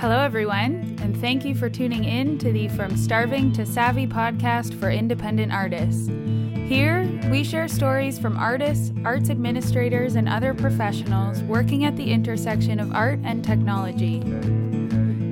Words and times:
Hello, 0.00 0.18
everyone, 0.18 0.96
and 1.02 1.14
thank 1.20 1.44
you 1.44 1.54
for 1.54 1.68
tuning 1.68 2.04
in 2.04 2.38
to 2.38 2.50
the 2.50 2.68
From 2.68 2.96
Starving 2.96 3.52
to 3.52 3.66
Savvy 3.66 4.06
podcast 4.06 4.72
for 4.80 4.90
independent 4.90 5.52
artists. 5.52 6.08
Here, 6.54 7.02
we 7.30 7.44
share 7.44 7.68
stories 7.68 8.18
from 8.18 8.36
artists, 8.36 8.90
arts 9.04 9.30
administrators, 9.30 10.16
and 10.16 10.28
other 10.28 10.52
professionals 10.52 11.40
working 11.44 11.84
at 11.84 11.96
the 11.96 12.10
intersection 12.10 12.80
of 12.80 12.92
art 12.92 13.20
and 13.22 13.44
technology. 13.44 14.18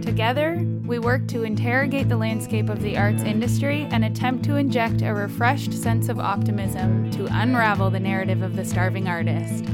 Together, 0.00 0.64
we 0.86 1.00
work 1.00 1.26
to 1.26 1.42
interrogate 1.42 2.08
the 2.08 2.16
landscape 2.16 2.68
of 2.68 2.80
the 2.82 2.96
arts 2.96 3.24
industry 3.24 3.88
and 3.90 4.04
attempt 4.04 4.44
to 4.44 4.54
inject 4.54 5.02
a 5.02 5.12
refreshed 5.12 5.72
sense 5.72 6.08
of 6.08 6.20
optimism 6.20 7.10
to 7.10 7.26
unravel 7.32 7.90
the 7.90 7.98
narrative 7.98 8.42
of 8.42 8.54
the 8.54 8.64
starving 8.64 9.08
artist. 9.08 9.64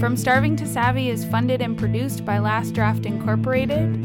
From 0.00 0.16
Starving 0.16 0.56
to 0.56 0.66
Savvy 0.66 1.08
is 1.08 1.24
funded 1.24 1.62
and 1.62 1.78
produced 1.78 2.24
by 2.24 2.40
Last 2.40 2.74
Draft 2.74 3.06
Incorporated, 3.06 4.01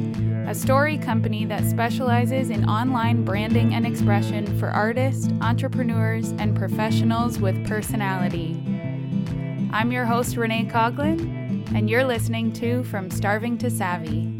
a 0.47 0.55
story 0.55 0.97
company 0.97 1.43
that 1.43 1.65
specializes 1.65 2.49
in 2.49 2.63
online 2.69 3.25
branding 3.25 3.73
and 3.73 3.85
expression 3.85 4.57
for 4.57 4.69
artists, 4.69 5.27
entrepreneurs, 5.41 6.29
and 6.39 6.55
professionals 6.55 7.37
with 7.37 7.67
personality. 7.67 8.53
I'm 9.73 9.91
your 9.91 10.05
host, 10.05 10.37
Renee 10.37 10.69
Coughlin, 10.71 11.69
and 11.75 11.89
you're 11.89 12.05
listening 12.05 12.53
to 12.53 12.85
From 12.85 13.11
Starving 13.11 13.57
to 13.57 13.69
Savvy. 13.69 14.36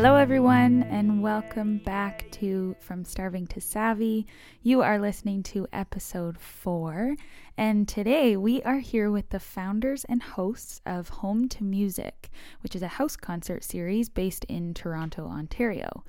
Hello, 0.00 0.16
everyone, 0.16 0.84
and 0.84 1.22
welcome 1.22 1.76
back 1.76 2.24
to 2.30 2.74
From 2.80 3.04
Starving 3.04 3.46
to 3.48 3.60
Savvy. 3.60 4.26
You 4.62 4.80
are 4.80 4.98
listening 4.98 5.42
to 5.42 5.68
episode 5.74 6.38
four, 6.38 7.16
and 7.58 7.86
today 7.86 8.34
we 8.34 8.62
are 8.62 8.78
here 8.78 9.10
with 9.10 9.28
the 9.28 9.38
founders 9.38 10.06
and 10.06 10.22
hosts 10.22 10.80
of 10.86 11.10
Home 11.10 11.50
to 11.50 11.64
Music, 11.64 12.30
which 12.62 12.74
is 12.74 12.80
a 12.80 12.88
house 12.88 13.14
concert 13.14 13.62
series 13.62 14.08
based 14.08 14.46
in 14.46 14.72
Toronto, 14.72 15.26
Ontario. 15.26 16.02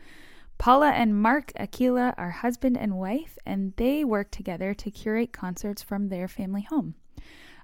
Paula 0.58 0.92
and 0.92 1.22
Mark 1.22 1.52
Aquila 1.58 2.14
are 2.17 2.31
husband 2.31 2.78
and 2.78 2.97
wife, 2.97 3.38
and 3.45 3.73
they 3.75 4.06
work 4.06 4.31
together 4.31 4.73
to 4.73 4.89
curate 4.89 5.34
concerts 5.34 5.84
from 5.84 6.08
their 6.08 6.30
family 6.30 6.62
home. 6.62 6.95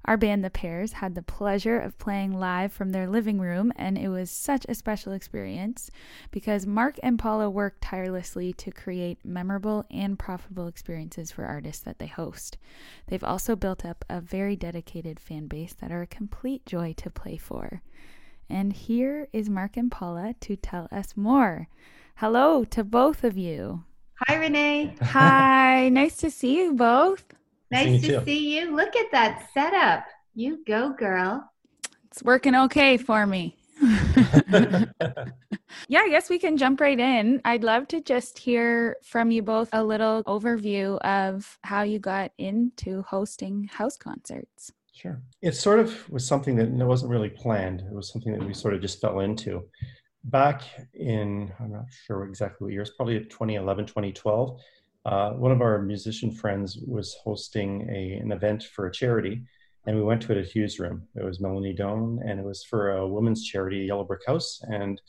Our 0.08 0.16
band, 0.16 0.42
The 0.42 0.50
Pairs, 0.50 0.94
had 0.94 1.16
the 1.16 1.22
pleasure 1.22 1.78
of 1.78 1.98
playing 1.98 2.40
live 2.40 2.72
from 2.72 2.92
their 2.92 3.10
living 3.10 3.40
room, 3.40 3.74
and 3.76 3.98
it 3.98 4.08
was 4.08 4.32
such 4.32 4.66
a 4.70 4.76
special 4.76 5.12
experience 5.12 5.92
because 6.32 6.66
Mark 6.66 6.98
and 7.04 7.20
Paula 7.20 7.50
work 7.50 7.76
tirelessly 7.82 8.54
to 8.54 8.72
create 8.72 9.26
memorable 9.26 9.86
and 9.92 10.18
profitable 10.18 10.68
experiences 10.68 11.30
for 11.32 11.44
artists 11.44 11.84
that 11.84 12.00
they 12.00 12.08
host. 12.08 12.58
They've 13.08 13.24
also 13.24 13.58
built 13.58 13.84
up 13.84 14.06
a 14.10 14.22
very 14.22 14.56
dedicated 14.56 15.20
fan 15.20 15.48
base 15.48 15.74
that 15.82 15.92
are 15.92 16.04
a 16.04 16.08
complete 16.08 16.66
joy 16.66 16.94
to 16.98 17.10
play 17.10 17.36
for. 17.36 17.82
And 18.50 18.72
here 18.72 19.28
is 19.34 19.50
Mark 19.50 19.76
and 19.76 19.92
Paula 19.92 20.36
to 20.40 20.56
tell 20.56 20.88
us 20.90 21.18
more. 21.18 21.68
Hello 22.16 22.64
to 22.64 22.86
both 22.86 23.26
of 23.26 23.38
you. 23.38 23.84
Hi, 24.26 24.36
Renee. 24.36 24.96
Hi, 25.02 25.90
nice 25.90 26.16
to 26.18 26.32
see 26.32 26.60
you 26.60 26.74
both. 26.74 27.26
Nice 27.72 28.02
to 28.04 28.23
see 28.23 28.58
you. 28.58 28.76
Look 28.76 28.96
at 28.96 29.12
that 29.12 29.48
setup. 29.54 30.06
You 30.34 30.64
go, 30.66 30.94
girl. 30.94 31.52
It's 32.06 32.23
working 32.23 32.56
okay 32.56 32.98
for 32.98 33.26
me. 33.26 33.58
yeah, 35.88 36.00
I 36.00 36.10
guess 36.10 36.30
we 36.30 36.39
can 36.39 36.58
jump 36.58 36.80
right 36.80 37.00
in. 37.00 37.42
I'd 37.45 37.64
love 37.64 37.88
to 37.89 38.02
just 38.02 38.39
hear 38.39 38.98
from 39.04 39.32
you 39.32 39.42
both 39.42 39.70
a 39.73 39.83
little 39.83 40.23
overview 40.23 40.98
of 41.00 41.58
how 41.64 41.83
you 41.83 42.00
got 42.00 42.32
into 42.38 43.04
hosting 43.04 43.70
house 43.72 43.98
concerts. 43.98 44.72
Sure. 44.94 45.22
It 45.42 45.55
sort 45.55 45.80
of 45.80 46.10
was 46.10 46.26
something 46.26 46.55
that 46.55 46.70
wasn't 46.70 47.11
really 47.11 47.30
planned. 47.30 47.82
It 47.82 47.94
was 47.94 48.11
something 48.11 48.34
that 48.34 48.44
we 48.44 48.54
sort 48.54 48.73
of 48.73 48.82
just 48.82 48.99
fell 48.99 49.20
into. 49.20 49.64
Back 50.23 50.64
in, 50.95 51.54
I'm 51.60 51.72
not 51.72 51.86
sure 52.05 52.26
exactly 52.26 52.66
what 52.66 52.73
year, 52.73 52.82
it's 52.82 52.95
probably 52.95 53.20
2011, 53.20 53.86
2012, 53.86 54.60
uh, 55.08 55.32
one 55.32 55.54
of 55.54 55.62
our 55.62 55.82
musician 55.82 56.30
friends 56.30 56.78
was 56.86 57.16
hosting 57.23 57.90
a, 57.90 58.14
an 58.22 58.34
event 58.34 58.64
for 58.64 58.88
a 58.88 58.92
charity, 58.92 59.42
and 59.86 59.95
we 59.95 60.04
went 60.04 60.22
to 60.22 60.34
it 60.34 60.38
at 60.38 60.54
Hugh's 60.54 60.80
Room. 60.80 61.08
It 61.16 61.23
was 61.23 61.40
Melanie 61.40 61.73
Doane, 61.73 62.20
and 62.30 62.42
it 62.42 62.45
was 62.45 62.66
for 62.66 62.92
a 62.92 63.08
women's 63.08 63.46
charity, 63.46 63.78
Yellow 63.78 64.04
Brick 64.04 64.26
House. 64.28 64.60
And 64.64 65.02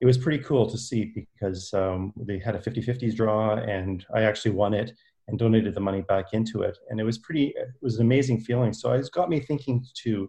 it 0.00 0.06
was 0.06 0.18
pretty 0.18 0.42
cool 0.42 0.68
to 0.68 0.76
see 0.76 1.12
because 1.14 1.72
um, 1.74 2.12
they 2.16 2.40
had 2.40 2.56
a 2.56 2.60
50 2.60 2.82
50s 2.82 3.14
draw, 3.14 3.54
and 3.54 4.04
I 4.12 4.22
actually 4.22 4.50
won 4.50 4.74
it 4.74 4.90
and 5.28 5.38
donated 5.38 5.74
the 5.76 5.80
money 5.80 6.02
back 6.02 6.32
into 6.32 6.62
it. 6.62 6.76
And 6.90 6.98
it 6.98 7.04
was 7.04 7.18
pretty, 7.18 7.54
it 7.56 7.68
was 7.80 7.96
an 7.96 8.02
amazing 8.02 8.40
feeling. 8.40 8.72
So 8.72 8.90
it 8.92 9.08
got 9.12 9.30
me 9.30 9.38
thinking 9.38 9.86
too 9.94 10.28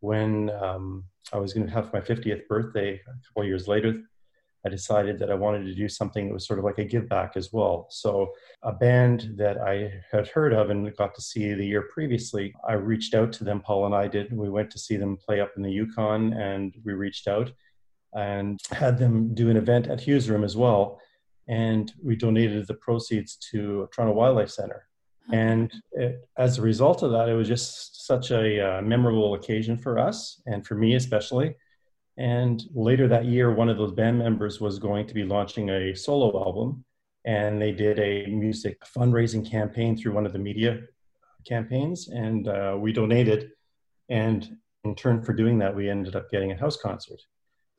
when 0.00 0.50
um, 0.50 1.04
I 1.32 1.38
was 1.38 1.54
going 1.54 1.66
to 1.66 1.72
have 1.72 1.92
my 1.94 2.00
50th 2.00 2.46
birthday 2.46 2.94
a 2.94 3.26
couple 3.26 3.44
years 3.44 3.68
later 3.68 4.02
I 4.64 4.68
decided 4.68 5.18
that 5.18 5.30
I 5.30 5.34
wanted 5.34 5.64
to 5.64 5.74
do 5.74 5.88
something 5.88 6.26
that 6.26 6.34
was 6.34 6.46
sort 6.46 6.58
of 6.58 6.64
like 6.64 6.78
a 6.78 6.84
give 6.84 7.08
back 7.08 7.32
as 7.36 7.52
well. 7.52 7.86
So, 7.90 8.32
a 8.62 8.72
band 8.72 9.34
that 9.36 9.58
I 9.58 10.02
had 10.12 10.28
heard 10.28 10.52
of 10.52 10.70
and 10.70 10.94
got 10.96 11.14
to 11.14 11.22
see 11.22 11.54
the 11.54 11.66
year 11.66 11.88
previously, 11.92 12.54
I 12.68 12.74
reached 12.74 13.14
out 13.14 13.32
to 13.34 13.44
them. 13.44 13.60
Paul 13.60 13.86
and 13.86 13.94
I 13.94 14.06
did. 14.06 14.36
We 14.36 14.50
went 14.50 14.70
to 14.72 14.78
see 14.78 14.96
them 14.96 15.16
play 15.16 15.40
up 15.40 15.52
in 15.56 15.62
the 15.62 15.70
Yukon, 15.70 16.34
and 16.34 16.74
we 16.84 16.92
reached 16.92 17.26
out 17.26 17.50
and 18.12 18.60
had 18.70 18.98
them 18.98 19.34
do 19.34 19.48
an 19.48 19.56
event 19.56 19.86
at 19.86 20.00
Hugh's 20.00 20.28
Room 20.28 20.44
as 20.44 20.56
well. 20.56 21.00
And 21.48 21.92
we 22.02 22.16
donated 22.16 22.66
the 22.66 22.74
proceeds 22.74 23.36
to 23.50 23.88
Toronto 23.92 24.14
Wildlife 24.14 24.50
Center. 24.50 24.86
And 25.32 25.72
it, 25.92 26.28
as 26.36 26.58
a 26.58 26.62
result 26.62 27.02
of 27.02 27.12
that, 27.12 27.28
it 27.28 27.34
was 27.34 27.48
just 27.48 28.04
such 28.06 28.30
a 28.30 28.78
uh, 28.78 28.82
memorable 28.82 29.34
occasion 29.34 29.76
for 29.76 29.98
us 29.98 30.40
and 30.46 30.66
for 30.66 30.74
me 30.74 30.96
especially 30.96 31.54
and 32.16 32.62
later 32.74 33.08
that 33.08 33.24
year, 33.24 33.54
one 33.54 33.68
of 33.68 33.76
those 33.76 33.92
band 33.92 34.18
members 34.18 34.60
was 34.60 34.78
going 34.78 35.06
to 35.06 35.14
be 35.14 35.24
launching 35.24 35.70
a 35.70 35.94
solo 35.94 36.44
album. 36.44 36.84
And 37.24 37.60
they 37.60 37.72
did 37.72 37.98
a 37.98 38.26
music 38.26 38.80
fundraising 38.84 39.48
campaign 39.48 39.96
through 39.96 40.14
one 40.14 40.26
of 40.26 40.32
the 40.32 40.38
media 40.38 40.80
campaigns. 41.46 42.08
And 42.08 42.48
uh, 42.48 42.76
we 42.78 42.92
donated. 42.92 43.52
And 44.08 44.56
in 44.84 44.94
turn 44.94 45.22
for 45.22 45.32
doing 45.32 45.58
that, 45.58 45.74
we 45.74 45.88
ended 45.88 46.16
up 46.16 46.30
getting 46.30 46.52
a 46.52 46.56
house 46.56 46.76
concert. 46.76 47.20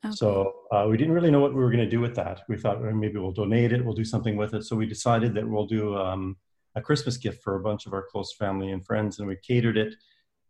Okay. 0.04 0.14
So 0.14 0.52
uh, 0.72 0.86
we 0.88 0.96
didn't 0.96 1.12
really 1.12 1.30
know 1.30 1.40
what 1.40 1.54
we 1.54 1.60
were 1.60 1.70
going 1.70 1.84
to 1.84 1.90
do 1.90 2.00
with 2.00 2.14
that. 2.16 2.42
We 2.48 2.56
thought 2.56 2.80
well, 2.80 2.92
maybe 2.92 3.18
we'll 3.18 3.32
donate 3.32 3.72
it, 3.72 3.84
we'll 3.84 3.94
do 3.94 4.04
something 4.04 4.36
with 4.36 4.54
it. 4.54 4.64
So 4.64 4.74
we 4.74 4.86
decided 4.86 5.34
that 5.34 5.48
we'll 5.48 5.66
do 5.66 5.96
um, 5.96 6.36
a 6.74 6.80
Christmas 6.80 7.16
gift 7.16 7.42
for 7.42 7.56
a 7.56 7.62
bunch 7.62 7.86
of 7.86 7.92
our 7.92 8.06
close 8.10 8.32
family 8.34 8.72
and 8.72 8.84
friends. 8.84 9.18
And 9.18 9.28
we 9.28 9.36
catered 9.36 9.76
it. 9.76 9.94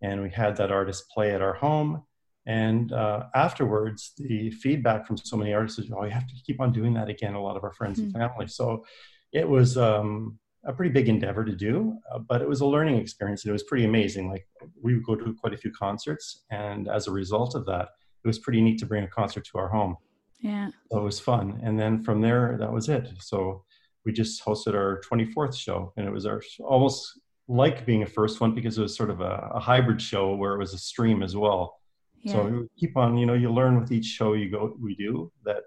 And 0.00 0.22
we 0.22 0.30
had 0.30 0.56
that 0.56 0.72
artist 0.72 1.10
play 1.10 1.34
at 1.34 1.42
our 1.42 1.54
home 1.54 2.02
and 2.46 2.92
uh, 2.92 3.24
afterwards, 3.34 4.12
the 4.18 4.50
feedback 4.50 5.06
from 5.06 5.16
so 5.16 5.36
many 5.36 5.52
artists 5.52 5.78
is, 5.78 5.90
oh, 5.96 6.04
you 6.04 6.10
have 6.10 6.26
to 6.26 6.34
keep 6.44 6.60
on 6.60 6.72
doing 6.72 6.92
that 6.94 7.08
again, 7.08 7.34
a 7.34 7.42
lot 7.42 7.56
of 7.56 7.62
our 7.62 7.72
friends 7.72 7.98
mm-hmm. 7.98 8.16
and 8.16 8.30
family. 8.30 8.48
So 8.48 8.84
it 9.32 9.48
was 9.48 9.78
um, 9.78 10.38
a 10.64 10.72
pretty 10.72 10.90
big 10.90 11.08
endeavor 11.08 11.44
to 11.44 11.54
do, 11.54 11.96
uh, 12.12 12.18
but 12.18 12.42
it 12.42 12.48
was 12.48 12.60
a 12.60 12.66
learning 12.66 12.96
experience. 12.96 13.44
And 13.44 13.50
it 13.50 13.52
was 13.52 13.62
pretty 13.62 13.84
amazing. 13.84 14.28
Like 14.28 14.46
we 14.80 14.94
would 14.94 15.04
go 15.04 15.14
to 15.14 15.34
quite 15.34 15.54
a 15.54 15.56
few 15.56 15.70
concerts. 15.70 16.44
And 16.50 16.88
as 16.88 17.06
a 17.06 17.12
result 17.12 17.54
of 17.54 17.64
that, 17.66 17.90
it 18.24 18.26
was 18.26 18.40
pretty 18.40 18.60
neat 18.60 18.78
to 18.80 18.86
bring 18.86 19.04
a 19.04 19.08
concert 19.08 19.44
to 19.52 19.58
our 19.58 19.68
home. 19.68 19.96
Yeah. 20.40 20.70
So 20.90 20.98
it 20.98 21.04
was 21.04 21.20
fun. 21.20 21.60
And 21.62 21.78
then 21.78 22.02
from 22.02 22.20
there, 22.20 22.56
that 22.58 22.72
was 22.72 22.88
it. 22.88 23.08
So 23.20 23.64
we 24.04 24.12
just 24.12 24.44
hosted 24.44 24.74
our 24.74 25.00
24th 25.08 25.56
show 25.56 25.92
and 25.96 26.04
it 26.06 26.10
was 26.10 26.26
our 26.26 26.42
almost 26.58 27.20
like 27.46 27.86
being 27.86 28.02
a 28.02 28.06
first 28.06 28.40
one 28.40 28.52
because 28.52 28.78
it 28.78 28.82
was 28.82 28.96
sort 28.96 29.10
of 29.10 29.20
a, 29.20 29.50
a 29.54 29.60
hybrid 29.60 30.02
show 30.02 30.34
where 30.34 30.54
it 30.54 30.58
was 30.58 30.74
a 30.74 30.78
stream 30.78 31.22
as 31.22 31.36
well 31.36 31.76
yeah. 32.22 32.32
So 32.32 32.68
keep 32.78 32.96
on, 32.96 33.16
you 33.18 33.26
know, 33.26 33.34
you 33.34 33.52
learn 33.52 33.80
with 33.80 33.92
each 33.92 34.06
show 34.06 34.34
you 34.34 34.50
go, 34.50 34.76
we 34.80 34.94
do 34.94 35.30
that 35.44 35.64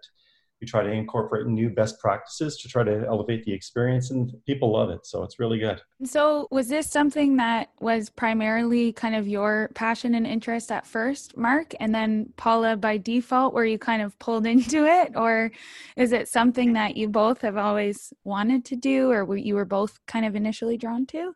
we 0.62 0.68
try 0.68 0.84
to 0.84 0.90
incorporate 0.90 1.48
new 1.48 1.70
best 1.70 2.00
practices 2.00 2.58
to 2.58 2.70
try 2.70 2.84
to 2.84 3.06
elevate 3.08 3.44
the 3.44 3.54
experience 3.54 4.12
and 4.12 4.34
people 4.46 4.72
love 4.72 4.90
it. 4.90 5.06
So 5.06 5.24
it's 5.24 5.38
really 5.38 5.60
good. 5.60 5.82
So 6.04 6.48
was 6.50 6.70
this 6.70 6.90
something 6.90 7.36
that 7.38 7.72
was 7.80 8.10
primarily 8.10 8.94
kind 8.94 9.16
of 9.16 9.28
your 9.28 9.70
passion 9.76 10.16
and 10.16 10.26
interest 10.26 10.72
at 10.72 10.86
first, 10.86 11.36
Mark? 11.36 11.74
And 11.80 11.94
then 11.94 12.34
Paula 12.38 12.78
by 12.78 12.98
default, 12.98 13.54
were 13.54 13.66
you 13.66 13.78
kind 13.78 14.02
of 14.02 14.18
pulled 14.20 14.46
into 14.56 14.86
it? 14.86 15.12
Or 15.16 15.52
is 15.98 16.14
it 16.14 16.30
something 16.30 16.74
that 16.74 16.96
you 16.96 17.10
both 17.10 17.42
have 17.42 17.58
always 17.58 18.14
wanted 18.24 18.64
to 18.66 18.76
do 18.76 19.12
or 19.12 19.38
you 19.38 19.56
were 19.56 19.66
both 19.66 20.00
kind 20.08 20.26
of 20.26 20.36
initially 20.36 20.78
drawn 20.78 21.06
to? 21.08 21.34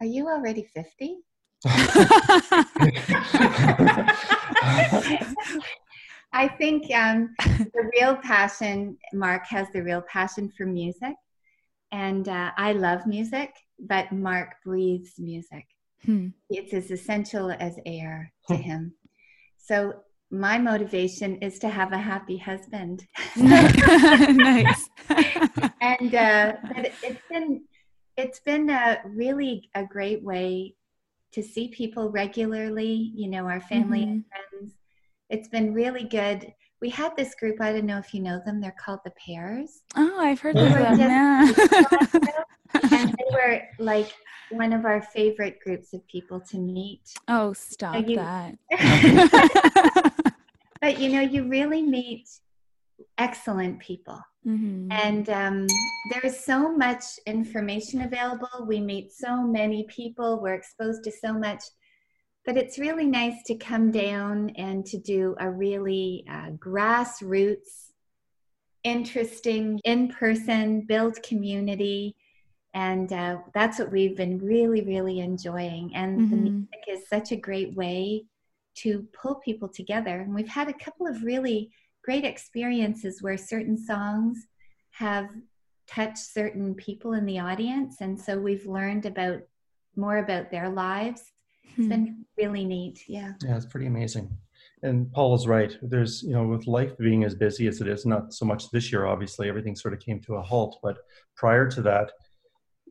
Are 0.00 0.06
you 0.06 0.28
already 0.28 0.64
50? 0.74 1.18
I 6.32 6.48
think 6.58 6.92
um, 6.94 7.34
the 7.38 7.90
real 7.94 8.16
passion, 8.16 8.96
Mark 9.12 9.46
has 9.46 9.68
the 9.72 9.82
real 9.82 10.02
passion 10.02 10.50
for 10.56 10.66
music. 10.66 11.14
And 11.92 12.28
uh, 12.28 12.52
I 12.56 12.72
love 12.72 13.06
music, 13.06 13.54
but 13.78 14.10
Mark 14.12 14.54
breathes 14.64 15.14
music. 15.18 15.66
Hmm. 16.04 16.28
It's 16.50 16.72
as 16.72 16.90
essential 16.90 17.52
as 17.52 17.78
air 17.86 18.32
to 18.48 18.56
him. 18.56 18.94
So 19.58 19.94
my 20.30 20.58
motivation 20.58 21.36
is 21.36 21.58
to 21.60 21.68
have 21.68 21.92
a 21.92 21.98
happy 21.98 22.38
husband. 22.38 23.06
nice. 23.36 24.88
and 25.80 26.14
uh, 26.14 26.54
but 26.74 26.92
it's 27.02 27.22
been 27.30 27.62
it's 28.16 28.40
been 28.40 28.70
a 28.70 29.02
really 29.04 29.70
a 29.74 29.84
great 29.84 30.22
way 30.24 30.74
to 31.32 31.42
see 31.42 31.68
people 31.68 32.10
regularly. 32.10 33.12
You 33.14 33.28
know, 33.28 33.46
our 33.46 33.60
family 33.60 34.00
mm-hmm. 34.00 34.10
and 34.10 34.24
friends. 34.26 34.74
It's 35.30 35.48
been 35.48 35.72
really 35.72 36.04
good. 36.04 36.52
We 36.80 36.90
had 36.90 37.16
this 37.16 37.34
group. 37.36 37.60
I 37.60 37.72
don't 37.72 37.86
know 37.86 37.98
if 37.98 38.12
you 38.12 38.20
know 38.20 38.40
them. 38.44 38.60
They're 38.60 38.74
called 38.78 39.00
the 39.04 39.12
Pairs. 39.12 39.82
Oh, 39.96 40.18
I've 40.18 40.40
heard 40.40 40.56
of 40.56 40.72
them. 40.72 40.98
Yeah. 40.98 41.52
and 42.92 43.10
they 43.10 43.24
were 43.32 43.62
like 43.78 44.12
one 44.50 44.72
of 44.72 44.84
our 44.84 45.00
favorite 45.00 45.58
groups 45.60 45.92
of 45.94 46.06
people 46.06 46.40
to 46.40 46.58
meet. 46.58 47.02
Oh, 47.28 47.52
stop 47.52 48.06
you, 48.06 48.16
that. 48.16 48.56
but 50.80 50.98
you 50.98 51.10
know, 51.10 51.20
you 51.20 51.48
really 51.48 51.82
meet 51.82 52.28
excellent 53.18 53.78
people. 53.80 54.20
Mm-hmm. 54.46 54.90
And 54.90 55.28
um, 55.30 55.66
there's 56.10 56.44
so 56.44 56.74
much 56.74 57.04
information 57.26 58.02
available. 58.02 58.66
We 58.66 58.80
meet 58.80 59.12
so 59.12 59.42
many 59.42 59.84
people. 59.84 60.40
We're 60.40 60.54
exposed 60.54 61.04
to 61.04 61.12
so 61.12 61.32
much. 61.32 61.62
But 62.44 62.56
it's 62.56 62.78
really 62.78 63.06
nice 63.06 63.42
to 63.46 63.54
come 63.54 63.92
down 63.92 64.50
and 64.56 64.84
to 64.86 64.98
do 64.98 65.36
a 65.38 65.48
really 65.48 66.24
uh, 66.28 66.50
grassroots, 66.56 67.90
interesting, 68.82 69.80
in 69.84 70.08
person, 70.08 70.80
build 70.80 71.22
community 71.22 72.16
and 72.74 73.12
uh, 73.12 73.38
that's 73.52 73.78
what 73.78 73.92
we've 73.92 74.16
been 74.16 74.38
really 74.38 74.82
really 74.82 75.20
enjoying 75.20 75.94
and 75.94 76.18
mm-hmm. 76.18 76.30
the 76.30 76.36
music 76.36 76.84
is 76.88 77.08
such 77.08 77.32
a 77.32 77.36
great 77.36 77.74
way 77.74 78.24
to 78.74 79.06
pull 79.12 79.36
people 79.36 79.68
together 79.68 80.20
and 80.20 80.34
we've 80.34 80.48
had 80.48 80.68
a 80.68 80.84
couple 80.84 81.06
of 81.06 81.22
really 81.22 81.70
great 82.04 82.24
experiences 82.24 83.22
where 83.22 83.36
certain 83.36 83.76
songs 83.78 84.46
have 84.90 85.28
touched 85.86 86.18
certain 86.18 86.74
people 86.74 87.12
in 87.14 87.26
the 87.26 87.38
audience. 87.38 88.00
And 88.00 88.20
so 88.20 88.38
we've 88.38 88.66
learned 88.66 89.06
about 89.06 89.40
more 89.96 90.18
about 90.18 90.50
their 90.50 90.68
lives. 90.68 91.22
It's 91.76 91.86
been 91.88 92.24
really 92.36 92.64
neat. 92.64 93.04
Yeah. 93.08 93.32
Yeah 93.42 93.56
it's 93.56 93.66
pretty 93.66 93.86
amazing. 93.86 94.30
And 94.82 95.10
paul 95.12 95.34
is 95.34 95.46
right. 95.46 95.76
There's 95.80 96.22
you 96.22 96.32
know 96.32 96.46
with 96.46 96.66
life 96.66 96.96
being 96.98 97.24
as 97.24 97.34
busy 97.34 97.66
as 97.66 97.80
it 97.80 97.88
is 97.88 98.04
not 98.04 98.34
so 98.34 98.44
much 98.44 98.70
this 98.70 98.92
year 98.92 99.06
obviously 99.06 99.48
everything 99.48 99.76
sort 99.76 99.94
of 99.94 100.00
came 100.00 100.20
to 100.20 100.34
a 100.34 100.42
halt 100.42 100.78
but 100.82 100.98
prior 101.36 101.66
to 101.70 101.82
that 101.82 102.12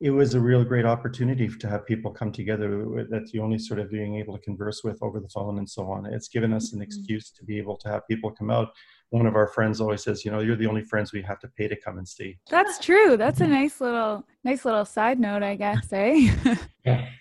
it 0.01 0.09
was 0.09 0.33
a 0.33 0.39
real 0.39 0.63
great 0.63 0.85
opportunity 0.85 1.47
to 1.47 1.69
have 1.69 1.85
people 1.85 2.11
come 2.11 2.31
together 2.31 3.05
that 3.11 3.31
you 3.33 3.43
only 3.43 3.59
sort 3.59 3.79
of 3.79 3.91
being 3.91 4.15
able 4.17 4.35
to 4.35 4.43
converse 4.43 4.83
with 4.83 4.97
over 5.03 5.19
the 5.19 5.29
phone 5.29 5.59
and 5.59 5.69
so 5.69 5.91
on. 5.91 6.07
It's 6.07 6.27
given 6.27 6.53
us 6.53 6.73
an 6.73 6.79
mm-hmm. 6.79 6.83
excuse 6.83 7.29
to 7.29 7.45
be 7.45 7.59
able 7.59 7.77
to 7.77 7.87
have 7.87 8.07
people 8.07 8.31
come 8.31 8.49
out. 8.49 8.69
One 9.11 9.27
of 9.27 9.35
our 9.35 9.47
friends 9.47 9.79
always 9.79 10.03
says, 10.03 10.25
you 10.25 10.31
know, 10.31 10.39
you're 10.39 10.55
the 10.55 10.67
only 10.67 10.83
friends 10.83 11.13
we 11.13 11.21
have 11.21 11.39
to 11.39 11.47
pay 11.47 11.67
to 11.67 11.75
come 11.75 11.97
and 11.97 12.07
see. 12.07 12.39
That's 12.49 12.79
true. 12.79 13.17
That's 13.17 13.41
a 13.41 13.47
nice 13.47 13.79
little 13.79 14.25
nice 14.43 14.65
little 14.65 14.85
side 14.85 15.19
note, 15.19 15.43
I 15.43 15.55
guess, 15.55 15.87
eh? 15.93 16.33
yeah. 16.85 17.07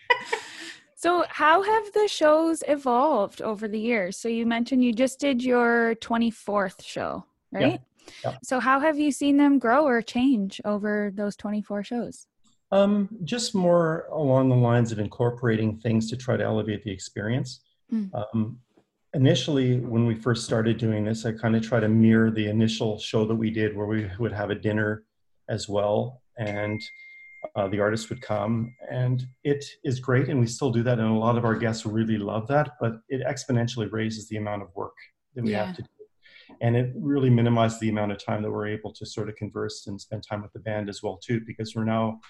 So, 1.03 1.25
how 1.31 1.63
have 1.63 1.93
the 1.95 2.07
shows 2.09 2.63
evolved 2.69 3.41
over 3.41 3.67
the 3.67 3.81
years? 3.81 4.19
So, 4.19 4.29
you 4.29 4.45
mentioned 4.45 4.85
you 4.85 4.93
just 4.93 5.19
did 5.19 5.43
your 5.43 5.95
24th 5.95 6.83
show, 6.83 7.25
right? 7.51 7.81
Yeah. 8.23 8.33
yeah. 8.33 8.37
So, 8.43 8.61
how 8.61 8.81
have 8.81 8.99
you 8.99 9.11
seen 9.11 9.39
them 9.39 9.59
grow 9.59 9.87
or 9.87 10.03
change 10.03 10.61
over 10.67 11.11
those 11.15 11.37
24 11.37 11.85
shows? 11.85 12.27
Um, 12.71 13.09
just 13.25 13.55
more 13.55 14.09
along 14.13 14.51
the 14.51 14.57
lines 14.57 14.93
of 14.93 14.99
incorporating 14.99 15.79
things 15.79 16.11
to 16.11 16.19
try 16.19 16.37
to 16.37 16.45
elevate 16.45 16.83
the 16.83 16.91
experience. 16.91 17.61
Mm. 17.91 18.11
Um, 18.15 18.59
initially, 19.15 19.79
when 19.79 20.07
we 20.07 20.15
first 20.15 20.45
started 20.45 20.79
doing 20.79 21.05
this, 21.05 21.25
I 21.27 21.33
kind 21.33 21.57
of 21.57 21.63
try 21.63 21.81
to 21.81 21.89
mirror 21.89 22.31
the 22.31 22.49
initial 22.49 22.99
show 22.99 23.25
that 23.27 23.35
we 23.35 23.51
did, 23.51 23.77
where 23.77 23.87
we 23.87 24.11
would 24.19 24.33
have 24.33 24.51
a 24.51 24.55
dinner 24.55 25.05
as 25.49 25.69
well, 25.69 26.23
and 26.39 26.81
uh, 27.57 27.69
the 27.69 27.81
artist 27.81 28.09
would 28.11 28.21
come, 28.23 28.75
and 28.91 29.27
it 29.45 29.65
is 29.85 30.01
great, 30.01 30.29
and 30.29 30.39
we 30.39 30.47
still 30.47 30.71
do 30.71 30.83
that, 30.83 30.99
and 30.99 31.09
a 31.09 31.13
lot 31.13 31.39
of 31.39 31.45
our 31.45 31.57
guests 31.57 31.87
really 31.87 32.19
love 32.19 32.47
that. 32.49 32.73
But 32.81 33.01
it 33.09 33.23
exponentially 33.27 33.91
raises 33.91 34.29
the 34.29 34.37
amount 34.37 34.63
of 34.63 34.69
work 34.75 34.97
that 35.35 35.45
we 35.45 35.53
yeah. 35.53 35.67
have 35.67 35.77
to 35.77 35.83
do 35.83 35.89
and 36.61 36.77
it 36.77 36.93
really 36.97 37.31
minimizes 37.31 37.79
the 37.81 37.89
amount 37.89 38.13
of 38.13 38.25
time 38.25 38.43
that 38.43 38.51
we're 38.51 38.67
able 38.67 38.93
to 38.93 39.07
sort 39.07 39.29
of 39.29 39.37
converse 39.37 39.87
and 39.87 40.01
spend 40.01 40.23
time 40.23 40.43
with 40.43 40.53
the 40.53 40.59
band 40.59 40.89
as 40.89 41.03
well 41.03 41.17
too 41.17 41.41
because 41.47 41.75
we're 41.75 41.85
now 41.85 42.21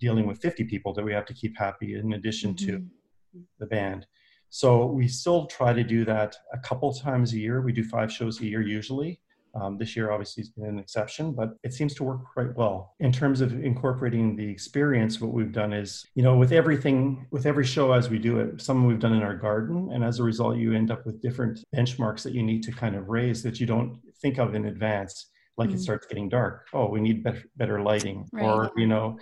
dealing 0.00 0.26
with 0.26 0.38
50 0.38 0.64
people 0.64 0.92
that 0.94 1.04
we 1.04 1.12
have 1.12 1.26
to 1.26 1.34
keep 1.34 1.56
happy 1.58 1.94
in 1.94 2.12
addition 2.14 2.54
to 2.56 2.78
mm-hmm. 2.78 3.40
the 3.58 3.66
band. 3.66 4.06
So 4.50 4.86
we 4.86 5.08
still 5.08 5.46
try 5.46 5.72
to 5.72 5.84
do 5.84 6.04
that 6.04 6.36
a 6.52 6.58
couple 6.58 6.92
times 6.92 7.32
a 7.32 7.38
year. 7.38 7.62
We 7.62 7.72
do 7.72 7.84
five 7.84 8.12
shows 8.12 8.40
a 8.40 8.46
year 8.46 8.62
usually. 8.62 9.20
Um, 9.54 9.78
this 9.78 9.96
year 9.96 10.12
obviously 10.12 10.42
has 10.42 10.50
been 10.50 10.66
an 10.66 10.78
exception, 10.78 11.32
but 11.32 11.50
it 11.64 11.72
seems 11.72 11.94
to 11.94 12.04
work 12.04 12.20
quite 12.32 12.54
well. 12.56 12.94
In 13.00 13.10
terms 13.10 13.40
of 13.40 13.64
incorporating 13.64 14.36
the 14.36 14.48
experience, 14.48 15.20
what 15.20 15.32
we've 15.32 15.52
done 15.52 15.72
is, 15.72 16.04
you 16.14 16.22
know, 16.22 16.36
with 16.36 16.52
everything, 16.52 17.26
with 17.30 17.46
every 17.46 17.64
show 17.64 17.92
as 17.92 18.08
we 18.08 18.18
do 18.18 18.38
it, 18.38 18.60
some 18.60 18.86
we've 18.86 19.00
done 19.00 19.14
in 19.14 19.22
our 19.22 19.34
garden. 19.36 19.90
And 19.92 20.04
as 20.04 20.20
a 20.20 20.22
result, 20.22 20.56
you 20.56 20.72
end 20.72 20.90
up 20.90 21.04
with 21.04 21.20
different 21.20 21.64
benchmarks 21.74 22.22
that 22.22 22.34
you 22.34 22.42
need 22.42 22.62
to 22.64 22.72
kind 22.72 22.94
of 22.94 23.08
raise 23.08 23.42
that 23.42 23.58
you 23.58 23.66
don't 23.66 23.98
think 24.20 24.38
of 24.38 24.54
in 24.54 24.66
advance. 24.66 25.30
Like 25.56 25.70
mm-hmm. 25.70 25.78
it 25.78 25.82
starts 25.82 26.06
getting 26.06 26.28
dark. 26.28 26.66
Oh, 26.72 26.88
we 26.88 27.00
need 27.00 27.24
better, 27.24 27.42
better 27.56 27.82
lighting. 27.82 28.28
Right. 28.32 28.44
Or, 28.44 28.70
you 28.76 28.86
know, 28.86 29.18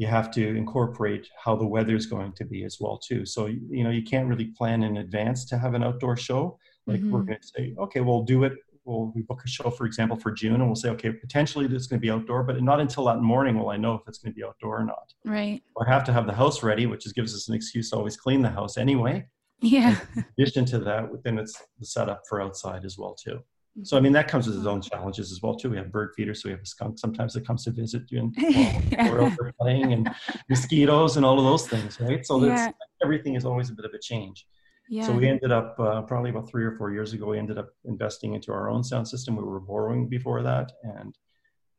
you 0.00 0.06
have 0.06 0.30
to 0.30 0.56
incorporate 0.56 1.28
how 1.36 1.54
the 1.54 1.66
weather 1.66 1.94
is 1.94 2.06
going 2.06 2.32
to 2.32 2.46
be 2.46 2.64
as 2.64 2.78
well 2.80 2.96
too. 2.96 3.26
So 3.26 3.44
you 3.46 3.84
know 3.84 3.90
you 3.90 4.02
can't 4.02 4.26
really 4.26 4.46
plan 4.46 4.82
in 4.82 4.96
advance 4.96 5.44
to 5.50 5.58
have 5.58 5.74
an 5.74 5.82
outdoor 5.82 6.16
show. 6.16 6.58
Like 6.86 7.00
mm-hmm. 7.00 7.12
we're 7.12 7.22
going 7.22 7.38
to 7.42 7.46
say 7.46 7.74
okay 7.78 8.00
we'll 8.00 8.22
do 8.22 8.44
it. 8.44 8.54
We'll 8.86 9.12
we 9.14 9.20
book 9.20 9.42
a 9.44 9.48
show 9.48 9.68
for 9.68 9.84
example 9.84 10.16
for 10.16 10.32
june 10.32 10.54
and 10.54 10.66
we'll 10.66 10.74
say 10.74 10.88
okay 10.88 11.12
potentially 11.12 11.66
this 11.66 11.82
is 11.82 11.86
going 11.86 12.00
to 12.00 12.06
be 12.06 12.10
outdoor 12.10 12.42
but 12.42 12.62
not 12.62 12.80
until 12.80 13.04
that 13.04 13.20
morning 13.20 13.58
will 13.58 13.68
i 13.68 13.76
know 13.76 13.92
if 13.94 14.00
it's 14.08 14.16
going 14.18 14.32
to 14.32 14.34
be 14.34 14.42
outdoor 14.42 14.80
or 14.80 14.84
not. 14.84 15.12
Right. 15.22 15.62
Or 15.76 15.84
have 15.84 16.02
to 16.04 16.14
have 16.14 16.26
the 16.26 16.32
house 16.32 16.62
ready 16.62 16.86
which 16.86 17.02
just 17.02 17.14
gives 17.14 17.34
us 17.34 17.50
an 17.50 17.54
excuse 17.54 17.90
to 17.90 17.96
always 17.96 18.16
clean 18.16 18.40
the 18.40 18.48
house 18.48 18.78
anyway. 18.78 19.26
Yeah. 19.60 20.00
In 20.16 20.24
addition 20.38 20.64
to 20.72 20.78
that 20.78 21.10
then 21.24 21.38
it's 21.38 21.62
the 21.78 21.84
setup 21.84 22.22
for 22.26 22.40
outside 22.40 22.86
as 22.86 22.96
well 22.96 23.14
too 23.14 23.40
so 23.82 23.96
I 23.96 24.00
mean 24.00 24.12
that 24.12 24.28
comes 24.28 24.46
with 24.46 24.56
its 24.56 24.66
own 24.66 24.82
challenges 24.82 25.30
as 25.30 25.42
well 25.42 25.54
too. 25.54 25.70
We 25.70 25.76
have 25.76 25.92
bird 25.92 26.12
feeders, 26.16 26.42
so 26.42 26.48
we 26.48 26.52
have 26.52 26.60
a 26.60 26.66
skunk 26.66 26.98
sometimes 26.98 27.32
that 27.34 27.46
comes 27.46 27.64
to 27.64 27.70
visit 27.70 28.02
you 28.10 28.32
and 28.36 28.94
over 29.10 29.52
playing 29.60 29.92
and 29.92 30.10
mosquitoes 30.48 31.16
and 31.16 31.24
all 31.24 31.38
of 31.38 31.44
those 31.44 31.68
things, 31.68 32.00
right? 32.00 32.24
So 32.26 32.44
yeah. 32.44 32.70
everything 33.02 33.36
is 33.36 33.44
always 33.44 33.70
a 33.70 33.74
bit 33.74 33.84
of 33.84 33.92
a 33.94 33.98
change. 33.98 34.46
Yeah. 34.88 35.06
So 35.06 35.12
we 35.12 35.28
ended 35.28 35.52
up 35.52 35.78
uh, 35.78 36.02
probably 36.02 36.30
about 36.30 36.50
three 36.50 36.64
or 36.64 36.72
four 36.72 36.92
years 36.92 37.12
ago. 37.12 37.26
We 37.26 37.38
ended 37.38 37.58
up 37.58 37.68
investing 37.84 38.34
into 38.34 38.52
our 38.52 38.68
own 38.68 38.82
sound 38.82 39.06
system. 39.06 39.36
We 39.36 39.44
were 39.44 39.60
borrowing 39.60 40.08
before 40.08 40.42
that, 40.42 40.72
and 40.82 41.16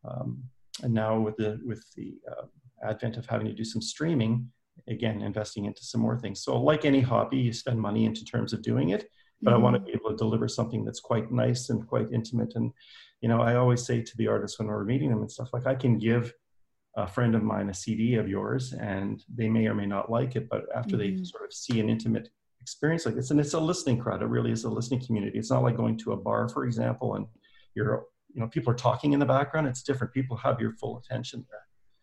um, 0.09 0.43
and 0.81 0.93
now 0.93 1.19
with 1.19 1.35
the 1.35 1.59
with 1.65 1.83
the 1.97 2.15
uh, 2.31 2.45
advent 2.89 3.17
of 3.17 3.25
having 3.25 3.47
to 3.47 3.53
do 3.53 3.65
some 3.65 3.81
streaming, 3.81 4.49
again 4.87 5.21
investing 5.21 5.65
into 5.65 5.83
some 5.83 5.99
more 5.99 6.17
things. 6.17 6.41
So 6.41 6.57
like 6.57 6.85
any 6.85 7.01
hobby, 7.01 7.37
you 7.37 7.51
spend 7.51 7.81
money 7.81 8.05
into 8.05 8.23
terms 8.23 8.53
of 8.53 8.61
doing 8.61 8.89
it 8.89 9.09
but 9.41 9.51
mm-hmm. 9.51 9.59
I 9.59 9.63
want 9.63 9.75
to 9.75 9.79
be 9.81 9.91
able 9.91 10.09
to 10.11 10.15
deliver 10.15 10.47
something 10.47 10.83
that's 10.83 10.99
quite 10.99 11.31
nice 11.31 11.69
and 11.69 11.87
quite 11.87 12.07
intimate. 12.11 12.53
And, 12.55 12.71
you 13.21 13.29
know, 13.29 13.41
I 13.41 13.55
always 13.55 13.85
say 13.85 14.01
to 14.01 14.17
the 14.17 14.27
artists 14.27 14.59
when 14.59 14.67
we're 14.67 14.83
meeting 14.83 15.09
them 15.09 15.21
and 15.21 15.31
stuff 15.31 15.49
like, 15.53 15.67
I 15.67 15.75
can 15.75 15.97
give 15.97 16.33
a 16.97 17.07
friend 17.07 17.35
of 17.35 17.43
mine 17.43 17.69
a 17.69 17.73
CD 17.73 18.15
of 18.15 18.27
yours 18.27 18.73
and 18.73 19.23
they 19.33 19.47
may 19.47 19.67
or 19.67 19.73
may 19.73 19.85
not 19.85 20.11
like 20.11 20.35
it, 20.35 20.49
but 20.49 20.65
after 20.75 20.97
mm-hmm. 20.97 21.17
they 21.17 21.23
sort 21.23 21.45
of 21.45 21.53
see 21.53 21.79
an 21.79 21.89
intimate 21.89 22.29
experience 22.61 23.05
like 23.05 23.15
this, 23.15 23.31
and 23.31 23.39
it's 23.39 23.53
a 23.53 23.59
listening 23.59 23.97
crowd, 23.97 24.21
it 24.21 24.27
really 24.27 24.51
is 24.51 24.65
a 24.65 24.69
listening 24.69 25.03
community. 25.05 25.37
It's 25.37 25.51
not 25.51 25.63
like 25.63 25.77
going 25.77 25.97
to 25.99 26.11
a 26.11 26.17
bar, 26.17 26.47
for 26.49 26.65
example, 26.65 27.15
and 27.15 27.25
you're, 27.75 28.05
you 28.33 28.41
know, 28.41 28.47
people 28.47 28.71
are 28.71 28.75
talking 28.77 29.13
in 29.13 29.19
the 29.19 29.25
background. 29.25 29.67
It's 29.67 29.83
different. 29.83 30.13
People 30.13 30.37
have 30.37 30.59
your 30.59 30.73
full 30.73 30.97
attention 30.97 31.45
there. 31.49 31.61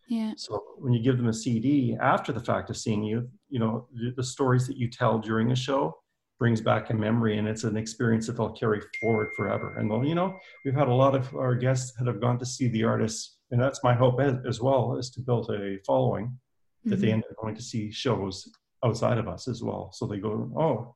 Yeah. 0.09 0.33
So 0.37 0.61
when 0.77 0.91
you 0.91 1.01
give 1.01 1.17
them 1.17 1.27
a 1.27 1.33
CD 1.33 1.95
after 2.01 2.33
the 2.33 2.39
fact 2.39 2.69
of 2.69 2.77
seeing 2.77 3.03
you, 3.03 3.29
you 3.49 3.59
know, 3.59 3.87
the, 3.93 4.11
the 4.17 4.23
stories 4.23 4.65
that 4.67 4.75
you 4.77 4.89
tell 4.89 5.19
during 5.19 5.51
a 5.51 5.55
show 5.55 5.95
brings 6.39 6.61
back 6.61 6.89
a 6.89 6.93
memory 6.93 7.37
and 7.37 7.47
it's 7.47 7.65
an 7.65 7.77
experience 7.77 8.25
that 8.25 8.37
they'll 8.37 8.53
carry 8.53 8.81
forward 9.01 9.29
forever. 9.35 9.77
And 9.77 9.89
well, 9.89 10.05
you 10.05 10.15
know, 10.15 10.39
we've 10.63 10.73
had 10.73 10.87
a 10.87 10.93
lot 10.93 11.13
of 11.13 11.35
our 11.35 11.53
guests 11.53 11.91
that 11.97 12.07
have 12.07 12.21
gone 12.21 12.39
to 12.39 12.45
see 12.45 12.69
the 12.69 12.85
artists, 12.85 13.37
and 13.51 13.61
that's 13.61 13.83
my 13.83 13.93
hope 13.93 14.19
as 14.21 14.61
well, 14.61 14.97
is 14.97 15.09
to 15.11 15.21
build 15.21 15.51
a 15.51 15.77
following 15.85 16.27
mm-hmm. 16.27 16.89
that 16.91 16.95
they 17.01 17.07
mm-hmm. 17.07 17.15
end 17.15 17.23
up 17.29 17.37
going 17.41 17.55
to 17.55 17.61
see 17.61 17.91
shows 17.91 18.49
outside 18.83 19.17
of 19.17 19.27
us 19.27 19.47
as 19.49 19.61
well. 19.61 19.91
So 19.93 20.07
they 20.07 20.17
go, 20.17 20.49
oh, 20.57 20.95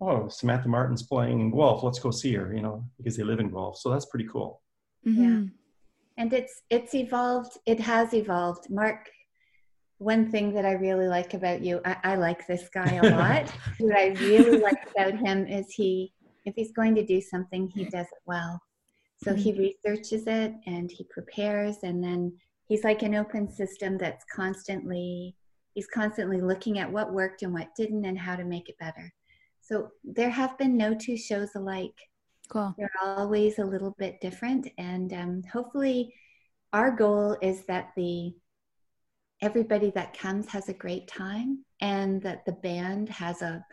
oh, 0.00 0.28
Samantha 0.28 0.68
Martin's 0.68 1.02
playing 1.02 1.40
in 1.40 1.50
Guelph. 1.50 1.82
Let's 1.82 1.98
go 1.98 2.10
see 2.10 2.32
her, 2.34 2.54
you 2.54 2.62
know, 2.62 2.84
because 2.96 3.16
they 3.16 3.24
live 3.24 3.40
in 3.40 3.50
Guelph. 3.50 3.78
So 3.78 3.90
that's 3.90 4.06
pretty 4.06 4.28
cool. 4.32 4.62
Mm-hmm. 5.06 5.22
Yeah. 5.22 5.48
And 6.16 6.32
it's 6.32 6.62
it's 6.68 6.94
evolved. 6.94 7.58
It 7.64 7.78
has 7.78 8.12
evolved. 8.12 8.70
Mark 8.70 9.08
one 9.98 10.30
thing 10.30 10.54
that 10.54 10.64
I 10.64 10.72
really 10.72 11.08
like 11.08 11.34
about 11.34 11.62
you, 11.62 11.80
I, 11.84 11.96
I 12.04 12.14
like 12.16 12.46
this 12.46 12.68
guy 12.72 12.94
a 12.94 13.10
lot. 13.16 13.50
what 13.78 13.96
I 13.96 14.08
really 14.20 14.58
like 14.58 14.88
about 14.96 15.18
him 15.18 15.46
is 15.46 15.72
he, 15.72 16.12
if 16.44 16.54
he's 16.54 16.72
going 16.72 16.94
to 16.94 17.04
do 17.04 17.20
something, 17.20 17.68
he 17.68 17.84
does 17.84 18.06
it 18.06 18.22
well. 18.24 18.60
So 19.22 19.32
mm-hmm. 19.32 19.40
he 19.40 19.74
researches 19.84 20.26
it 20.26 20.54
and 20.66 20.90
he 20.90 21.04
prepares, 21.10 21.78
and 21.82 22.02
then 22.02 22.32
he's 22.66 22.84
like 22.84 23.02
an 23.02 23.16
open 23.16 23.50
system 23.50 23.98
that's 23.98 24.24
constantly 24.32 25.34
he's 25.74 25.88
constantly 25.88 26.40
looking 26.40 26.78
at 26.78 26.90
what 26.90 27.12
worked 27.12 27.42
and 27.42 27.52
what 27.52 27.74
didn't 27.76 28.04
and 28.04 28.18
how 28.18 28.34
to 28.34 28.44
make 28.44 28.68
it 28.68 28.78
better. 28.78 29.12
So 29.60 29.90
there 30.02 30.30
have 30.30 30.58
been 30.58 30.76
no 30.76 30.94
two 30.94 31.16
shows 31.16 31.50
alike. 31.54 31.94
Cool. 32.48 32.74
They're 32.78 32.90
always 33.02 33.58
a 33.58 33.64
little 33.64 33.94
bit 33.98 34.20
different, 34.20 34.68
and 34.78 35.12
um, 35.12 35.42
hopefully, 35.52 36.14
our 36.72 36.90
goal 36.90 37.36
is 37.42 37.64
that 37.66 37.90
the 37.96 38.32
everybody 39.42 39.90
that 39.94 40.18
comes 40.18 40.48
has 40.48 40.68
a 40.68 40.74
great 40.74 41.08
time, 41.08 41.64
and 41.80 42.22
that 42.22 42.44
the 42.46 42.52
band 42.52 43.08
has 43.08 43.42
a 43.42 43.64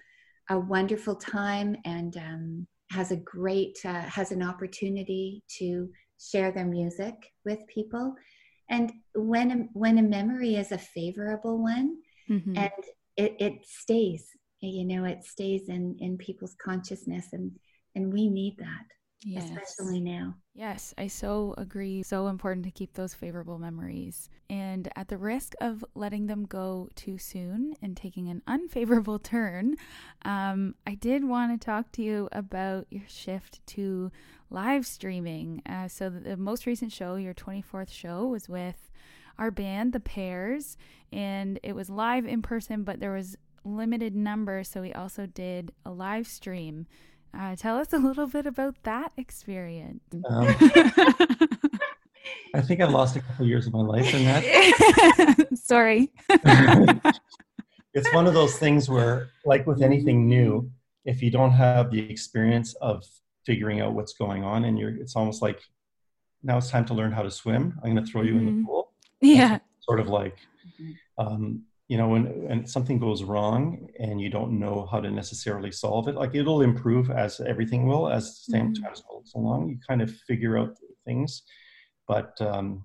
a 0.49 0.59
wonderful 0.59 1.15
time 1.15 1.75
and 1.85 2.17
um, 2.17 2.67
has 2.91 3.11
a 3.11 3.17
great 3.17 3.77
uh, 3.85 4.01
has 4.01 4.31
an 4.31 4.43
opportunity 4.43 5.43
to 5.57 5.89
share 6.19 6.51
their 6.51 6.65
music 6.65 7.15
with 7.43 7.59
people 7.67 8.13
and 8.69 8.91
when 9.15 9.51
a, 9.51 9.55
when 9.73 9.97
a 9.97 10.03
memory 10.03 10.55
is 10.55 10.71
a 10.71 10.77
favorable 10.77 11.61
one 11.61 11.97
mm-hmm. 12.29 12.57
and 12.57 12.71
it, 13.17 13.35
it 13.39 13.53
stays 13.65 14.27
you 14.61 14.85
know 14.85 15.03
it 15.03 15.23
stays 15.23 15.67
in 15.67 15.95
in 15.99 16.17
people's 16.17 16.55
consciousness 16.63 17.27
and 17.33 17.51
and 17.95 18.13
we 18.13 18.29
need 18.29 18.55
that 18.57 18.85
yes. 19.25 19.49
especially 19.49 19.99
now. 19.99 20.35
Yes, 20.53 20.93
I 20.97 21.07
so 21.07 21.53
agree. 21.57 22.01
So 22.03 22.27
important 22.27 22.65
to 22.65 22.71
keep 22.71 22.93
those 22.93 23.13
favorable 23.13 23.59
memories. 23.59 24.29
And 24.49 24.87
at 24.95 25.09
the 25.09 25.17
risk 25.17 25.53
of 25.59 25.83
letting 25.95 26.27
them 26.27 26.45
go 26.45 26.89
too 26.95 27.17
soon 27.17 27.75
and 27.81 27.97
taking 27.97 28.29
an 28.29 28.41
unfavorable 28.47 29.19
turn, 29.19 29.75
um, 30.23 30.75
I 30.87 30.95
did 30.95 31.25
want 31.25 31.59
to 31.59 31.65
talk 31.65 31.91
to 31.93 32.01
you 32.01 32.29
about 32.31 32.87
your 32.89 33.03
shift 33.07 33.65
to 33.67 34.11
live 34.49 34.85
streaming. 34.85 35.61
Uh, 35.67 35.89
so, 35.89 36.09
the 36.09 36.37
most 36.37 36.65
recent 36.65 36.93
show, 36.93 37.15
your 37.15 37.33
24th 37.33 37.91
show, 37.91 38.25
was 38.27 38.47
with 38.47 38.89
our 39.37 39.51
band, 39.51 39.91
The 39.91 39.99
Pairs, 39.99 40.77
and 41.11 41.59
it 41.63 41.75
was 41.75 41.89
live 41.89 42.25
in 42.25 42.41
person, 42.41 42.83
but 42.83 43.01
there 43.01 43.11
was 43.11 43.35
limited 43.65 44.15
numbers, 44.15 44.69
so 44.69 44.81
we 44.81 44.93
also 44.93 45.25
did 45.25 45.73
a 45.85 45.91
live 45.91 46.27
stream 46.27 46.85
uh, 47.37 47.55
tell 47.55 47.77
us 47.77 47.91
a 47.93 47.97
little 47.97 48.27
bit 48.27 48.45
about 48.45 48.75
that 48.83 49.11
experience. 49.17 50.03
Um, 50.29 50.47
I 52.53 52.61
think 52.61 52.81
I 52.81 52.85
lost 52.85 53.15
a 53.15 53.21
couple 53.21 53.45
years 53.45 53.67
of 53.67 53.73
my 53.73 53.81
life 53.81 54.13
in 54.13 54.23
that. 54.25 55.47
Sorry. 55.55 56.11
it's 57.93 58.13
one 58.13 58.27
of 58.27 58.33
those 58.33 58.57
things 58.57 58.89
where, 58.89 59.29
like 59.45 59.67
with 59.67 59.81
anything 59.81 60.27
new, 60.27 60.71
if 61.03 61.21
you 61.21 61.29
don't 61.29 61.51
have 61.51 61.91
the 61.91 62.09
experience 62.09 62.73
of 62.75 63.03
figuring 63.45 63.81
out 63.81 63.93
what's 63.93 64.13
going 64.13 64.43
on, 64.43 64.65
and 64.65 64.79
you're, 64.79 64.95
it's 64.95 65.15
almost 65.15 65.41
like 65.41 65.61
now 66.43 66.57
it's 66.57 66.69
time 66.69 66.85
to 66.85 66.93
learn 66.93 67.11
how 67.11 67.21
to 67.21 67.31
swim. 67.31 67.77
I'm 67.83 67.93
going 67.93 68.03
to 68.03 68.11
throw 68.11 68.21
you 68.21 68.35
mm-hmm. 68.35 68.39
in 68.39 68.45
the 68.45 68.51
mm-hmm. 68.51 68.65
pool. 68.65 68.91
Yeah. 69.21 69.59
sort 69.81 69.99
of 69.99 70.07
like, 70.07 70.37
um, 71.17 71.63
you 71.87 71.97
know 71.97 72.07
when 72.07 72.23
when 72.47 72.65
something 72.65 72.97
goes 72.97 73.23
wrong 73.23 73.87
and 73.99 74.19
you 74.19 74.29
don't 74.29 74.59
know 74.59 74.87
how 74.91 74.99
to 74.99 75.11
necessarily 75.11 75.71
solve 75.71 76.07
it 76.07 76.15
like 76.15 76.33
it'll 76.33 76.61
improve 76.61 77.11
as 77.11 77.39
everything 77.41 77.85
will 77.87 78.09
as 78.09 78.45
time 78.51 78.73
mm-hmm. 78.73 78.83
goes 78.83 79.31
along. 79.35 79.69
You 79.69 79.77
kind 79.87 80.01
of 80.01 80.11
figure 80.27 80.57
out 80.57 80.77
things 81.05 81.43
but 82.07 82.39
um, 82.41 82.83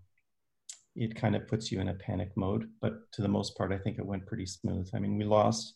it 0.96 1.14
kind 1.14 1.36
of 1.36 1.46
puts 1.46 1.70
you 1.70 1.80
in 1.80 1.88
a 1.88 1.94
panic 1.94 2.30
mode. 2.36 2.68
But 2.80 3.10
to 3.12 3.22
the 3.22 3.28
most 3.28 3.56
part 3.56 3.72
i 3.72 3.78
think 3.78 3.98
it 3.98 4.06
went 4.06 4.26
pretty 4.26 4.46
smooth. 4.46 4.88
I 4.94 4.98
mean 4.98 5.16
we 5.16 5.24
lost 5.24 5.74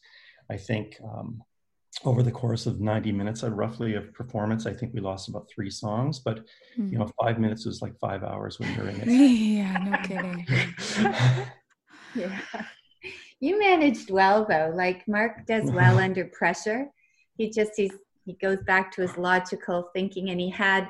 i 0.50 0.56
think 0.56 0.98
um, 1.02 1.42
over 2.04 2.22
the 2.22 2.32
course 2.32 2.66
of 2.66 2.80
90 2.80 3.12
minutes 3.12 3.44
uh, 3.44 3.50
roughly 3.50 3.94
of 3.94 4.12
performance 4.12 4.66
i 4.66 4.74
think 4.74 4.92
we 4.92 5.00
lost 5.00 5.28
about 5.28 5.48
three 5.48 5.70
songs. 5.70 6.18
But 6.18 6.40
mm-hmm. 6.78 6.88
you 6.92 6.98
know 6.98 7.08
five 7.20 7.38
minutes 7.38 7.64
was 7.64 7.80
like 7.80 7.98
five 7.98 8.22
hours 8.22 8.58
when 8.58 8.74
you're 8.74 8.88
in 8.88 9.00
it. 9.00 9.08
Yeah 9.08 9.78
no 9.78 9.96
kidding. 10.02 10.46
Yeah 12.14 12.38
you 13.44 13.58
managed 13.58 14.10
well 14.10 14.46
though. 14.48 14.72
Like 14.74 15.06
Mark 15.06 15.46
does 15.46 15.70
well 15.70 15.98
under 16.06 16.24
pressure. 16.24 16.86
He 17.36 17.50
just 17.50 17.72
he's 17.76 17.92
he 18.24 18.34
goes 18.40 18.58
back 18.66 18.90
to 18.92 19.02
his 19.02 19.18
logical 19.18 19.90
thinking, 19.94 20.30
and 20.30 20.40
he 20.40 20.50
had. 20.50 20.88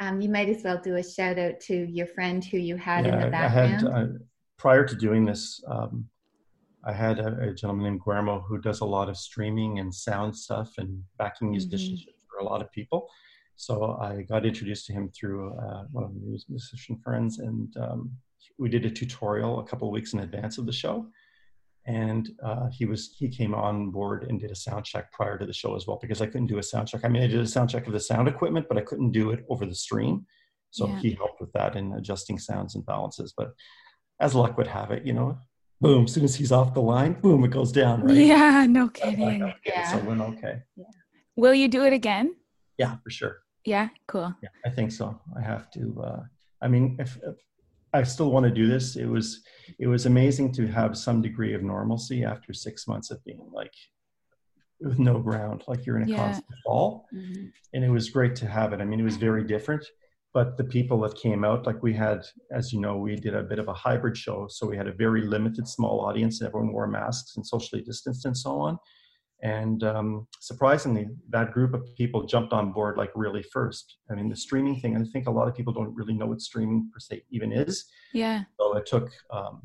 Um, 0.00 0.22
you 0.22 0.30
might 0.30 0.48
as 0.48 0.62
well 0.64 0.80
do 0.82 0.96
a 0.96 1.02
shout 1.02 1.38
out 1.38 1.60
to 1.60 1.74
your 1.74 2.06
friend 2.06 2.42
who 2.42 2.56
you 2.56 2.78
had 2.78 3.04
yeah, 3.04 3.12
in 3.12 3.20
the 3.20 3.30
background. 3.30 3.88
I 3.88 3.98
had, 3.98 4.08
uh, 4.08 4.12
prior 4.56 4.82
to 4.82 4.96
doing 4.96 5.26
this, 5.26 5.62
um, 5.68 6.06
I 6.86 6.94
had 6.94 7.18
a, 7.18 7.50
a, 7.50 7.52
gentleman 7.52 7.84
named 7.84 8.00
Guillermo 8.02 8.40
who 8.40 8.56
does 8.56 8.80
a 8.80 8.86
lot 8.86 9.10
of 9.10 9.18
streaming 9.18 9.78
and 9.78 9.94
sound 9.94 10.34
stuff 10.34 10.72
and 10.78 11.02
backing 11.18 11.50
musicianship 11.50 12.14
mm-hmm. 12.14 12.26
for 12.30 12.38
a 12.38 12.44
lot 12.44 12.62
of 12.62 12.72
people. 12.72 13.10
So 13.56 13.98
I 14.00 14.22
got 14.22 14.46
introduced 14.46 14.86
to 14.86 14.94
him 14.94 15.10
through 15.10 15.52
uh, 15.58 15.84
one 15.92 16.04
of 16.04 16.14
my 16.14 16.38
musician 16.48 16.98
friends, 17.04 17.38
and 17.38 17.76
um, 17.76 18.10
we 18.58 18.70
did 18.70 18.86
a 18.86 18.90
tutorial 18.90 19.60
a 19.60 19.64
couple 19.64 19.86
of 19.86 19.92
weeks 19.92 20.14
in 20.14 20.20
advance 20.20 20.56
of 20.56 20.64
the 20.64 20.72
show 20.72 21.06
and 21.86 22.30
uh, 22.44 22.68
he 22.70 22.84
was 22.84 23.14
he 23.16 23.28
came 23.28 23.54
on 23.54 23.90
board 23.90 24.26
and 24.28 24.40
did 24.40 24.50
a 24.50 24.54
sound 24.54 24.84
check 24.84 25.10
prior 25.12 25.38
to 25.38 25.46
the 25.46 25.52
show 25.52 25.74
as 25.74 25.86
well 25.86 25.98
because 26.00 26.20
I 26.20 26.26
couldn't 26.26 26.46
do 26.46 26.58
a 26.58 26.62
sound 26.62 26.88
check. 26.88 27.00
I 27.04 27.08
mean, 27.08 27.22
I 27.22 27.26
did 27.26 27.40
a 27.40 27.46
sound 27.46 27.70
check 27.70 27.86
of 27.86 27.92
the 27.92 28.00
sound 28.00 28.28
equipment, 28.28 28.66
but 28.68 28.78
I 28.78 28.82
couldn't 28.82 29.12
do 29.12 29.30
it 29.30 29.44
over 29.48 29.66
the 29.66 29.74
stream. 29.74 30.26
So 30.70 30.86
yeah. 30.86 30.98
he 31.00 31.10
helped 31.12 31.40
with 31.40 31.52
that 31.52 31.76
in 31.76 31.92
adjusting 31.94 32.38
sounds 32.38 32.74
and 32.74 32.84
balances. 32.86 33.32
But 33.36 33.52
as 34.20 34.34
luck 34.34 34.56
would 34.58 34.66
have 34.68 34.90
it, 34.90 35.04
you 35.04 35.12
know, 35.12 35.38
boom, 35.80 36.04
as 36.04 36.12
soon 36.12 36.24
as 36.24 36.36
he's 36.36 36.52
off 36.52 36.74
the 36.74 36.82
line, 36.82 37.14
boom, 37.14 37.42
it 37.44 37.50
goes 37.50 37.72
down, 37.72 38.02
right? 38.02 38.14
Yeah, 38.14 38.66
no 38.68 38.88
kidding. 38.88 39.42
Okay, 39.42 39.54
yeah. 39.66 39.90
So 39.90 40.04
went 40.04 40.20
okay. 40.20 40.62
Yeah. 40.76 40.84
Will 41.36 41.54
you 41.54 41.68
do 41.68 41.84
it 41.84 41.92
again? 41.92 42.36
Yeah, 42.78 42.96
for 43.02 43.10
sure. 43.10 43.38
Yeah, 43.64 43.88
cool. 44.06 44.34
Yeah, 44.42 44.50
I 44.64 44.70
think 44.70 44.92
so. 44.92 45.20
I 45.36 45.40
have 45.42 45.70
to. 45.72 46.02
Uh, 46.02 46.20
I 46.62 46.68
mean, 46.68 46.96
if, 46.98 47.16
if 47.16 47.36
I 47.92 48.02
still 48.04 48.30
want 48.30 48.44
to 48.44 48.50
do 48.50 48.68
this. 48.68 48.96
It 48.96 49.06
was 49.06 49.42
it 49.78 49.86
was 49.86 50.06
amazing 50.06 50.52
to 50.52 50.66
have 50.66 50.96
some 50.96 51.22
degree 51.22 51.54
of 51.54 51.62
normalcy 51.62 52.24
after 52.24 52.52
six 52.52 52.86
months 52.86 53.10
of 53.10 53.24
being 53.24 53.48
like 53.52 53.74
with 54.80 54.98
no 54.98 55.18
ground, 55.18 55.62
like 55.68 55.84
you're 55.84 55.98
in 55.98 56.04
a 56.04 56.12
yeah. 56.12 56.16
constant 56.16 56.58
fall. 56.64 57.06
Mm-hmm. 57.14 57.46
And 57.74 57.84
it 57.84 57.90
was 57.90 58.10
great 58.10 58.34
to 58.36 58.46
have 58.46 58.72
it. 58.72 58.80
I 58.80 58.84
mean, 58.84 59.00
it 59.00 59.04
was 59.04 59.16
very 59.16 59.44
different. 59.44 59.84
But 60.32 60.56
the 60.56 60.64
people 60.64 61.00
that 61.00 61.16
came 61.16 61.44
out, 61.44 61.66
like 61.66 61.82
we 61.82 61.92
had, 61.92 62.24
as 62.52 62.72
you 62.72 62.80
know, 62.80 62.96
we 62.96 63.16
did 63.16 63.34
a 63.34 63.42
bit 63.42 63.58
of 63.58 63.66
a 63.68 63.74
hybrid 63.74 64.16
show. 64.16 64.46
So 64.48 64.66
we 64.66 64.76
had 64.76 64.86
a 64.86 64.92
very 64.92 65.22
limited 65.22 65.66
small 65.66 66.00
audience. 66.00 66.40
and 66.40 66.48
Everyone 66.48 66.72
wore 66.72 66.86
masks 66.86 67.36
and 67.36 67.44
socially 67.44 67.82
distanced 67.82 68.24
and 68.24 68.36
so 68.36 68.52
on. 68.52 68.78
And 69.42 69.82
um, 69.84 70.26
surprisingly, 70.40 71.08
that 71.30 71.52
group 71.52 71.72
of 71.72 71.82
people 71.96 72.26
jumped 72.26 72.52
on 72.52 72.72
board 72.72 72.98
like 72.98 73.10
really 73.14 73.42
first. 73.42 73.96
I 74.10 74.14
mean, 74.14 74.28
the 74.28 74.36
streaming 74.36 74.80
thing, 74.80 74.96
I 74.96 75.02
think 75.12 75.26
a 75.26 75.30
lot 75.30 75.48
of 75.48 75.54
people 75.54 75.72
don't 75.72 75.94
really 75.94 76.12
know 76.12 76.26
what 76.26 76.40
streaming 76.40 76.90
per 76.92 76.98
se 76.98 77.22
even 77.30 77.52
is. 77.52 77.86
Yeah. 78.12 78.42
So 78.58 78.76
it 78.76 78.86
took 78.86 79.10
um, 79.30 79.62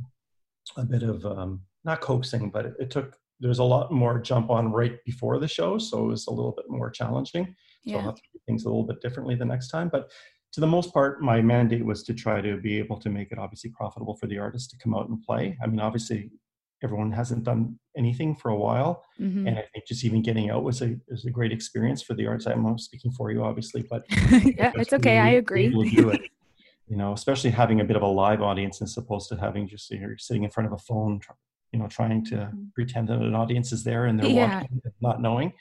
a 0.77 0.83
bit 0.83 1.03
of, 1.03 1.25
um, 1.25 1.61
not 1.83 2.01
coaxing, 2.01 2.49
but 2.51 2.65
it, 2.65 2.73
it, 2.79 2.91
took, 2.91 3.17
there's 3.39 3.59
a 3.59 3.63
lot 3.63 3.91
more 3.91 4.17
jump 4.19 4.49
on 4.49 4.71
right 4.71 5.03
before 5.05 5.39
the 5.39 5.47
show. 5.47 5.77
So 5.77 6.05
it 6.05 6.07
was 6.07 6.27
a 6.27 6.31
little 6.31 6.53
bit 6.55 6.65
more 6.69 6.89
challenging. 6.89 7.45
So 7.45 7.91
yeah. 7.91 7.97
I'll 7.97 8.03
have 8.03 8.15
to 8.15 8.21
do 8.33 8.39
things 8.45 8.63
a 8.63 8.69
little 8.69 8.85
bit 8.85 9.01
differently 9.01 9.35
the 9.35 9.45
next 9.45 9.67
time. 9.67 9.89
But 9.89 10.09
to 10.53 10.61
the 10.61 10.67
most 10.67 10.93
part, 10.93 11.21
my 11.21 11.41
mandate 11.41 11.85
was 11.85 12.01
to 12.03 12.13
try 12.13 12.39
to 12.39 12.55
be 12.55 12.77
able 12.79 12.97
to 13.01 13.09
make 13.09 13.33
it 13.33 13.37
obviously 13.37 13.71
profitable 13.71 14.15
for 14.15 14.27
the 14.27 14.37
artist 14.37 14.69
to 14.69 14.77
come 14.77 14.95
out 14.95 15.09
and 15.09 15.21
play. 15.21 15.57
I 15.61 15.67
mean, 15.67 15.81
obviously, 15.81 16.31
everyone 16.85 17.11
hasn't 17.11 17.43
done 17.43 17.77
anything 17.97 18.35
for 18.35 18.49
a 18.49 18.59
while. 18.67 19.03
Mm-hmm. 19.19 19.47
and 19.47 19.57
i 19.57 19.63
think 19.71 19.87
just 19.87 20.03
even 20.03 20.21
getting 20.21 20.49
out 20.51 20.63
was 20.63 20.81
a 20.81 20.89
was 21.09 21.25
a 21.25 21.33
great 21.37 21.53
experience 21.57 22.01
for 22.01 22.13
the 22.15 22.25
arts. 22.27 22.45
I'm 22.45 22.77
speaking 22.77 23.11
for 23.11 23.31
you 23.31 23.43
obviously 23.43 23.81
but 23.89 24.03
yeah 24.59 24.71
it's 24.75 24.93
okay. 24.93 25.17
i 25.19 25.31
agree. 25.43 25.69
do 25.69 26.09
it, 26.09 26.21
you 26.91 26.97
know 26.97 27.13
especially 27.13 27.51
having 27.51 27.79
a 27.81 27.85
bit 27.89 27.95
of 27.95 28.03
a 28.03 28.13
live 28.23 28.41
audience 28.41 28.81
as 28.81 28.97
opposed 28.97 29.29
to 29.29 29.35
having 29.35 29.67
just 29.67 29.89
you're 29.91 30.17
sitting 30.17 30.43
in 30.43 30.51
front 30.55 30.67
of 30.67 30.73
a 30.73 30.83
phone 30.89 31.21
you 31.75 31.79
know 31.79 31.87
trying 31.87 32.23
to 32.23 32.35
mm-hmm. 32.35 32.63
pretend 32.73 33.09
that 33.09 33.19
an 33.19 33.35
audience 33.35 33.73
is 33.73 33.83
there 33.83 34.05
and 34.05 34.17
they're 34.17 34.29
yeah. 34.29 34.61
watching 34.61 34.81
not 35.01 35.21
knowing. 35.21 35.51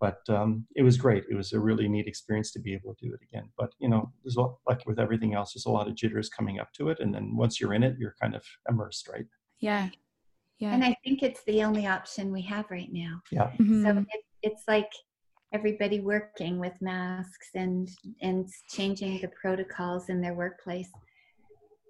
But 0.00 0.20
um, 0.28 0.64
it 0.76 0.82
was 0.82 0.96
great. 0.96 1.24
It 1.28 1.34
was 1.34 1.52
a 1.52 1.58
really 1.58 1.88
neat 1.88 2.06
experience 2.06 2.52
to 2.52 2.60
be 2.60 2.72
able 2.72 2.94
to 2.94 3.06
do 3.06 3.12
it 3.14 3.20
again. 3.28 3.48
But 3.58 3.72
you 3.78 3.88
know 3.88 4.12
there's 4.22 4.36
a 4.36 4.42
lot, 4.42 4.58
like 4.68 4.86
with 4.86 4.98
everything 5.00 5.34
else 5.34 5.54
there's 5.54 5.66
a 5.66 5.70
lot 5.70 5.88
of 5.88 5.96
jitters 5.96 6.28
coming 6.28 6.60
up 6.60 6.72
to 6.74 6.90
it. 6.90 7.00
And 7.00 7.14
then 7.14 7.34
once 7.34 7.58
you're 7.60 7.74
in 7.74 7.82
it 7.82 7.96
you're 7.98 8.14
kind 8.20 8.34
of 8.36 8.44
immersed 8.68 9.08
right? 9.08 9.26
Yeah 9.60 9.88
yeah. 10.58 10.74
And 10.74 10.84
I 10.84 10.96
think 11.04 11.22
it's 11.22 11.42
the 11.44 11.62
only 11.62 11.86
option 11.86 12.32
we 12.32 12.42
have 12.42 12.66
right 12.70 12.92
now. 12.92 13.20
Yeah. 13.30 13.50
Mm-hmm. 13.58 13.84
So 13.84 13.98
it, 13.98 14.20
it's 14.42 14.62
like 14.66 14.90
everybody 15.54 16.00
working 16.00 16.58
with 16.58 16.74
masks 16.80 17.48
and 17.54 17.88
and 18.22 18.48
changing 18.68 19.20
the 19.20 19.30
protocols 19.40 20.08
in 20.08 20.20
their 20.20 20.34
workplace. 20.34 20.90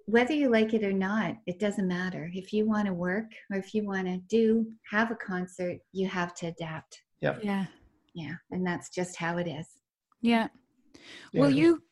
Whether 0.05 0.33
you 0.33 0.49
like 0.49 0.73
it 0.73 0.83
or 0.83 0.93
not, 0.93 1.35
it 1.45 1.59
doesn't 1.59 1.87
matter. 1.87 2.31
If 2.33 2.51
you 2.51 2.67
want 2.67 2.87
to 2.87 2.93
work 2.93 3.31
or 3.51 3.57
if 3.57 3.73
you 3.75 3.85
want 3.85 4.07
to 4.07 4.17
do 4.27 4.65
have 4.89 5.11
a 5.11 5.15
concert, 5.15 5.77
you 5.91 6.07
have 6.07 6.33
to 6.35 6.47
adapt. 6.47 7.01
Yeah. 7.21 7.37
Yeah. 7.43 7.65
Yeah. 8.15 8.33
And 8.51 8.65
that's 8.65 8.89
just 8.89 9.17
how 9.17 9.37
it 9.37 9.47
is. 9.47 9.67
Yeah. 10.21 10.47
yeah. 11.31 11.41
Will 11.41 11.51
you 11.51 11.83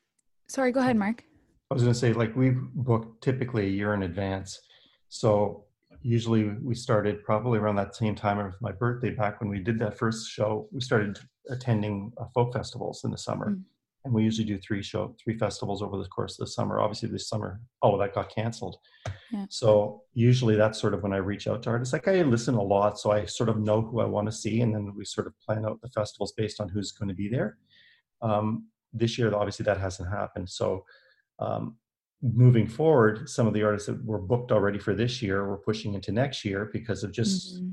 sorry, 0.47 0.71
go 0.71 0.79
ahead, 0.79 0.95
Mark. 0.95 1.23
I 1.69 1.73
was 1.73 1.83
gonna 1.83 1.93
say 1.93 2.13
like 2.13 2.35
we 2.35 2.51
book 2.51 3.19
typically 3.21 3.65
a 3.65 3.69
year 3.69 3.93
in 3.93 4.03
advance. 4.03 4.59
So 5.09 5.66
usually 6.07 6.51
we 6.63 6.73
started 6.73 7.21
probably 7.21 7.59
around 7.59 7.75
that 7.75 7.93
same 7.93 8.15
time 8.15 8.39
of 8.39 8.55
my 8.61 8.71
birthday 8.71 9.09
back 9.09 9.41
when 9.41 9.49
we 9.49 9.59
did 9.59 9.77
that 9.77 9.97
first 9.97 10.29
show 10.29 10.67
we 10.71 10.79
started 10.79 11.19
attending 11.49 12.13
uh, 12.17 12.23
folk 12.33 12.53
festivals 12.53 13.03
in 13.03 13.11
the 13.11 13.17
summer. 13.17 13.51
Mm. 13.51 13.63
and 14.05 14.13
we 14.13 14.23
usually 14.23 14.47
do 14.47 14.57
three 14.57 14.81
show 14.81 15.13
three 15.21 15.37
festivals 15.37 15.81
over 15.81 15.97
the 15.97 16.07
course 16.07 16.39
of 16.39 16.45
the 16.45 16.51
summer. 16.51 16.79
Obviously 16.79 17.09
this 17.09 17.27
summer 17.27 17.59
oh 17.81 17.97
that 17.99 18.15
got 18.15 18.33
canceled. 18.33 18.77
Yeah. 19.33 19.47
so 19.49 20.03
usually 20.13 20.55
that's 20.55 20.79
sort 20.79 20.93
of 20.93 21.03
when 21.03 21.11
i 21.11 21.17
reach 21.17 21.45
out 21.45 21.61
to 21.63 21.69
artists. 21.71 21.91
Like 21.91 22.07
i 22.07 22.21
listen 22.21 22.55
a 22.55 22.63
lot 22.63 22.97
so 22.97 23.11
i 23.11 23.25
sort 23.25 23.49
of 23.49 23.57
know 23.59 23.81
who 23.81 23.99
i 23.99 24.05
want 24.05 24.27
to 24.27 24.31
see 24.31 24.61
and 24.61 24.73
then 24.73 24.93
we 24.95 25.03
sort 25.03 25.27
of 25.27 25.33
plan 25.45 25.65
out 25.65 25.81
the 25.81 25.89
festivals 25.89 26.31
based 26.37 26.61
on 26.61 26.69
who's 26.69 26.93
going 26.93 27.09
to 27.09 27.15
be 27.15 27.27
there. 27.27 27.57
Um, 28.21 28.67
this 28.93 29.17
year 29.17 29.35
obviously 29.35 29.65
that 29.65 29.79
hasn't 29.87 30.09
happened. 30.09 30.49
So 30.49 30.85
um, 31.39 31.75
moving 32.21 32.67
forward 32.67 33.29
some 33.29 33.45
of 33.45 33.53
the 33.53 33.63
artists 33.63 33.87
that 33.87 34.03
were 34.03 34.19
booked 34.19 34.51
already 34.51 34.79
for 34.79 34.95
this 34.95 35.21
year 35.21 35.47
we're 35.47 35.57
pushing 35.57 35.93
into 35.93 36.11
next 36.11 36.43
year 36.43 36.69
because 36.73 37.03
of 37.03 37.11
just 37.11 37.57
mm-hmm 37.57 37.71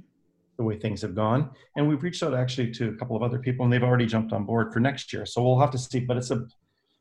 the 0.57 0.63
way 0.63 0.79
things 0.79 1.03
have 1.03 1.15
gone. 1.15 1.51
And 1.77 1.89
we've 1.89 2.03
reached 2.03 2.23
out 2.23 2.35
actually 2.35 2.71
to 2.73 2.91
a 2.91 2.95
couple 2.95 3.17
of 3.17 3.23
other 3.23 3.39
people, 3.39 3.65
and 3.65 3.73
they've 3.73 3.83
already 3.83 4.07
jumped 4.07 4.33
on 4.33 4.45
board 4.45 4.73
for 4.73 4.81
next 4.81 5.13
year. 5.13 5.27
So 5.27 5.43
we'll 5.43 5.59
have 5.59 5.71
to 5.73 5.79
see. 5.79 6.01
But 6.01 6.17
it's 6.17 6.31
a 6.31 6.47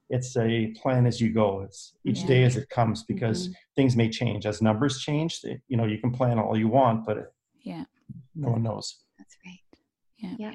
it's 0.09 0.35
a 0.38 0.73
plan 0.81 1.05
as 1.05 1.21
you 1.21 1.31
go. 1.31 1.62
It's 1.62 1.93
each 2.05 2.21
yeah. 2.21 2.27
day 2.27 2.43
as 2.43 2.57
it 2.57 2.69
comes 2.69 3.03
because 3.03 3.47
mm-hmm. 3.47 3.53
things 3.75 3.95
may 3.95 4.09
change 4.09 4.45
as 4.45 4.62
numbers 4.62 5.00
change. 5.00 5.41
You 5.67 5.77
know, 5.77 5.85
you 5.85 5.97
can 5.97 6.12
plan 6.12 6.39
all 6.39 6.57
you 6.57 6.67
want, 6.67 7.05
but 7.05 7.33
yeah, 7.62 7.85
no 8.35 8.50
one 8.50 8.63
knows. 8.63 8.97
That's 9.17 9.38
right. 9.45 9.59
Yeah. 10.17 10.35
Yeah. 10.38 10.53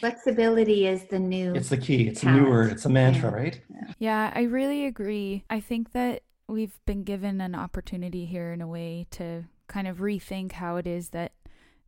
Flexibility 0.00 0.86
is 0.86 1.04
the 1.04 1.18
new. 1.18 1.54
It's 1.54 1.68
the 1.68 1.76
key. 1.76 2.08
It's 2.08 2.20
talent. 2.20 2.40
a 2.40 2.42
new 2.42 2.50
word. 2.50 2.72
It's 2.72 2.84
a 2.84 2.88
mantra, 2.88 3.30
yeah. 3.30 3.36
right? 3.36 3.60
Yeah. 3.68 3.92
yeah, 3.98 4.32
I 4.34 4.42
really 4.42 4.86
agree. 4.86 5.44
I 5.48 5.60
think 5.60 5.92
that 5.92 6.22
we've 6.48 6.78
been 6.86 7.02
given 7.02 7.40
an 7.40 7.54
opportunity 7.54 8.26
here 8.26 8.52
in 8.52 8.60
a 8.60 8.68
way 8.68 9.06
to 9.12 9.44
kind 9.66 9.88
of 9.88 9.98
rethink 9.98 10.52
how 10.52 10.76
it 10.76 10.86
is 10.86 11.10
that 11.10 11.32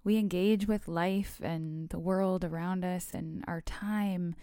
we 0.04 0.16
engage 0.16 0.66
with 0.66 0.88
life 0.88 1.40
and 1.42 1.88
the 1.90 1.98
world 1.98 2.44
around 2.44 2.84
us 2.84 3.10
and 3.12 3.44
our 3.46 3.60
time, 3.60 4.34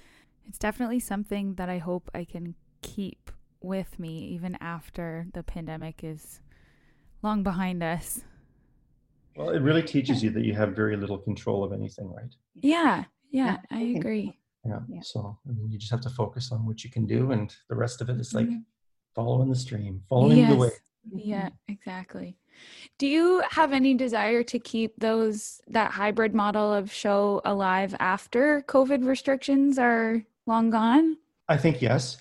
it's 0.48 0.60
definitely 0.60 1.00
something 1.00 1.56
that 1.56 1.70
I 1.70 1.80
hope 1.80 2.10
I 2.13 2.24
can 2.24 2.56
keep 2.82 3.32
with 3.62 4.00
me 4.00 4.20
even 4.25 4.56
after 4.62 5.25
the 5.34 5.44
pandemic 5.44 6.04
is 6.04 6.39
long 7.24 7.42
behind 7.42 7.82
us. 7.82 8.22
Well, 9.36 9.50
it 9.50 9.62
really 9.62 9.82
teaches 9.82 10.24
you 10.24 10.30
that 10.30 10.46
you 10.46 10.54
have 10.54 10.75
very 10.75 10.96
little 10.96 11.18
control 11.18 11.63
of 11.63 11.74
anything, 11.74 12.13
right? 12.13 12.34
Yeah, 12.54 13.06
yeah, 13.36 13.58
I 13.72 13.82
agree. 13.98 14.38
Yeah. 14.65 14.80
yeah. 14.88 15.01
So 15.04 15.38
I 15.48 15.51
mean, 15.51 15.72
you 15.72 15.77
just 15.77 15.92
have 15.92 16.01
to 16.01 16.10
focus 16.10 16.51
on 16.51 16.65
what 16.65 16.84
you 16.84 16.89
can 16.89 17.06
do, 17.06 17.32
and 17.32 17.54
the 17.70 17.75
rest 17.75 18.01
of 18.01 18.10
it 18.10 18.20
is 18.20 18.34
like 18.34 18.48
mm-hmm. 18.48 18.60
following 19.13 19.50
the 19.50 19.56
stream, 19.56 20.01
following 20.10 20.38
yes. 20.38 20.51
the 20.51 20.58
way. 20.58 20.72
Yeah, 21.13 21.50
exactly. 21.68 22.38
Do 22.98 23.08
you 23.08 23.44
have 23.51 23.74
any 23.74 23.94
desire 23.94 24.44
to 24.44 24.60
keep 24.60 24.94
those 24.98 25.60
that 25.68 25.92
hybrid 25.92 26.34
model 26.34 26.74
of 26.74 26.92
show 26.92 27.42
alive 27.46 27.94
after 28.00 28.63
COVID 28.68 29.06
restrictions 29.06 29.77
are 29.77 30.24
long 30.48 30.70
gone? 30.70 31.18
I 31.48 31.58
think 31.58 31.82
yes. 31.82 32.18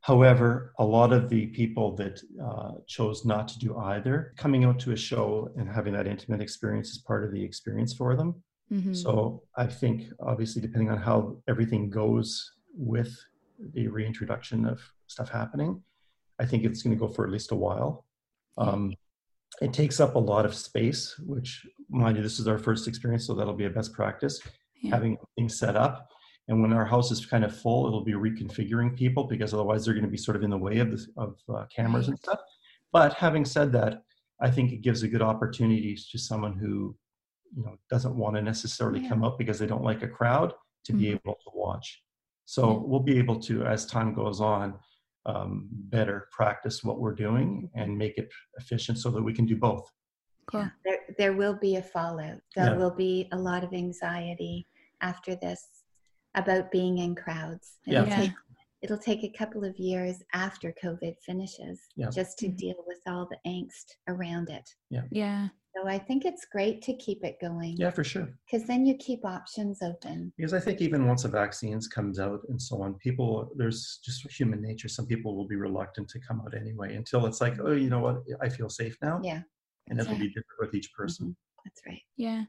However, 0.00 0.72
a 0.78 0.84
lot 0.84 1.12
of 1.12 1.28
the 1.28 1.46
people 1.48 1.94
that 1.96 2.20
uh, 2.42 2.72
chose 2.86 3.26
not 3.26 3.46
to 3.48 3.58
do 3.58 3.76
either, 3.76 4.32
coming 4.36 4.64
out 4.64 4.78
to 4.80 4.92
a 4.92 4.96
show 4.96 5.50
and 5.56 5.68
having 5.68 5.92
that 5.92 6.06
intimate 6.06 6.40
experience 6.40 6.90
is 6.90 6.98
part 6.98 7.24
of 7.24 7.32
the 7.32 7.44
experience 7.44 7.92
for 7.92 8.16
them. 8.16 8.42
Mm-hmm. 8.72 8.94
So 8.94 9.42
I 9.56 9.66
think, 9.66 10.08
obviously, 10.20 10.60
depending 10.60 10.90
on 10.90 10.98
how 10.98 11.36
everything 11.48 11.90
goes 11.90 12.52
with 12.74 13.14
the 13.74 13.88
reintroduction 13.88 14.66
of 14.66 14.80
stuff 15.06 15.30
happening, 15.30 15.82
I 16.38 16.46
think 16.46 16.64
it's 16.64 16.82
going 16.82 16.96
to 16.96 17.00
go 17.00 17.12
for 17.12 17.24
at 17.24 17.32
least 17.32 17.52
a 17.52 17.56
while. 17.56 18.04
Um, 18.56 18.94
it 19.62 19.72
takes 19.72 20.00
up 20.00 20.14
a 20.14 20.18
lot 20.18 20.44
of 20.44 20.54
space, 20.54 21.18
which, 21.26 21.66
mind 21.88 22.16
you, 22.16 22.22
this 22.22 22.38
is 22.38 22.46
our 22.46 22.58
first 22.58 22.86
experience, 22.86 23.26
so 23.26 23.34
that'll 23.34 23.54
be 23.54 23.64
a 23.64 23.70
best 23.70 23.92
practice. 23.92 24.40
Yeah. 24.82 24.94
Having 24.94 25.18
things 25.36 25.58
set 25.58 25.74
up, 25.74 26.08
and 26.46 26.62
when 26.62 26.72
our 26.72 26.84
house 26.84 27.10
is 27.10 27.24
kind 27.24 27.44
of 27.44 27.56
full, 27.56 27.86
it'll 27.86 28.04
be 28.04 28.12
reconfiguring 28.12 28.96
people 28.96 29.24
because 29.24 29.52
otherwise 29.52 29.84
they're 29.84 29.94
going 29.94 30.04
to 30.04 30.10
be 30.10 30.16
sort 30.16 30.36
of 30.36 30.42
in 30.42 30.50
the 30.50 30.58
way 30.58 30.78
of 30.78 30.90
the, 30.90 31.06
of 31.16 31.36
uh, 31.52 31.64
cameras 31.74 32.06
right. 32.06 32.10
and 32.10 32.18
stuff. 32.18 32.38
But 32.92 33.14
having 33.14 33.44
said 33.44 33.72
that, 33.72 34.02
I 34.40 34.50
think 34.50 34.72
it 34.72 34.82
gives 34.82 35.02
a 35.02 35.08
good 35.08 35.22
opportunity 35.22 35.98
to 36.12 36.18
someone 36.18 36.56
who, 36.56 36.96
you 37.56 37.64
know, 37.64 37.76
doesn't 37.90 38.16
want 38.16 38.36
to 38.36 38.42
necessarily 38.42 39.00
yeah. 39.00 39.08
come 39.08 39.24
up 39.24 39.38
because 39.38 39.58
they 39.58 39.66
don't 39.66 39.84
like 39.84 40.02
a 40.02 40.08
crowd 40.08 40.52
to 40.84 40.92
mm-hmm. 40.92 41.00
be 41.00 41.08
able 41.10 41.34
to 41.34 41.50
watch. 41.54 42.02
So 42.44 42.70
yeah. 42.70 42.78
we'll 42.82 43.00
be 43.00 43.18
able 43.18 43.38
to, 43.40 43.64
as 43.64 43.86
time 43.86 44.14
goes 44.14 44.40
on, 44.40 44.78
um, 45.26 45.68
better 45.70 46.28
practice 46.32 46.82
what 46.82 46.98
we're 46.98 47.14
doing 47.14 47.68
and 47.74 47.96
make 47.96 48.16
it 48.16 48.28
efficient 48.58 48.98
so 48.98 49.10
that 49.10 49.22
we 49.22 49.34
can 49.34 49.44
do 49.44 49.56
both. 49.56 49.86
Cool. 50.50 50.60
Yeah, 50.60 50.68
there, 50.84 50.98
there 51.18 51.32
will 51.34 51.58
be 51.60 51.76
a 51.76 51.82
fallout. 51.82 52.38
There 52.56 52.70
yeah. 52.70 52.76
will 52.76 52.94
be 52.94 53.28
a 53.32 53.36
lot 53.36 53.64
of 53.64 53.74
anxiety 53.74 54.66
after 55.02 55.36
this 55.36 55.62
about 56.34 56.70
being 56.70 56.98
in 56.98 57.14
crowds. 57.14 57.76
It'll, 57.86 58.06
yeah. 58.06 58.16
take, 58.16 58.30
it'll 58.80 58.98
take 58.98 59.24
a 59.24 59.32
couple 59.36 59.64
of 59.64 59.76
years 59.78 60.22
after 60.32 60.74
COVID 60.82 61.16
finishes 61.26 61.80
yeah. 61.96 62.08
just 62.08 62.38
to 62.38 62.46
mm-hmm. 62.46 62.56
deal 62.56 62.76
with 62.86 63.00
all 63.06 63.28
the 63.30 63.38
angst 63.46 63.96
around 64.08 64.48
it. 64.48 64.68
Yeah. 64.88 65.02
Yeah. 65.10 65.48
So 65.76 65.86
I 65.86 65.98
think 65.98 66.24
it's 66.24 66.46
great 66.50 66.82
to 66.82 66.96
keep 66.96 67.24
it 67.24 67.36
going. 67.40 67.76
Yeah, 67.76 67.90
for 67.90 68.02
sure. 68.02 68.28
Because 68.50 68.66
then 68.66 68.86
you 68.86 68.96
keep 68.96 69.24
options 69.24 69.80
open. 69.82 70.32
Because 70.36 70.54
I 70.54 70.60
think 70.60 70.80
even 70.80 71.06
once 71.06 71.24
a 71.24 71.28
vaccines 71.28 71.86
comes 71.86 72.18
out 72.18 72.40
and 72.48 72.60
so 72.60 72.82
on, 72.82 72.94
people 72.94 73.52
there's 73.56 74.00
just 74.04 74.30
human 74.30 74.62
nature. 74.62 74.88
Some 74.88 75.06
people 75.06 75.36
will 75.36 75.46
be 75.46 75.56
reluctant 75.56 76.08
to 76.08 76.20
come 76.20 76.40
out 76.40 76.54
anyway 76.54 76.96
until 76.96 77.26
it's 77.26 77.40
like, 77.40 77.58
oh, 77.62 77.72
you 77.72 77.90
know 77.90 78.00
what, 78.00 78.22
I 78.40 78.48
feel 78.48 78.68
safe 78.68 78.96
now. 79.02 79.20
Yeah. 79.22 79.42
And 79.88 80.00
it'll 80.00 80.12
right. 80.12 80.20
be 80.20 80.28
different 80.28 80.60
with 80.60 80.74
each 80.74 80.92
person. 80.92 81.26
Mm-hmm. 81.26 81.60
That's 81.64 81.82
right. 81.86 82.02
Yeah. 82.16 82.44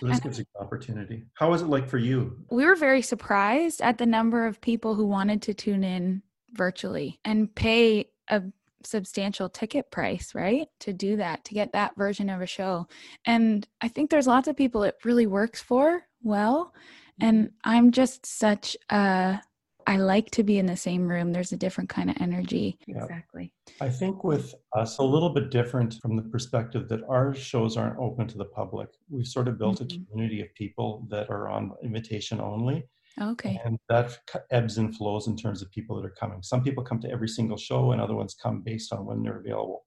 So 0.00 0.06
this 0.06 0.20
gives 0.20 0.38
you 0.38 0.44
an 0.56 0.66
opportunity. 0.66 1.24
How 1.34 1.50
was 1.50 1.62
it 1.62 1.68
like 1.68 1.88
for 1.88 1.98
you? 1.98 2.36
We 2.50 2.66
were 2.66 2.74
very 2.74 3.02
surprised 3.02 3.80
at 3.80 3.98
the 3.98 4.06
number 4.06 4.46
of 4.46 4.60
people 4.60 4.94
who 4.94 5.06
wanted 5.06 5.42
to 5.42 5.54
tune 5.54 5.84
in 5.84 6.22
virtually 6.52 7.20
and 7.24 7.54
pay 7.54 8.10
a 8.28 8.42
substantial 8.86 9.48
ticket 9.48 9.90
price, 9.90 10.34
right? 10.34 10.68
To 10.80 10.92
do 10.92 11.16
that, 11.16 11.44
to 11.44 11.54
get 11.54 11.72
that 11.72 11.96
version 11.96 12.30
of 12.30 12.40
a 12.40 12.46
show. 12.46 12.86
And 13.26 13.66
I 13.80 13.88
think 13.88 14.10
there's 14.10 14.26
lots 14.26 14.48
of 14.48 14.56
people 14.56 14.82
it 14.84 14.96
really 15.04 15.26
works 15.26 15.60
for 15.60 16.02
well. 16.22 16.74
And 17.20 17.46
mm-hmm. 17.46 17.70
I'm 17.70 17.90
just 17.92 18.26
such 18.26 18.76
a 18.90 19.40
I 19.86 19.96
like 19.96 20.30
to 20.32 20.42
be 20.42 20.58
in 20.58 20.66
the 20.66 20.76
same 20.76 21.08
room. 21.08 21.32
There's 21.32 21.52
a 21.52 21.56
different 21.56 21.90
kind 21.90 22.10
of 22.10 22.16
energy. 22.20 22.78
Yeah. 22.86 23.02
Exactly. 23.02 23.52
I 23.80 23.88
think 23.88 24.24
with 24.24 24.54
us, 24.76 24.98
a 24.98 25.02
little 25.02 25.30
bit 25.30 25.50
different 25.50 25.94
from 26.00 26.16
the 26.16 26.22
perspective 26.22 26.88
that 26.88 27.02
our 27.08 27.34
shows 27.34 27.76
aren't 27.76 27.98
open 27.98 28.26
to 28.28 28.38
the 28.38 28.44
public. 28.44 28.88
We've 29.10 29.26
sort 29.26 29.48
of 29.48 29.58
built 29.58 29.80
mm-hmm. 29.80 30.02
a 30.02 30.06
community 30.06 30.40
of 30.42 30.54
people 30.54 31.06
that 31.10 31.30
are 31.30 31.48
on 31.48 31.72
invitation 31.82 32.40
only. 32.40 32.84
Okay. 33.20 33.60
And 33.64 33.78
that 33.88 34.18
ebbs 34.50 34.78
and 34.78 34.96
flows 34.96 35.26
in 35.26 35.36
terms 35.36 35.62
of 35.62 35.70
people 35.70 35.96
that 35.96 36.06
are 36.06 36.14
coming. 36.18 36.42
Some 36.42 36.62
people 36.62 36.82
come 36.82 37.00
to 37.00 37.10
every 37.10 37.28
single 37.28 37.58
show, 37.58 37.92
and 37.92 38.00
other 38.00 38.14
ones 38.14 38.34
come 38.40 38.62
based 38.62 38.92
on 38.92 39.04
when 39.04 39.22
they're 39.22 39.40
available. 39.40 39.84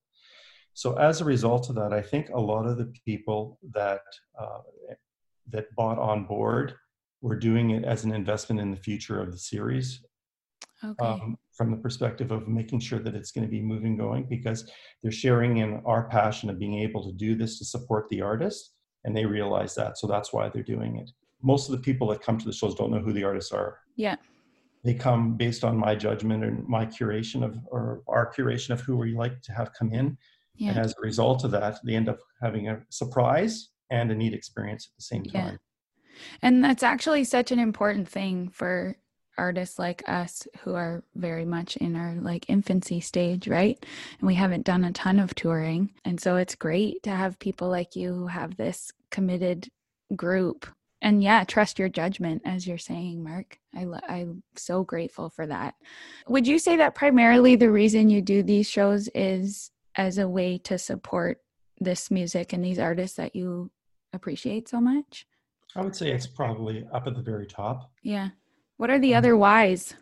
So 0.74 0.94
as 0.94 1.20
a 1.20 1.24
result 1.24 1.68
of 1.68 1.74
that, 1.76 1.92
I 1.92 2.02
think 2.02 2.28
a 2.28 2.40
lot 2.40 2.66
of 2.66 2.76
the 2.76 2.92
people 3.04 3.58
that 3.72 4.02
uh, 4.38 4.60
that 5.48 5.74
bought 5.74 5.98
on 5.98 6.26
board 6.26 6.74
were 7.20 7.36
doing 7.36 7.70
it 7.70 7.84
as 7.84 8.04
an 8.04 8.12
investment 8.12 8.60
in 8.60 8.70
the 8.70 8.76
future 8.76 9.20
of 9.20 9.32
the 9.32 9.38
series. 9.38 10.04
Okay. 10.84 11.04
Um, 11.04 11.38
from 11.56 11.70
the 11.70 11.76
perspective 11.78 12.30
of 12.30 12.48
making 12.48 12.80
sure 12.80 12.98
that 12.98 13.14
it's 13.14 13.32
going 13.32 13.46
to 13.46 13.50
be 13.50 13.62
moving 13.62 13.96
going 13.96 14.26
because 14.28 14.70
they're 15.02 15.10
sharing 15.10 15.56
in 15.56 15.80
our 15.86 16.06
passion 16.08 16.50
of 16.50 16.58
being 16.58 16.80
able 16.80 17.02
to 17.06 17.16
do 17.16 17.34
this 17.34 17.58
to 17.58 17.64
support 17.64 18.06
the 18.10 18.20
artist 18.20 18.74
and 19.04 19.16
they 19.16 19.24
realize 19.24 19.74
that 19.74 19.96
so 19.96 20.06
that's 20.06 20.34
why 20.34 20.50
they're 20.50 20.62
doing 20.62 20.96
it 20.96 21.10
most 21.42 21.68
of 21.68 21.72
the 21.72 21.82
people 21.82 22.08
that 22.08 22.22
come 22.22 22.38
to 22.38 22.44
the 22.44 22.52
shows 22.52 22.74
don't 22.74 22.90
know 22.90 22.98
who 22.98 23.12
the 23.12 23.24
artists 23.24 23.52
are. 23.52 23.78
Yeah. 23.96 24.16
They 24.84 24.94
come 24.94 25.36
based 25.36 25.64
on 25.64 25.76
my 25.76 25.94
judgment 25.94 26.44
and 26.44 26.66
my 26.68 26.86
curation 26.86 27.44
of, 27.44 27.58
or 27.66 28.02
our 28.08 28.32
curation 28.32 28.70
of 28.70 28.80
who 28.80 28.96
we 28.96 29.14
like 29.14 29.42
to 29.42 29.52
have 29.52 29.72
come 29.72 29.92
in. 29.92 30.16
Yeah. 30.54 30.70
And 30.70 30.78
as 30.78 30.92
a 30.92 31.00
result 31.02 31.44
of 31.44 31.50
that, 31.52 31.78
they 31.84 31.94
end 31.94 32.08
up 32.08 32.18
having 32.40 32.68
a 32.68 32.80
surprise 32.88 33.70
and 33.90 34.10
a 34.10 34.14
neat 34.14 34.32
experience 34.32 34.86
at 34.86 34.96
the 34.96 35.02
same 35.02 35.24
time. 35.24 35.58
Yeah. 36.12 36.16
And 36.42 36.64
that's 36.64 36.82
actually 36.82 37.24
such 37.24 37.52
an 37.52 37.58
important 37.58 38.08
thing 38.08 38.48
for 38.48 38.96
artists 39.38 39.78
like 39.78 40.02
us 40.08 40.46
who 40.60 40.74
are 40.74 41.04
very 41.14 41.44
much 41.44 41.76
in 41.76 41.94
our 41.94 42.14
like 42.14 42.48
infancy 42.48 43.00
stage, 43.00 43.48
right? 43.48 43.84
And 44.18 44.26
we 44.26 44.34
haven't 44.34 44.64
done 44.64 44.84
a 44.84 44.92
ton 44.92 45.18
of 45.18 45.34
touring. 45.34 45.92
And 46.04 46.20
so 46.20 46.36
it's 46.36 46.54
great 46.54 47.02
to 47.02 47.10
have 47.10 47.38
people 47.38 47.68
like 47.68 47.96
you 47.96 48.14
who 48.14 48.26
have 48.28 48.56
this 48.56 48.90
committed 49.10 49.68
group 50.14 50.66
and 51.06 51.22
yeah 51.22 51.44
trust 51.44 51.78
your 51.78 51.88
judgment 51.88 52.42
as 52.44 52.66
you're 52.66 52.76
saying 52.76 53.22
mark. 53.22 53.58
I, 53.74 53.86
i'm 54.08 54.42
so 54.56 54.82
grateful 54.82 55.30
for 55.30 55.46
that. 55.46 55.74
Would 56.28 56.46
you 56.46 56.58
say 56.58 56.76
that 56.76 56.96
primarily 56.96 57.54
the 57.54 57.70
reason 57.70 58.10
you 58.10 58.20
do 58.20 58.42
these 58.42 58.68
shows 58.68 59.08
is 59.14 59.70
as 59.96 60.18
a 60.18 60.28
way 60.28 60.58
to 60.58 60.76
support 60.78 61.38
this 61.78 62.10
music 62.10 62.52
and 62.52 62.64
these 62.64 62.80
artists 62.80 63.16
that 63.18 63.36
you 63.36 63.70
appreciate 64.12 64.68
so 64.68 64.80
much? 64.80 65.26
I 65.76 65.82
would 65.82 65.94
say 65.94 66.10
it's 66.10 66.26
probably 66.26 66.84
up 66.92 67.06
at 67.06 67.14
the 67.14 67.22
very 67.22 67.46
top. 67.46 67.92
Yeah. 68.02 68.30
What 68.78 68.90
are 68.90 68.98
the 68.98 69.14
um, 69.14 69.18
other 69.18 69.36
whys? 69.36 69.94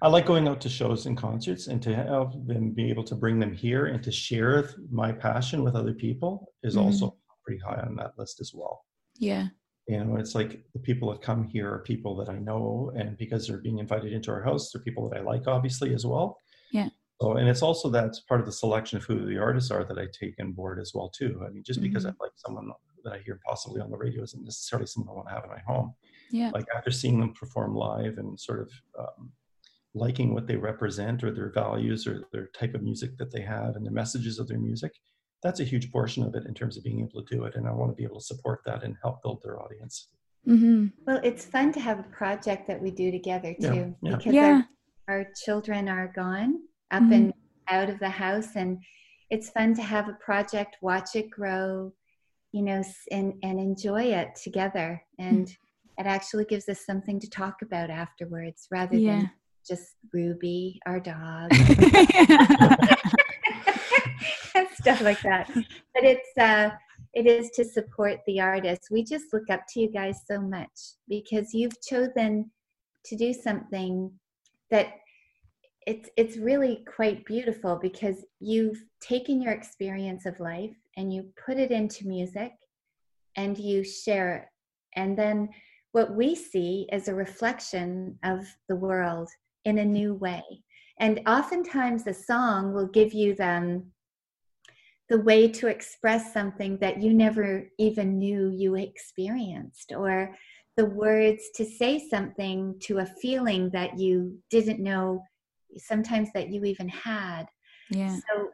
I 0.00 0.08
like 0.08 0.26
going 0.26 0.46
out 0.46 0.60
to 0.60 0.68
shows 0.68 1.06
and 1.06 1.16
concerts 1.16 1.66
and 1.66 1.82
to 1.82 1.94
have 1.94 2.46
them 2.46 2.70
be 2.70 2.88
able 2.88 3.04
to 3.04 3.16
bring 3.16 3.40
them 3.40 3.52
here 3.52 3.86
and 3.86 4.02
to 4.04 4.12
share 4.12 4.70
my 4.90 5.10
passion 5.10 5.64
with 5.64 5.74
other 5.74 5.94
people 5.94 6.52
is 6.62 6.76
mm-hmm. 6.76 6.86
also 6.86 7.16
pretty 7.44 7.60
high 7.60 7.80
on 7.84 7.96
that 7.96 8.12
list 8.16 8.40
as 8.40 8.52
well. 8.54 8.84
Yeah. 9.18 9.48
You 9.88 10.04
know, 10.04 10.16
it's 10.16 10.34
like 10.34 10.62
the 10.74 10.78
people 10.78 11.10
that 11.10 11.22
come 11.22 11.44
here 11.44 11.68
are 11.72 11.80
people 11.80 12.14
that 12.16 12.28
I 12.28 12.38
know, 12.38 12.92
and 12.94 13.16
because 13.16 13.46
they're 13.46 13.58
being 13.58 13.78
invited 13.78 14.12
into 14.12 14.30
our 14.30 14.42
house, 14.42 14.70
they're 14.70 14.82
people 14.82 15.08
that 15.08 15.18
I 15.18 15.22
like, 15.22 15.48
obviously, 15.48 15.92
as 15.92 16.06
well. 16.06 16.38
Yeah. 16.70 16.88
So, 17.20 17.34
and 17.34 17.48
it's 17.48 17.62
also 17.62 17.88
that's 17.88 18.20
part 18.20 18.40
of 18.40 18.46
the 18.46 18.52
selection 18.52 18.98
of 18.98 19.04
who 19.04 19.26
the 19.26 19.38
artists 19.38 19.70
are 19.70 19.84
that 19.84 19.98
I 19.98 20.06
take 20.18 20.34
on 20.40 20.52
board 20.52 20.80
as 20.80 20.92
well 20.94 21.08
too. 21.08 21.42
I 21.46 21.50
mean, 21.50 21.62
just 21.64 21.80
because 21.80 22.04
mm-hmm. 22.04 22.20
I 22.20 22.24
like 22.24 22.32
someone 22.36 22.68
that 23.04 23.12
I 23.12 23.18
hear 23.18 23.40
possibly 23.46 23.80
on 23.80 23.90
the 23.90 23.96
radio 23.96 24.22
isn't 24.22 24.44
necessarily 24.44 24.86
someone 24.86 25.12
I 25.12 25.16
want 25.16 25.28
to 25.28 25.34
have 25.34 25.44
in 25.44 25.50
my 25.50 25.60
home. 25.66 25.94
Yeah. 26.30 26.50
Like 26.52 26.66
after 26.74 26.90
seeing 26.90 27.20
them 27.20 27.32
perform 27.32 27.74
live 27.74 28.18
and 28.18 28.38
sort 28.38 28.60
of 28.60 28.70
um, 28.98 29.30
liking 29.94 30.34
what 30.34 30.46
they 30.46 30.56
represent 30.56 31.22
or 31.22 31.30
their 31.30 31.52
values 31.52 32.06
or 32.06 32.24
their 32.32 32.48
type 32.58 32.74
of 32.74 32.82
music 32.82 33.16
that 33.18 33.30
they 33.30 33.42
have 33.42 33.76
and 33.76 33.86
the 33.86 33.90
messages 33.90 34.38
of 34.38 34.48
their 34.48 34.58
music, 34.58 34.92
that's 35.42 35.60
a 35.60 35.64
huge 35.64 35.90
portion 35.90 36.22
of 36.22 36.34
it 36.34 36.46
in 36.46 36.54
terms 36.54 36.76
of 36.76 36.84
being 36.84 37.00
able 37.00 37.22
to 37.22 37.34
do 37.34 37.44
it. 37.44 37.56
And 37.56 37.66
I 37.66 37.72
want 37.72 37.90
to 37.90 37.96
be 37.96 38.04
able 38.04 38.20
to 38.20 38.24
support 38.24 38.60
that 38.64 38.84
and 38.84 38.96
help 39.02 39.22
build 39.22 39.42
their 39.42 39.60
audience. 39.60 40.08
Mm-hmm. 40.48 40.86
Well, 41.06 41.20
it's 41.22 41.44
fun 41.44 41.72
to 41.72 41.80
have 41.80 41.98
a 41.98 42.04
project 42.04 42.66
that 42.68 42.80
we 42.80 42.90
do 42.90 43.10
together 43.10 43.54
too, 43.60 43.94
yeah, 44.02 44.10
yeah. 44.10 44.16
because 44.16 44.34
yeah. 44.34 44.62
Our, 45.08 45.18
our, 45.18 45.26
children 45.44 45.88
are 45.88 46.12
gone 46.14 46.62
up 46.90 47.02
mm-hmm. 47.02 47.12
and 47.12 47.34
out 47.68 47.88
of 47.88 47.98
the 48.00 48.08
house, 48.08 48.56
and 48.56 48.78
it's 49.30 49.50
fun 49.50 49.74
to 49.74 49.82
have 49.82 50.08
a 50.08 50.14
project, 50.14 50.78
watch 50.82 51.14
it 51.14 51.30
grow, 51.30 51.92
you 52.50 52.62
know, 52.62 52.82
and 53.12 53.34
and 53.44 53.60
enjoy 53.60 54.02
it 54.02 54.34
together, 54.34 55.00
and 55.20 55.46
mm-hmm. 55.46 56.04
it 56.04 56.08
actually 56.08 56.44
gives 56.44 56.68
us 56.68 56.84
something 56.84 57.20
to 57.20 57.30
talk 57.30 57.62
about 57.62 57.88
afterwards, 57.88 58.66
rather 58.72 58.98
than 58.98 59.30
just 59.64 59.94
Ruby, 60.12 60.80
our 60.86 60.98
dog. 60.98 61.52
stuff 64.82 65.00
like 65.00 65.22
that. 65.22 65.50
But 65.54 66.04
it's 66.04 66.38
uh, 66.38 66.70
it 67.14 67.26
is 67.26 67.50
to 67.50 67.64
support 67.64 68.20
the 68.26 68.40
artists. 68.40 68.90
We 68.90 69.04
just 69.04 69.32
look 69.32 69.48
up 69.50 69.62
to 69.70 69.80
you 69.80 69.90
guys 69.90 70.20
so 70.26 70.40
much 70.40 70.70
because 71.08 71.54
you've 71.54 71.80
chosen 71.82 72.50
to 73.04 73.16
do 73.16 73.32
something 73.32 74.10
that 74.70 74.88
it's 75.86 76.08
it's 76.16 76.36
really 76.36 76.84
quite 76.94 77.24
beautiful 77.24 77.78
because 77.80 78.24
you've 78.40 78.82
taken 79.00 79.42
your 79.42 79.52
experience 79.52 80.26
of 80.26 80.40
life 80.40 80.74
and 80.96 81.12
you 81.12 81.28
put 81.44 81.58
it 81.58 81.70
into 81.70 82.06
music 82.06 82.52
and 83.36 83.58
you 83.58 83.82
share 83.82 84.36
it 84.36 84.44
and 84.94 85.18
then 85.18 85.48
what 85.90 86.14
we 86.14 86.34
see 86.36 86.86
is 86.92 87.08
a 87.08 87.14
reflection 87.14 88.16
of 88.24 88.46
the 88.68 88.76
world 88.76 89.28
in 89.64 89.78
a 89.78 89.84
new 89.84 90.14
way 90.14 90.42
and 91.00 91.20
oftentimes 91.26 92.04
the 92.04 92.14
song 92.14 92.72
will 92.72 92.88
give 92.88 93.12
you 93.12 93.34
them 93.34 93.90
the 95.12 95.20
way 95.20 95.46
to 95.46 95.66
express 95.66 96.32
something 96.32 96.78
that 96.78 97.02
you 97.02 97.12
never 97.12 97.68
even 97.78 98.18
knew 98.18 98.48
you 98.48 98.76
experienced 98.76 99.92
or 99.94 100.34
the 100.78 100.86
words 100.86 101.42
to 101.54 101.66
say 101.66 101.98
something 102.08 102.74
to 102.80 103.00
a 103.00 103.12
feeling 103.20 103.68
that 103.74 103.98
you 103.98 104.38
didn't 104.48 104.80
know 104.80 105.22
sometimes 105.76 106.30
that 106.32 106.48
you 106.48 106.64
even 106.64 106.88
had. 106.88 107.44
Yeah. 107.90 108.16
So 108.16 108.48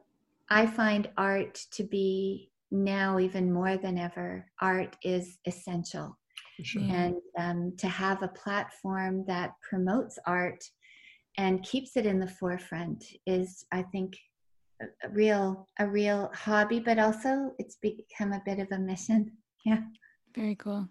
i 0.51 0.67
find 0.67 1.09
art 1.17 1.55
to 1.71 1.85
be 1.85 2.51
now 2.73 3.21
even 3.21 3.53
more 3.53 3.77
than 3.77 3.97
ever. 3.97 4.45
Art 4.61 4.97
is 5.05 5.39
essential. 5.47 6.19
Sure. 6.63 6.83
and 6.83 7.15
um, 7.39 7.73
to 7.79 7.87
have 7.87 8.25
a 8.25 8.35
platform 8.43 9.25
that 9.29 9.53
promotes 9.63 10.19
art 10.27 10.65
and 11.37 11.63
keeps 11.63 11.97
it 11.97 12.05
in 12.05 12.19
the 12.19 12.27
forefront 12.27 13.05
is 13.27 13.65
i 13.71 13.81
think 13.93 14.17
a 14.81 15.09
real 15.11 15.67
a 15.79 15.87
real 15.87 16.31
hobby 16.35 16.79
but 16.81 16.99
also 16.99 17.53
it's 17.59 17.77
become 17.77 18.33
a 18.33 18.43
bit 18.45 18.59
of 18.59 18.69
a 18.73 18.79
mission. 18.79 19.33
Yeah. 19.65 19.81
Very 20.37 20.55
cool. 20.55 20.89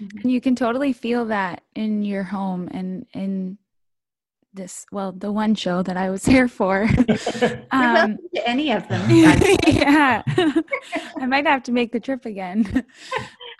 Mm-hmm. 0.00 0.18
and 0.18 0.32
you 0.32 0.40
can 0.40 0.56
totally 0.56 0.92
feel 0.92 1.26
that 1.26 1.62
in 1.74 2.02
your 2.02 2.24
home 2.24 2.68
and 2.72 3.06
in 3.14 3.58
this 4.52 4.84
well 4.90 5.12
the 5.12 5.30
one 5.30 5.54
show 5.54 5.82
that 5.82 5.96
i 5.96 6.10
was 6.10 6.24
here 6.34 6.48
for. 6.48 6.88
Um, 7.70 8.18
any 8.44 8.72
of 8.72 8.86
them. 8.88 9.08
Yeah. 9.66 10.22
I 11.16 11.26
might 11.26 11.46
have 11.46 11.62
to 11.64 11.72
make 11.72 11.92
the 11.92 12.00
trip 12.00 12.26
again. 12.26 12.84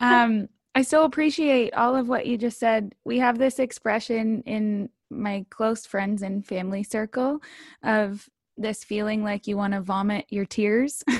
Um 0.00 0.48
i 0.74 0.82
so 0.82 1.04
appreciate 1.04 1.72
all 1.74 1.94
of 1.96 2.08
what 2.08 2.26
you 2.26 2.36
just 2.36 2.58
said. 2.58 2.94
We 3.04 3.18
have 3.18 3.38
this 3.38 3.58
expression 3.58 4.42
in 4.44 4.88
my 5.10 5.44
close 5.50 5.86
friends 5.86 6.22
and 6.22 6.44
family 6.46 6.82
circle 6.82 7.40
of 7.82 8.28
this 8.56 8.84
feeling 8.84 9.22
like 9.22 9.46
you 9.46 9.56
want 9.56 9.72
to 9.74 9.80
vomit 9.80 10.26
your 10.30 10.44
tears? 10.44 11.02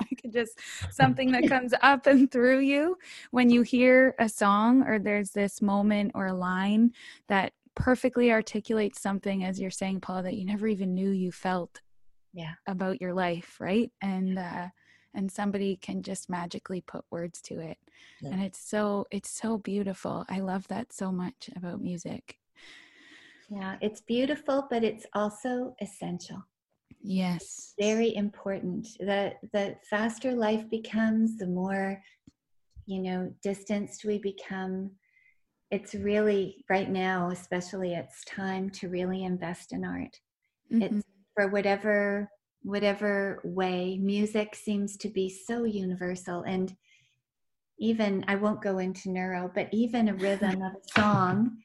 Like 0.00 0.32
just 0.32 0.58
something 0.90 1.30
that 1.32 1.48
comes 1.48 1.72
up 1.82 2.06
and 2.06 2.30
through 2.30 2.60
you 2.60 2.96
when 3.30 3.50
you 3.50 3.62
hear 3.62 4.14
a 4.18 4.28
song 4.28 4.82
or 4.82 4.98
there's 4.98 5.30
this 5.30 5.62
moment 5.62 6.12
or 6.14 6.26
a 6.26 6.34
line 6.34 6.92
that 7.28 7.52
perfectly 7.74 8.32
articulates 8.32 9.00
something 9.00 9.44
as 9.44 9.60
you're 9.60 9.70
saying 9.70 10.00
paula 10.00 10.22
that 10.22 10.34
you 10.34 10.44
never 10.44 10.66
even 10.66 10.94
knew 10.94 11.10
you 11.10 11.30
felt 11.32 11.80
yeah. 12.32 12.54
about 12.66 13.00
your 13.00 13.14
life 13.14 13.56
right? 13.60 13.90
And 14.02 14.38
uh 14.38 14.68
and 15.14 15.30
somebody 15.30 15.76
can 15.76 16.02
just 16.02 16.30
magically 16.30 16.80
put 16.82 17.04
words 17.10 17.40
to 17.42 17.58
it. 17.58 17.78
Yeah. 18.20 18.30
and 18.30 18.42
it's 18.42 18.60
so 18.60 19.06
it's 19.10 19.30
so 19.30 19.58
beautiful. 19.58 20.24
I 20.28 20.40
love 20.40 20.68
that 20.68 20.92
so 20.92 21.12
much 21.12 21.50
about 21.56 21.80
music. 21.80 22.36
Yeah 23.48 23.76
it's 23.80 24.00
beautiful 24.00 24.66
but 24.70 24.84
it's 24.84 25.06
also 25.14 25.74
essential 25.80 26.44
Yes. 27.02 27.74
Very 27.80 28.14
important. 28.14 28.86
The 28.98 29.32
the 29.52 29.76
faster 29.88 30.32
life 30.32 30.68
becomes, 30.70 31.38
the 31.38 31.46
more 31.46 32.02
you 32.90 33.00
know, 33.00 33.32
distanced 33.42 34.04
we 34.04 34.18
become. 34.18 34.90
It's 35.70 35.94
really 35.94 36.64
right 36.68 36.90
now, 36.90 37.30
especially 37.30 37.94
it's 37.94 38.24
time 38.24 38.68
to 38.70 38.88
really 38.88 39.22
invest 39.22 39.72
in 39.72 39.84
art. 39.84 40.18
Mm-hmm. 40.72 40.82
It's 40.82 41.06
for 41.34 41.48
whatever 41.48 42.28
whatever 42.62 43.40
way 43.44 43.96
music 44.02 44.54
seems 44.54 44.96
to 44.98 45.08
be 45.08 45.30
so 45.30 45.64
universal 45.64 46.42
and 46.42 46.76
even 47.78 48.22
I 48.28 48.34
won't 48.34 48.60
go 48.60 48.76
into 48.76 49.10
neuro, 49.10 49.50
but 49.54 49.68
even 49.72 50.08
a 50.08 50.14
rhythm 50.14 50.60
of 50.60 50.72
a 50.72 50.88
song 51.00 51.56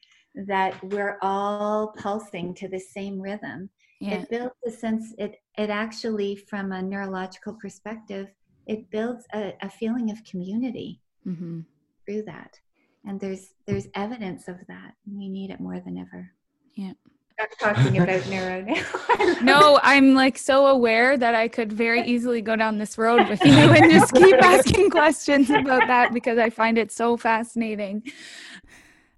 that 0.47 0.81
we're 0.85 1.17
all 1.21 1.93
pulsing 1.97 2.53
to 2.53 2.69
the 2.69 2.79
same 2.79 3.19
rhythm 3.19 3.69
yeah. 3.99 4.15
it 4.15 4.29
builds 4.29 4.55
a 4.65 4.71
sense 4.71 5.13
it 5.17 5.35
it 5.57 5.69
actually 5.69 6.35
from 6.35 6.71
a 6.71 6.81
neurological 6.81 7.53
perspective 7.53 8.27
it 8.67 8.89
builds 8.89 9.25
a, 9.33 9.53
a 9.61 9.69
feeling 9.69 10.11
of 10.11 10.23
community 10.23 11.01
mm-hmm. 11.25 11.61
through 12.05 12.23
that 12.23 12.59
and 13.05 13.19
there's 13.19 13.53
there's 13.67 13.87
evidence 13.95 14.47
of 14.47 14.57
that 14.67 14.93
we 15.11 15.29
need 15.29 15.51
it 15.51 15.59
more 15.59 15.79
than 15.79 15.97
ever 15.97 16.31
yeah 16.75 16.93
I'm 17.37 17.47
talking 17.59 17.97
about 17.97 18.25
neuro 18.29 18.61
now. 18.61 19.35
no, 19.41 19.79
I'm 19.83 20.13
like 20.13 20.37
so 20.37 20.67
aware 20.67 21.17
that 21.17 21.35
I 21.35 21.49
could 21.49 21.71
very 21.71 22.01
easily 22.05 22.41
go 22.41 22.55
down 22.55 22.77
this 22.77 22.97
road 22.97 23.27
with 23.27 23.43
you 23.43 23.51
and 23.51 23.91
just 23.91 24.13
keep 24.13 24.35
asking 24.41 24.89
questions 24.89 25.49
about 25.49 25.85
that 25.87 26.13
because 26.13 26.37
I 26.37 26.49
find 26.49 26.77
it 26.77 26.93
so 26.93 27.17
fascinating. 27.17 28.03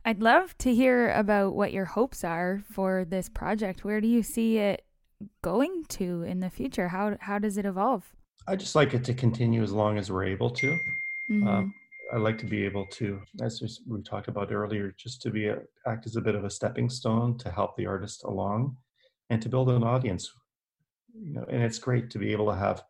I'd 0.08 0.22
love 0.22 0.58
to 0.60 0.74
hear 0.74 1.12
about 1.12 1.54
what 1.54 1.74
your 1.74 1.84
hopes 1.84 2.24
are 2.24 2.62
for 2.72 3.04
this 3.04 3.28
project. 3.28 3.84
Where 3.84 4.00
do 4.00 4.08
you 4.08 4.24
see 4.24 4.58
it 4.58 4.86
going 5.41 5.84
to 5.89 6.24
in 6.24 6.39
the 6.39 6.50
future? 6.50 6.88
How 6.88 7.17
how 7.20 7.39
does 7.39 7.58
it 7.58 7.65
evolve? 7.65 8.10
I 8.48 8.56
just 8.56 8.74
like 8.74 8.93
it 8.93 9.04
to 9.04 9.13
continue 9.13 9.62
as 9.62 9.74
long 9.74 9.98
as 9.98 10.10
we're 10.10 10.24
able 10.24 10.50
to. 10.52 10.80
Mm-hmm. 11.30 11.46
Um, 11.46 11.74
I 12.13 12.15
like 12.20 12.38
to 12.38 12.46
be 12.46 12.63
able 12.63 12.86
to, 12.91 13.20
as 13.41 13.62
we 13.86 14.02
talked 14.02 14.30
about 14.30 14.50
earlier, 14.50 14.96
just 14.98 15.22
to 15.24 15.30
be 15.30 15.48
a, 15.48 15.60
act 15.86 16.06
as 16.06 16.15
a 16.15 16.22
bit 16.22 16.36
of 16.36 16.46
a 16.46 16.50
stepping 16.50 16.89
stone 16.89 17.38
to 17.39 17.52
help 17.52 17.76
the 17.76 17.86
artist 17.86 18.24
along, 18.24 18.78
and 19.30 19.41
to 19.41 19.50
build 19.50 19.70
an 19.70 19.84
audience. 19.84 20.32
You 21.22 21.34
know, 21.34 21.46
and 21.50 21.62
it's 21.62 21.80
great 21.80 22.10
to 22.12 22.17
be 22.17 22.32
able 22.32 22.50
to 22.50 22.56
have 22.56 22.82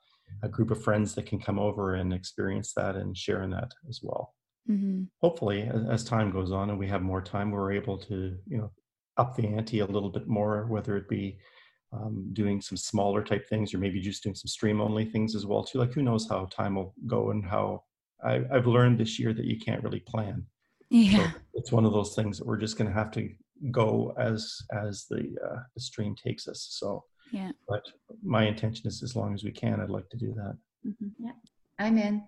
a 0.43 0.47
group 0.47 0.69
of 0.69 0.84
friends 0.84 1.15
that 1.15 1.25
can 1.25 1.39
come 1.39 1.58
over 1.58 1.95
and 1.95 2.13
experience 2.13 2.73
that 2.73 2.95
and 2.95 3.17
share 3.17 3.41
in 3.41 3.49
that 3.49 3.71
as 3.89 4.01
well. 4.03 4.36
Mm-hmm. 4.69 5.03
Hopefully, 5.21 5.63
as, 5.63 5.84
as, 5.89 6.03
time 6.03 6.30
goes 6.30 6.51
on 6.51 6.69
and 6.69 6.77
we 6.77 6.88
have 6.88 7.01
more 7.01 7.21
time, 7.21 7.51
we're 7.51 7.71
able 7.71 7.97
to, 7.99 8.36
you 8.45 8.58
know, 8.58 8.71
up 9.17 9.36
the 9.36 9.47
ante 9.47 9.80
a 9.80 9.86
little 9.86 10.10
bit 10.10 10.27
more, 10.27 10.65
whether 10.67 10.97
it 10.97 11.08
be 11.08 11.38
um, 11.93 12.30
doing 12.34 12.62
some 12.62 12.77
smaller 12.77 13.23
type 13.23 13.47
things 13.47 13.73
or 13.73 13.77
maybe 13.77 14.01
just 14.01 14.23
doing 14.23 14.36
some 14.36 14.47
stream 14.47 14.82
only 14.82 15.06
things 15.06 15.36
as 15.36 15.45
well 15.45 15.63
too. 15.63 15.80
Like 15.80 15.93
who 15.93 16.01
knows 16.01 16.27
how 16.30 16.45
time 16.45 16.75
will 16.75 16.93
go 17.06 17.32
and 17.32 17.45
how 17.45 17.84
I, 18.23 18.43
have 18.51 18.67
learned 18.67 18.99
this 18.99 19.19
year 19.19 19.34
that 19.34 19.45
you 19.45 19.60
can't 19.60 19.84
really 19.84 20.01
plan. 20.01 20.45
Yeah, 20.89 21.32
so 21.32 21.38
it's 21.53 21.71
one 21.71 21.86
of 21.86 21.91
those 21.91 22.15
things 22.15 22.38
that 22.38 22.47
we're 22.47 22.58
just 22.58 22.77
going 22.77 22.88
to 22.88 22.93
have 22.93 23.12
to 23.12 23.30
go 23.71 24.13
as 24.17 24.58
as 24.71 25.06
the 25.10 25.36
uh, 25.45 25.60
the 25.75 25.82
stream 25.82 26.15
takes 26.15 26.47
us. 26.47 26.67
So 26.71 27.03
yeah, 27.32 27.51
but 27.67 27.84
my 28.23 28.47
intention 28.47 28.88
is 28.88 29.03
as 29.03 29.15
long 29.15 29.34
as 29.34 29.43
we 29.43 29.51
can, 29.51 29.82
I'd 29.82 29.89
like 29.89 30.10
to 30.10 30.17
do 30.17 30.34
that. 30.36 30.58
Mm-hmm. 30.88 31.25
Yeah, 31.25 31.32
I'm 31.80 31.97
in. 31.97 32.23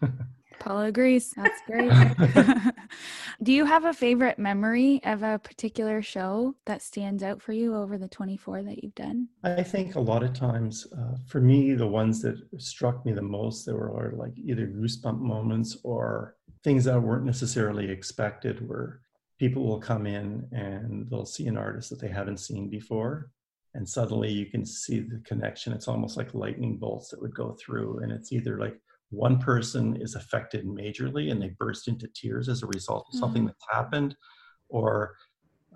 Paula 0.58 0.86
agrees. 0.86 1.32
That's 1.36 1.60
great. 1.66 1.90
Do 3.42 3.52
you 3.52 3.64
have 3.64 3.84
a 3.84 3.92
favorite 3.92 4.38
memory 4.38 5.00
of 5.04 5.22
a 5.22 5.38
particular 5.38 6.02
show 6.02 6.54
that 6.66 6.82
stands 6.82 7.22
out 7.22 7.42
for 7.42 7.52
you 7.52 7.74
over 7.74 7.98
the 7.98 8.08
24 8.08 8.62
that 8.62 8.82
you've 8.82 8.94
done? 8.94 9.28
I 9.42 9.62
think 9.62 9.94
a 9.94 10.00
lot 10.00 10.22
of 10.22 10.32
times, 10.32 10.86
uh, 10.96 11.16
for 11.26 11.40
me, 11.40 11.74
the 11.74 11.86
ones 11.86 12.22
that 12.22 12.36
struck 12.58 13.04
me 13.04 13.12
the 13.12 13.22
most, 13.22 13.66
they 13.66 13.72
were 13.72 14.14
like 14.16 14.32
either 14.36 14.66
goosebump 14.66 15.18
moments 15.18 15.76
or 15.82 16.36
things 16.62 16.84
that 16.84 17.00
weren't 17.00 17.24
necessarily 17.24 17.90
expected 17.90 18.66
were 18.66 19.00
people 19.38 19.66
will 19.66 19.80
come 19.80 20.06
in 20.06 20.46
and 20.52 21.08
they'll 21.10 21.26
see 21.26 21.46
an 21.46 21.58
artist 21.58 21.90
that 21.90 22.00
they 22.00 22.08
haven't 22.08 22.38
seen 22.38 22.70
before 22.70 23.30
and 23.74 23.88
suddenly 23.88 24.30
you 24.30 24.46
can 24.46 24.64
see 24.64 25.00
the 25.00 25.20
connection 25.24 25.72
it's 25.72 25.88
almost 25.88 26.16
like 26.16 26.34
lightning 26.34 26.76
bolts 26.76 27.08
that 27.08 27.20
would 27.20 27.34
go 27.34 27.56
through 27.60 27.98
and 27.98 28.12
it's 28.12 28.32
either 28.32 28.58
like 28.58 28.78
one 29.10 29.38
person 29.38 29.96
is 30.00 30.14
affected 30.14 30.66
majorly 30.66 31.30
and 31.30 31.40
they 31.40 31.54
burst 31.58 31.88
into 31.88 32.08
tears 32.14 32.48
as 32.48 32.62
a 32.62 32.66
result 32.66 33.06
of 33.12 33.18
something 33.18 33.42
mm-hmm. 33.42 33.48
that's 33.48 33.66
happened 33.70 34.16
or 34.68 35.14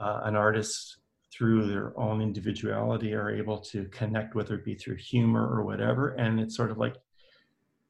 uh, 0.00 0.20
an 0.24 0.36
artist 0.36 0.98
through 1.32 1.66
their 1.66 1.98
own 1.98 2.20
individuality 2.20 3.14
are 3.14 3.30
able 3.30 3.58
to 3.58 3.84
connect 3.86 4.34
whether 4.34 4.54
it 4.54 4.64
be 4.64 4.74
through 4.74 4.96
humor 4.96 5.46
or 5.46 5.64
whatever 5.64 6.10
and 6.14 6.40
it's 6.40 6.56
sort 6.56 6.70
of 6.70 6.78
like 6.78 6.96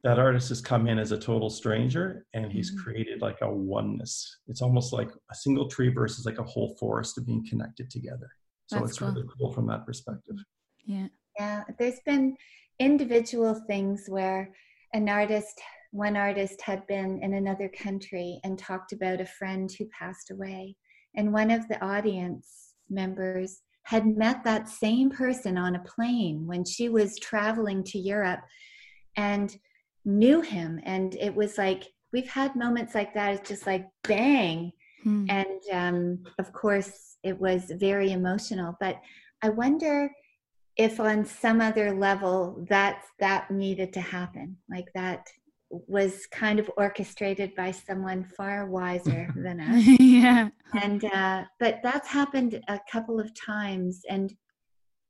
that 0.05 0.19
artist 0.19 0.49
has 0.49 0.61
come 0.61 0.87
in 0.87 0.99
as 0.99 1.13
a 1.13 1.19
total 1.19 1.51
stranger 1.51 2.25
and 2.35 2.53
he's 2.53 2.71
mm-hmm. 2.73 2.83
created 2.83 3.23
like 3.23 3.39
a 3.43 3.51
oneness 3.51 4.39
it's 4.49 4.63
almost 4.63 4.93
like 4.93 5.11
a 5.31 5.35
single 5.35 5.69
tree 5.69 5.89
versus 5.89 6.27
like 6.27 6.39
a 6.39 6.45
whole 6.45 6.77
forest 6.79 7.17
of 7.17 7.27
being 7.27 7.47
connected 7.49 7.91
together 7.91 8.31
so 8.67 8.77
That's 8.77 8.91
it's 8.91 8.99
cool. 8.99 9.09
really 9.09 9.27
cool 9.39 9.53
from 9.53 9.67
that 9.69 9.87
perspective 9.87 10.37
yeah 10.85 11.07
yeah 11.39 11.63
there's 11.79 12.01
been 12.05 12.37
individual 12.81 13.55
things 13.67 14.05
where 14.09 14.53
an 14.93 15.09
artist 15.09 15.61
one 15.91 16.17
artist 16.17 16.61
had 16.63 16.87
been 16.87 17.19
in 17.23 17.35
another 17.35 17.69
country 17.69 18.41
and 18.45 18.59
talked 18.59 18.93
about 18.93 19.21
a 19.21 19.27
friend 19.27 19.71
who 19.79 19.87
passed 19.87 20.31
away. 20.31 20.77
And 21.17 21.33
one 21.33 21.51
of 21.51 21.67
the 21.69 21.83
audience 21.83 22.75
members 22.91 23.63
had 23.85 24.07
met 24.07 24.45
that 24.45 24.69
same 24.69 25.11
person 25.11 25.57
on 25.57 25.77
a 25.77 25.85
plane 25.85 26.47
when 26.47 26.65
she 26.65 26.91
was 26.91 27.19
traveling 27.19 27.83
to 27.85 27.99
Europe 27.99 28.41
and 29.17 29.57
knew 30.05 30.43
him. 30.43 30.79
And 30.85 31.15
it 31.15 31.35
was 31.35 31.57
like 31.57 31.85
we've 32.13 32.29
had 32.29 32.55
moments 32.55 32.95
like 32.95 33.15
that. 33.15 33.35
It's 33.35 33.49
just 33.49 33.67
like 33.67 33.87
bang. 34.05 34.73
Hmm. 35.05 35.27
and 35.29 35.61
um, 35.73 36.25
of 36.41 36.53
course 36.53 37.19
it 37.23 37.39
was 37.41 37.71
very 37.77 38.11
emotional. 38.13 38.77
But 38.81 39.01
i 39.43 39.49
wonder 39.49 40.11
if 40.79 41.01
on 41.01 41.25
some 41.25 41.61
other 41.61 41.93
level 41.93 42.65
that 42.69 43.03
that 43.19 43.51
needed 43.51 43.93
to 43.93 44.01
happen 44.01 44.57
like 44.71 44.89
that 44.95 45.27
was 45.71 46.27
kind 46.33 46.59
of 46.59 46.71
orchestrated 46.79 47.55
by 47.55 47.71
someone 47.71 48.25
far 48.25 48.67
wiser 48.67 49.29
than 49.37 49.61
us 49.61 49.85
yeah 50.01 50.49
and 50.83 51.05
uh, 51.05 51.45
but 51.61 51.81
that's 51.83 52.09
happened 52.09 52.63
a 52.69 52.81
couple 52.91 53.21
of 53.21 53.31
times 53.35 54.03
and 54.09 54.35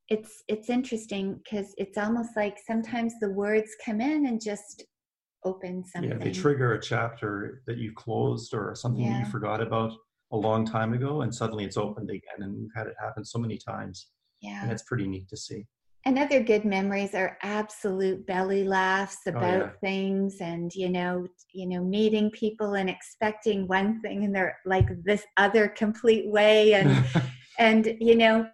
it's 0.09 0.43
it's 0.47 0.69
interesting 0.69 1.39
because 1.43 1.73
it's 1.77 1.97
almost 1.97 2.31
like 2.35 2.57
sometimes 2.65 3.13
the 3.21 3.29
words 3.29 3.69
come 3.85 4.01
in 4.01 4.25
and 4.25 4.41
just 4.41 4.83
open 5.45 5.83
something. 5.85 6.11
Yeah, 6.11 6.17
they 6.17 6.31
trigger 6.31 6.73
a 6.73 6.81
chapter 6.81 7.61
that 7.67 7.77
you 7.77 7.93
closed 7.93 8.53
or 8.53 8.73
something 8.75 9.05
yeah. 9.05 9.19
you 9.19 9.25
forgot 9.25 9.61
about 9.61 9.93
a 10.31 10.37
long 10.37 10.65
time 10.65 10.93
ago, 10.93 11.21
and 11.21 11.33
suddenly 11.33 11.65
it's 11.65 11.77
opened 11.77 12.09
again. 12.09 12.39
And 12.39 12.55
we've 12.57 12.71
had 12.75 12.87
it 12.87 12.95
happen 12.99 13.23
so 13.25 13.39
many 13.39 13.57
times. 13.57 14.07
Yeah, 14.41 14.63
and 14.63 14.71
it's 14.71 14.83
pretty 14.83 15.07
neat 15.07 15.27
to 15.29 15.37
see. 15.37 15.65
And 16.05 16.17
other 16.17 16.41
good 16.41 16.63
memories 16.63 17.13
are 17.13 17.37
absolute 17.41 18.25
belly 18.25 18.63
laughs 18.63 19.17
oh, 19.27 19.31
about 19.31 19.61
oh, 19.61 19.65
yeah. 19.65 19.71
things, 19.81 20.37
and 20.39 20.73
you 20.73 20.89
know, 20.89 21.27
you 21.53 21.67
know, 21.67 21.83
meeting 21.83 22.31
people 22.31 22.75
and 22.75 22.89
expecting 22.89 23.67
one 23.67 24.01
thing, 24.01 24.23
and 24.23 24.33
they're 24.33 24.57
like 24.65 24.87
this 25.03 25.23
other 25.37 25.67
complete 25.67 26.29
way, 26.29 26.73
and 26.73 27.05
and 27.59 27.97
you 27.99 28.15
know, 28.15 28.47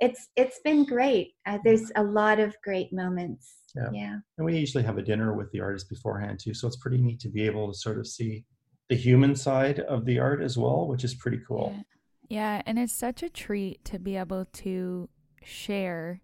it's 0.00 0.28
it's 0.36 0.58
been 0.64 0.84
great. 0.84 1.34
Uh, 1.46 1.58
there's 1.64 1.92
a 1.96 2.02
lot 2.02 2.40
of 2.40 2.56
great 2.64 2.92
moments. 2.92 3.54
Yeah. 3.76 3.90
yeah. 3.92 4.16
And 4.36 4.44
we 4.44 4.58
usually 4.58 4.82
have 4.84 4.98
a 4.98 5.02
dinner 5.02 5.34
with 5.34 5.52
the 5.52 5.60
artist 5.60 5.88
beforehand 5.88 6.40
too, 6.42 6.54
so 6.54 6.66
it's 6.66 6.76
pretty 6.76 6.98
neat 6.98 7.20
to 7.20 7.28
be 7.28 7.46
able 7.46 7.70
to 7.72 7.78
sort 7.78 7.98
of 7.98 8.06
see 8.06 8.44
the 8.88 8.96
human 8.96 9.36
side 9.36 9.80
of 9.80 10.04
the 10.04 10.18
art 10.18 10.42
as 10.42 10.58
well, 10.58 10.88
which 10.88 11.04
is 11.04 11.14
pretty 11.14 11.40
cool. 11.46 11.74
Yeah. 11.76 11.82
Yeah, 12.30 12.62
and 12.66 12.78
it's 12.78 12.92
such 12.92 13.22
a 13.22 13.30
treat 13.30 13.84
to 13.86 13.98
be 13.98 14.16
able 14.16 14.44
to 14.44 15.08
share 15.48 16.20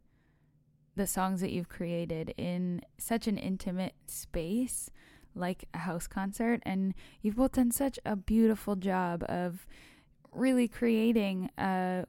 the 0.97 1.07
songs 1.07 1.41
that 1.41 1.53
you've 1.53 1.69
created 1.69 2.33
in 2.37 2.81
such 2.99 3.27
an 3.27 3.37
intimate 3.37 3.95
space 4.07 4.91
like 5.35 5.65
a 5.75 5.79
house 5.79 6.07
concert 6.07 6.61
and 6.65 6.95
you've 7.21 7.37
both 7.37 7.53
done 7.53 7.71
such 7.71 7.99
a 8.05 8.15
beautiful 8.15 8.77
job 8.77 9.25
of 9.29 9.67
really 10.33 10.69
creating 10.69 11.51
a 11.59 12.05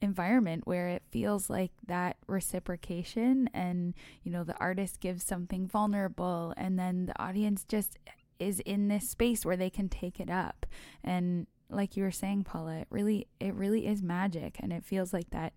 environment 0.00 0.66
where 0.66 0.88
it 0.88 1.02
feels 1.10 1.50
like 1.50 1.72
that 1.86 2.16
reciprocation 2.26 3.50
and 3.52 3.92
you 4.22 4.32
know 4.32 4.42
the 4.42 4.56
artist 4.58 4.98
gives 4.98 5.22
something 5.22 5.66
vulnerable 5.66 6.54
and 6.56 6.78
then 6.78 7.04
the 7.04 7.22
audience 7.22 7.66
just 7.68 7.98
is 8.40 8.58
in 8.60 8.88
this 8.88 9.08
space 9.08 9.44
where 9.44 9.56
they 9.56 9.70
can 9.70 9.88
take 9.88 10.18
it 10.18 10.30
up. 10.30 10.66
And 11.04 11.46
like 11.68 11.96
you 11.96 12.02
were 12.02 12.10
saying 12.10 12.42
Paula 12.42 12.78
it 12.78 12.88
really 12.90 13.28
it 13.38 13.54
really 13.54 13.86
is 13.86 14.02
magic 14.02 14.56
and 14.58 14.72
it 14.72 14.84
feels 14.84 15.12
like 15.12 15.30
that 15.30 15.52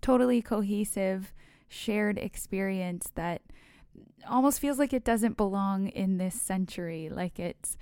totally 0.00 0.42
cohesive 0.42 1.32
shared 1.68 2.18
experience 2.18 3.10
that 3.14 3.42
almost 4.28 4.60
feels 4.60 4.78
like 4.78 4.92
it 4.92 5.04
doesn't 5.04 5.36
belong 5.36 5.88
in 5.88 6.18
this 6.18 6.40
century 6.40 7.08
like 7.08 7.38
it's 7.38 7.76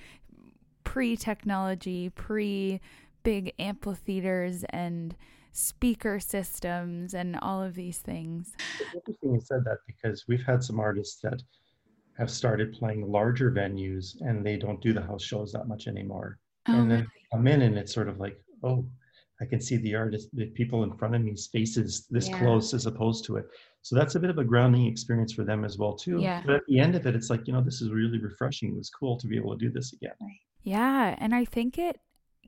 pre-technology 0.85 2.09
pre 2.11 2.81
big 3.22 3.52
amphitheaters 3.59 4.64
and 4.70 5.16
speaker 5.57 6.20
systems 6.20 7.14
and 7.14 7.37
all 7.40 7.62
of 7.62 7.74
these 7.74 7.98
things. 7.98 8.52
It's 8.79 8.94
interesting 8.94 9.35
you 9.35 9.40
said 9.40 9.64
that 9.64 9.79
because 9.87 10.29
we've 10.29 10.44
had 10.44 10.62
some 10.62 10.79
artists 10.79 11.20
that 11.22 11.42
have 12.18 12.31
started 12.31 12.74
playing 12.74 13.11
larger 13.11 13.50
venues 13.50 14.20
and 14.20 14.44
they 14.44 14.57
don't 14.57 14.81
do 14.81 14.92
the 14.92 15.02
house 15.02 15.24
shows 15.24 15.52
that 15.52 15.66
much 15.66 15.87
anymore. 15.88 16.38
Oh, 16.68 16.74
and 16.74 16.90
then 16.90 17.09
come 17.33 17.46
in 17.46 17.62
and 17.62 17.76
it's 17.76 17.92
sort 17.92 18.09
of 18.09 18.20
like, 18.20 18.38
oh, 18.62 18.85
I 19.40 19.44
can 19.44 19.61
see 19.61 19.77
the 19.77 19.94
artist, 19.94 20.29
the 20.33 20.46
people 20.46 20.83
in 20.83 20.96
front 20.96 21.14
of 21.14 21.20
me's 21.20 21.49
faces 21.49 22.07
this 22.11 22.29
yeah. 22.29 22.38
close 22.38 22.72
as 22.72 22.87
opposed 22.87 23.25
to 23.27 23.37
it. 23.37 23.46
So 23.83 23.94
that's 23.94 24.14
a 24.14 24.20
bit 24.20 24.31
of 24.31 24.38
a 24.38 24.44
grounding 24.44 24.87
experience 24.87 25.33
for 25.33 25.44
them 25.44 25.64
as 25.64 25.79
well 25.79 25.94
too. 25.94 26.18
Yeah. 26.20 26.42
But 26.44 26.57
at 26.57 26.62
the 26.66 26.81
end 26.81 26.94
of 26.94 27.07
it, 27.07 27.14
it's 27.14 27.31
like, 27.31 27.46
you 27.46 27.53
know, 27.53 27.61
this 27.61 27.81
is 27.81 27.90
really 27.90 28.18
refreshing. 28.18 28.70
It 28.70 28.77
was 28.77 28.90
cool 28.90 29.18
to 29.18 29.27
be 29.27 29.37
able 29.37 29.57
to 29.57 29.64
do 29.64 29.70
this 29.70 29.92
again. 29.92 30.14
Yeah. 30.62 31.14
And 31.18 31.35
I 31.35 31.44
think 31.44 31.79
it 31.79 32.01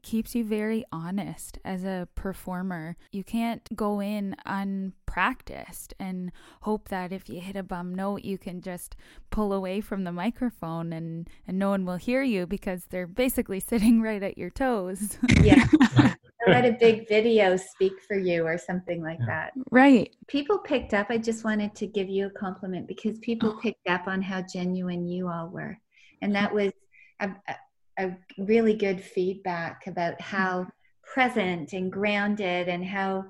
keeps 0.02 0.34
you 0.34 0.44
very 0.44 0.84
honest 0.90 1.58
as 1.64 1.84
a 1.84 2.08
performer. 2.14 2.96
You 3.12 3.24
can't 3.24 3.68
go 3.76 4.00
in 4.00 4.34
unpracticed 4.46 5.94
and 5.98 6.32
hope 6.62 6.88
that 6.88 7.12
if 7.12 7.28
you 7.28 7.40
hit 7.40 7.56
a 7.56 7.62
bum 7.62 7.94
note, 7.94 8.24
you 8.24 8.38
can 8.38 8.60
just 8.60 8.96
pull 9.30 9.52
away 9.52 9.80
from 9.80 10.04
the 10.04 10.12
microphone 10.12 10.92
and, 10.92 11.28
and 11.46 11.58
no 11.58 11.70
one 11.70 11.84
will 11.84 11.96
hear 11.96 12.22
you 12.22 12.46
because 12.46 12.86
they're 12.86 13.06
basically 13.06 13.60
sitting 13.68 14.00
right 14.00 14.22
at 14.22 14.38
your 14.38 14.50
toes. 14.50 15.18
yeah. 15.42 15.66
let 16.48 16.64
a 16.64 16.72
big 16.72 17.08
video 17.08 17.56
speak 17.56 17.94
for 18.06 18.18
you 18.18 18.46
or 18.46 18.58
something 18.58 19.02
like 19.02 19.20
that. 19.26 19.52
Right. 19.70 20.14
People 20.26 20.58
picked 20.58 20.94
up, 20.94 21.06
I 21.10 21.18
just 21.18 21.44
wanted 21.44 21.74
to 21.76 21.86
give 21.86 22.08
you 22.08 22.26
a 22.26 22.30
compliment 22.30 22.86
because 22.86 23.18
people 23.20 23.54
oh. 23.56 23.60
picked 23.60 23.88
up 23.88 24.06
on 24.06 24.22
how 24.22 24.42
genuine 24.42 25.06
you 25.06 25.28
all 25.28 25.48
were. 25.48 25.78
And 26.22 26.34
that 26.34 26.54
was, 26.54 26.72
a 27.20 27.30
a 27.98 28.16
really 28.38 28.74
good 28.74 29.02
feedback 29.02 29.86
about 29.86 30.20
how 30.20 30.66
present 31.02 31.72
and 31.72 31.92
grounded 31.92 32.68
and 32.68 32.84
how 32.84 33.24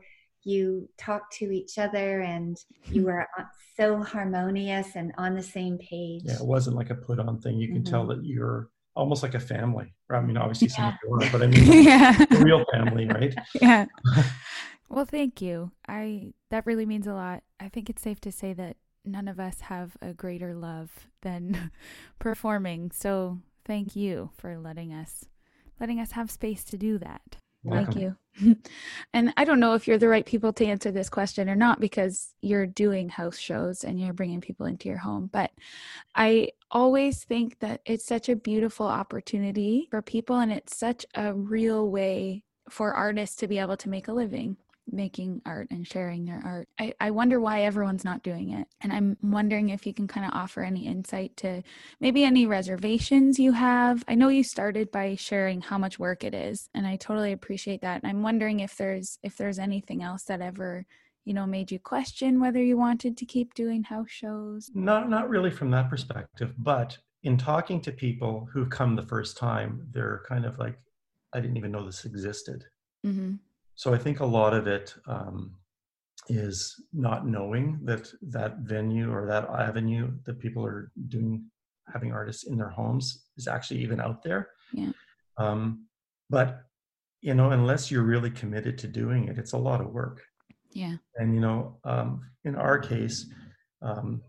you 0.44 0.88
talk 0.98 1.30
to 1.30 1.50
each 1.50 1.78
other 1.78 2.20
and 2.20 2.56
you 2.90 3.04
were 3.04 3.26
so 3.76 4.02
harmonious 4.02 4.94
and 4.94 5.12
on 5.18 5.34
the 5.34 5.42
same 5.42 5.78
page. 5.78 6.22
Yeah, 6.24 6.34
it 6.34 6.46
wasn't 6.46 6.76
like 6.76 6.90
a 6.90 6.94
put 6.94 7.18
on 7.18 7.40
thing. 7.40 7.58
You 7.58 7.68
can 7.68 7.82
mm-hmm. 7.82 7.90
tell 7.90 8.06
that 8.08 8.24
you're 8.24 8.68
almost 8.98 9.22
like 9.22 9.34
a 9.34 9.40
family. 9.40 9.94
I 10.10 10.20
mean, 10.20 10.36
obviously 10.36 10.68
yeah. 10.68 10.96
some 11.00 11.12
are, 11.12 11.30
but 11.30 11.42
I 11.42 11.46
mean, 11.46 11.82
yeah. 11.84 12.24
real 12.42 12.64
family, 12.72 13.06
right? 13.06 13.34
Yeah. 13.62 13.86
well, 14.88 15.04
thank 15.04 15.40
you. 15.40 15.70
I 15.88 16.34
that 16.50 16.66
really 16.66 16.84
means 16.84 17.06
a 17.06 17.14
lot. 17.14 17.42
I 17.60 17.68
think 17.68 17.88
it's 17.88 18.02
safe 18.02 18.20
to 18.22 18.32
say 18.32 18.52
that 18.54 18.76
none 19.04 19.28
of 19.28 19.38
us 19.38 19.60
have 19.62 19.96
a 20.02 20.12
greater 20.12 20.54
love 20.54 21.08
than 21.22 21.70
performing. 22.18 22.90
So 22.90 23.38
thank 23.64 23.94
you 23.94 24.30
for 24.36 24.58
letting 24.58 24.92
us 24.92 25.26
letting 25.80 26.00
us 26.00 26.12
have 26.12 26.30
space 26.30 26.64
to 26.64 26.76
do 26.76 26.98
that. 26.98 27.36
Thank 27.68 27.96
you. 27.96 28.16
and 29.12 29.32
I 29.36 29.44
don't 29.44 29.60
know 29.60 29.74
if 29.74 29.88
you're 29.88 29.98
the 29.98 30.08
right 30.08 30.24
people 30.24 30.52
to 30.54 30.64
answer 30.64 30.90
this 30.90 31.08
question 31.08 31.48
or 31.48 31.56
not 31.56 31.80
because 31.80 32.34
you're 32.40 32.66
doing 32.66 33.08
house 33.08 33.38
shows 33.38 33.84
and 33.84 34.00
you're 34.00 34.12
bringing 34.12 34.40
people 34.40 34.66
into 34.66 34.88
your 34.88 34.98
home. 34.98 35.28
But 35.32 35.50
I 36.14 36.50
always 36.70 37.24
think 37.24 37.58
that 37.60 37.80
it's 37.84 38.06
such 38.06 38.28
a 38.28 38.36
beautiful 38.36 38.86
opportunity 38.86 39.88
for 39.90 40.02
people 40.02 40.38
and 40.38 40.52
it's 40.52 40.76
such 40.76 41.04
a 41.14 41.34
real 41.34 41.90
way 41.90 42.44
for 42.70 42.94
artists 42.94 43.36
to 43.36 43.48
be 43.48 43.58
able 43.58 43.76
to 43.78 43.88
make 43.88 44.08
a 44.08 44.12
living 44.12 44.56
making 44.92 45.42
art 45.46 45.68
and 45.70 45.86
sharing 45.86 46.24
their 46.24 46.40
art. 46.44 46.68
I, 46.78 46.94
I 47.00 47.10
wonder 47.10 47.40
why 47.40 47.62
everyone's 47.62 48.04
not 48.04 48.22
doing 48.22 48.52
it. 48.52 48.66
And 48.80 48.92
I'm 48.92 49.16
wondering 49.22 49.70
if 49.70 49.86
you 49.86 49.94
can 49.94 50.08
kind 50.08 50.26
of 50.26 50.32
offer 50.34 50.62
any 50.62 50.86
insight 50.86 51.36
to 51.38 51.62
maybe 52.00 52.24
any 52.24 52.46
reservations 52.46 53.38
you 53.38 53.52
have. 53.52 54.04
I 54.08 54.14
know 54.14 54.28
you 54.28 54.44
started 54.44 54.90
by 54.90 55.16
sharing 55.16 55.60
how 55.60 55.78
much 55.78 55.98
work 55.98 56.24
it 56.24 56.34
is, 56.34 56.68
and 56.74 56.86
I 56.86 56.96
totally 56.96 57.32
appreciate 57.32 57.82
that. 57.82 58.02
And 58.02 58.10
I'm 58.10 58.22
wondering 58.22 58.60
if 58.60 58.76
there's 58.76 59.18
if 59.22 59.36
there's 59.36 59.58
anything 59.58 60.02
else 60.02 60.24
that 60.24 60.40
ever 60.40 60.86
you 61.24 61.34
know 61.34 61.46
made 61.46 61.70
you 61.70 61.78
question 61.78 62.40
whether 62.40 62.62
you 62.62 62.78
wanted 62.78 63.16
to 63.18 63.26
keep 63.26 63.52
doing 63.52 63.82
house 63.82 64.08
shows 64.08 64.70
not 64.74 65.10
not 65.10 65.28
really 65.28 65.50
from 65.50 65.70
that 65.70 65.90
perspective 65.90 66.54
but 66.56 66.96
in 67.22 67.36
talking 67.36 67.80
to 67.80 67.92
people 67.92 68.48
who've 68.52 68.70
come 68.70 68.94
the 68.94 69.06
first 69.06 69.36
time, 69.36 69.86
they're 69.92 70.22
kind 70.28 70.44
of 70.44 70.58
like, 70.58 70.78
I 71.32 71.40
didn't 71.40 71.56
even 71.56 71.72
know 71.72 71.84
this 71.84 72.04
existed. 72.04 72.64
Mm-hmm. 73.04 73.34
So 73.78 73.94
I 73.94 73.98
think 73.98 74.18
a 74.18 74.26
lot 74.26 74.54
of 74.54 74.66
it 74.66 74.92
um, 75.06 75.54
is 76.28 76.74
not 76.92 77.28
knowing 77.28 77.78
that 77.84 78.10
that 78.22 78.58
venue 78.58 79.08
or 79.08 79.24
that 79.26 79.48
avenue 79.48 80.10
that 80.24 80.40
people 80.40 80.66
are 80.66 80.90
doing, 81.06 81.44
having 81.86 82.10
artists 82.10 82.42
in 82.48 82.58
their 82.58 82.70
homes 82.70 83.26
is 83.36 83.46
actually 83.46 83.80
even 83.82 84.00
out 84.00 84.24
there. 84.24 84.48
Yeah. 84.72 84.90
Um, 85.36 85.86
but 86.28 86.62
you 87.20 87.34
know, 87.34 87.52
unless 87.52 87.88
you're 87.88 88.02
really 88.02 88.30
committed 88.30 88.78
to 88.78 88.88
doing 88.88 89.28
it, 89.28 89.38
it's 89.38 89.52
a 89.52 89.64
lot 89.68 89.80
of 89.80 89.92
work. 89.92 90.24
Yeah. 90.72 90.96
And 91.14 91.32
you 91.32 91.40
know, 91.40 91.78
um, 91.84 92.22
in 92.44 92.56
our 92.56 92.80
case, 92.80 93.26
um, 93.80 94.22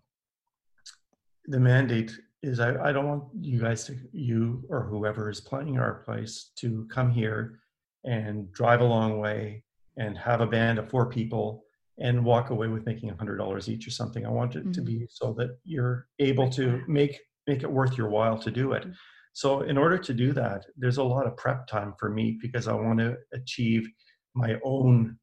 the 1.45 1.59
mandate 1.59 2.15
is 2.43 2.59
I, 2.59 2.89
I 2.89 2.91
don't 2.91 3.07
want 3.07 3.23
you 3.41 3.59
guys 3.59 3.83
to 3.85 3.95
you 4.13 4.63
or 4.69 4.83
whoever 4.83 5.27
is 5.27 5.41
playing 5.41 5.79
our 5.79 6.03
place 6.05 6.51
to 6.57 6.87
come 6.91 7.09
here 7.09 7.61
and 8.03 8.51
drive 8.51 8.81
a 8.81 8.85
long 8.85 9.19
way 9.19 9.63
and 9.97 10.17
have 10.17 10.41
a 10.41 10.47
band 10.47 10.79
of 10.79 10.89
four 10.89 11.09
people 11.09 11.63
and 11.99 12.23
walk 12.23 12.49
away 12.49 12.67
with 12.67 12.85
making 12.85 13.09
a 13.09 13.15
hundred 13.15 13.37
dollars 13.37 13.69
each 13.69 13.85
or 13.85 13.91
something. 13.91 14.25
I 14.25 14.29
want 14.29 14.55
it 14.55 14.59
mm-hmm. 14.59 14.71
to 14.71 14.81
be 14.81 15.07
so 15.09 15.33
that 15.37 15.57
you're 15.63 16.07
able 16.19 16.49
to 16.51 16.81
make 16.87 17.19
make 17.47 17.63
it 17.63 17.71
worth 17.71 17.97
your 17.97 18.09
while 18.09 18.37
to 18.37 18.51
do 18.51 18.73
it. 18.73 18.83
Mm-hmm. 18.83 18.91
So 19.33 19.61
in 19.61 19.77
order 19.77 19.97
to 19.97 20.13
do 20.13 20.33
that, 20.33 20.65
there's 20.77 20.97
a 20.97 21.03
lot 21.03 21.27
of 21.27 21.37
prep 21.37 21.67
time 21.67 21.93
for 21.99 22.09
me 22.09 22.37
because 22.41 22.67
I 22.67 22.73
want 22.73 22.99
to 22.99 23.17
achieve 23.33 23.87
my 24.33 24.57
own 24.63 25.17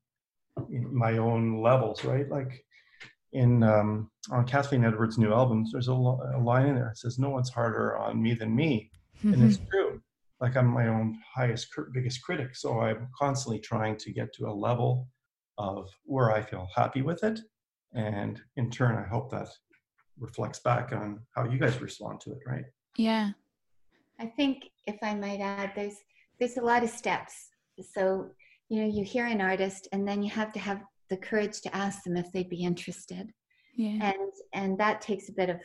my 0.69 1.19
own 1.19 1.63
levels, 1.63 2.05
right? 2.05 2.29
Like 2.29 2.65
in 3.33 3.63
um, 3.63 4.11
on 4.31 4.47
Kathleen 4.47 4.85
Edwards' 4.85 5.19
new 5.19 5.33
albums, 5.33 5.71
there's 5.73 5.89
a, 5.89 5.93
a, 5.93 6.41
line 6.41 6.67
in 6.67 6.75
there 6.77 6.87
that 6.87 6.99
says, 6.99 7.19
"No 7.19 7.31
one's 7.31 7.51
harder 7.51 7.97
on 7.99 8.23
me 8.23 8.35
than 8.35 8.55
me," 8.55 8.91
mm-hmm. 9.19 9.35
and 9.35 9.45
it's 9.45 9.61
true. 9.71 10.01
Like 10.41 10.57
I'm 10.57 10.67
my 10.67 10.89
own 10.89 11.19
highest, 11.35 11.69
biggest 11.93 12.23
critic, 12.23 12.55
so 12.57 12.81
I'm 12.81 13.09
constantly 13.19 13.59
trying 13.59 13.97
to 13.99 14.13
get 14.13 14.33
to 14.35 14.47
a 14.47 14.53
level 14.53 15.09
of 15.59 15.89
where 16.05 16.31
I 16.31 16.43
feel 16.43 16.69
happy 16.75 17.03
with 17.03 17.25
it, 17.25 17.41
and 17.95 18.41
in 18.57 18.71
turn, 18.71 18.97
I 18.97 19.09
hope 19.09 19.31
that 19.31 19.49
reflects 20.19 20.59
back 20.61 20.93
on 20.93 21.21
how 21.35 21.49
you 21.49 21.59
guys 21.59 21.81
respond 21.81 22.21
to 22.21 22.33
it, 22.33 22.39
right? 22.47 22.65
Yeah. 22.97 23.31
I 24.19 24.27
think 24.27 24.71
if 24.87 24.97
I 25.03 25.15
might 25.15 25.41
add, 25.41 25.73
there's 25.75 25.97
there's 26.39 26.57
a 26.57 26.63
lot 26.63 26.83
of 26.83 26.91
steps. 26.91 27.49
So 27.95 28.31
you 28.69 28.81
know, 28.81 28.89
you 28.89 29.05
hear 29.05 29.27
an 29.27 29.41
artist, 29.41 29.89
and 29.93 30.07
then 30.07 30.23
you 30.23 30.31
have 30.31 30.53
to 30.53 30.59
have 30.59 30.83
the 31.09 31.17
courage 31.17 31.61
to 31.63 31.75
ask 31.75 32.03
them 32.03 32.17
if 32.17 32.31
they'd 32.33 32.51
be 32.51 32.65
interested. 32.65 33.33
Yeah. 33.77 34.13
And 34.13 34.33
and 34.55 34.79
that 34.79 35.01
takes 35.01 35.29
a 35.29 35.33
bit 35.33 35.51
of 35.51 35.61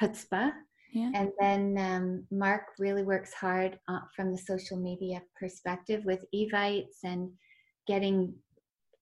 chutzpah. 0.00 0.52
Yeah. 0.92 1.10
And 1.14 1.30
then 1.38 1.76
um, 1.78 2.26
Mark 2.30 2.62
really 2.78 3.02
works 3.02 3.32
hard 3.32 3.78
uh, 3.88 4.00
from 4.14 4.32
the 4.32 4.38
social 4.38 4.76
media 4.76 5.22
perspective 5.38 6.04
with 6.04 6.24
evites 6.34 6.98
and 7.04 7.30
getting 7.86 8.34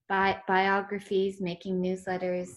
bi- 0.08 0.40
biographies, 0.46 1.40
making 1.40 1.80
newsletters. 1.80 2.48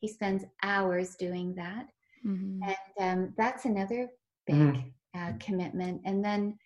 He 0.00 0.08
spends 0.08 0.44
hours 0.62 1.14
doing 1.16 1.54
that. 1.54 1.86
Mm-hmm. 2.26 2.70
And 2.98 3.18
um, 3.20 3.34
that's 3.36 3.64
another 3.64 4.08
big 4.46 4.56
mm-hmm. 4.56 4.88
uh, 5.18 5.32
commitment. 5.38 6.02
And 6.04 6.24
then, 6.24 6.58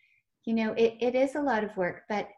you 0.46 0.54
know, 0.54 0.72
it, 0.72 0.94
it 1.00 1.14
is 1.14 1.34
a 1.34 1.42
lot 1.42 1.64
of 1.64 1.76
work, 1.76 2.02
but 2.08 2.28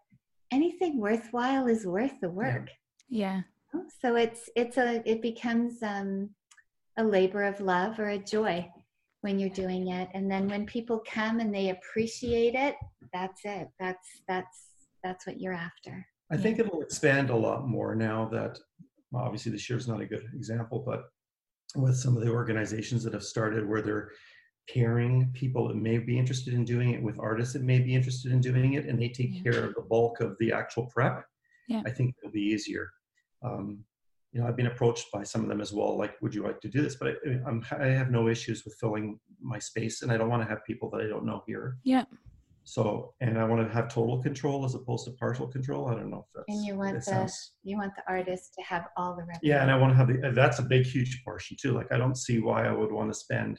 anything 0.51 1.01
worthwhile 1.01 1.66
is 1.66 1.87
worth 1.87 2.20
the 2.20 2.31
work. 2.31 2.68
Yeah. 3.09 3.42
yeah. 3.75 3.81
So 4.01 4.16
it's 4.16 4.49
it's 4.57 4.79
a 4.79 5.03
it 5.05 5.20
becomes 5.20 5.83
um, 5.83 6.31
a 6.96 7.05
labor 7.05 7.42
of 7.44 7.61
love 7.61 7.99
or 7.99 8.09
a 8.09 8.18
joy 8.18 8.66
when 9.22 9.38
you're 9.38 9.50
doing 9.50 9.88
it, 9.88 10.09
and 10.14 10.31
then 10.31 10.48
when 10.48 10.66
people 10.66 11.02
come 11.11 11.40
and 11.40 11.55
they 11.55 11.70
appreciate 11.70 12.55
it, 12.55 12.76
that's 13.12 13.40
it. 13.44 13.68
That's 13.81 14.07
that's 14.29 14.68
that's 15.02 15.26
what 15.26 15.40
you're 15.40 15.52
after. 15.52 16.07
I 16.31 16.37
think 16.37 16.59
it'll 16.59 16.83
expand 16.83 17.31
a 17.31 17.37
lot 17.37 17.68
more 17.68 17.94
now 17.94 18.29
that 18.33 18.59
well, 19.11 19.24
obviously 19.24 19.52
this 19.52 19.68
year 19.70 19.79
is 19.79 19.88
not 19.88 20.00
a 20.00 20.07
good 20.07 20.24
example, 20.35 20.83
but 20.85 21.05
with 21.74 21.96
some 21.96 22.16
of 22.16 22.24
the 22.24 22.31
organizations 22.31 23.05
that 23.05 23.12
have 23.12 23.22
started 23.22 23.68
where 23.68 23.83
they're 23.83 24.11
pairing 24.68 25.31
people 25.33 25.68
that 25.68 25.76
may 25.76 25.98
be 25.98 26.18
interested 26.18 26.55
in 26.55 26.64
doing 26.64 26.90
it 26.90 27.02
with 27.02 27.18
artists 27.20 27.52
that 27.52 27.62
may 27.62 27.79
be 27.79 27.94
interested 27.94 28.33
in 28.33 28.40
doing 28.40 28.74
it 28.74 28.87
and 28.87 29.00
they 29.00 29.09
take 29.09 29.35
yeah. 29.35 29.42
care 29.42 29.64
of 29.64 29.74
the 29.74 29.83
bulk 29.83 30.20
of 30.20 30.37
the 30.40 30.52
actual 30.52 30.87
prep 30.87 31.24
yeah. 31.68 31.83
i 31.87 31.90
think 31.90 32.14
it'll 32.20 32.33
be 32.33 32.40
easier 32.40 32.90
um, 33.44 33.79
you 34.37 34.42
know 34.42 34.49
i've 34.49 34.57
been 34.57 34.66
approached 34.66 35.11
by 35.11 35.22
some 35.22 35.42
of 35.42 35.49
them 35.49 35.62
as 35.62 35.72
well 35.72 35.96
like 35.96 36.14
would 36.20 36.35
you 36.35 36.42
like 36.42 36.61
to 36.61 36.68
do 36.68 36.83
this? 36.83 36.96
But 36.96 37.09
I, 37.27 37.38
I'm, 37.46 37.64
i 37.81 37.87
have 37.87 38.11
no 38.11 38.29
issues 38.29 38.64
with 38.64 38.77
filling 38.79 39.18
my 39.40 39.59
space 39.59 40.03
and 40.03 40.12
i 40.12 40.18
don't 40.18 40.29
want 40.29 40.42
to 40.42 40.49
have 40.49 40.62
people 40.64 40.90
that 40.90 41.01
i 41.01 41.09
don't 41.09 41.25
know 41.25 41.42
here. 41.46 41.79
Yeah. 41.85 42.05
So 42.64 43.14
and 43.22 43.38
i 43.38 43.44
want 43.44 43.66
to 43.66 43.72
have 43.72 43.88
total 43.88 44.22
control 44.22 44.66
as 44.66 44.75
opposed 44.75 45.07
to 45.07 45.12
partial 45.12 45.46
control. 45.46 45.88
I 45.88 45.94
don't 45.94 46.11
know 46.11 46.27
if 46.27 46.31
that's 46.35 46.44
and 46.49 46.66
you 46.66 46.77
want 46.77 46.96
the 46.96 47.03
sounds, 47.03 47.53
you 47.62 47.79
want 47.79 47.94
the 47.96 48.03
artist 48.07 48.53
to 48.59 48.62
have 48.62 48.85
all 48.99 49.16
the 49.16 49.22
revenue. 49.22 49.40
Yeah 49.51 49.62
and 49.62 49.70
i 49.70 49.77
want 49.79 49.92
to 49.92 49.96
have 49.96 50.09
the 50.09 50.33
that's 50.35 50.59
a 50.59 50.64
big 50.75 50.85
huge 50.85 51.25
portion 51.25 51.57
too. 51.59 51.72
Like 51.72 51.90
i 51.90 51.96
don't 51.96 52.18
see 52.27 52.38
why 52.40 52.66
i 52.66 52.72
would 52.72 52.92
want 52.92 53.11
to 53.11 53.18
spend 53.18 53.59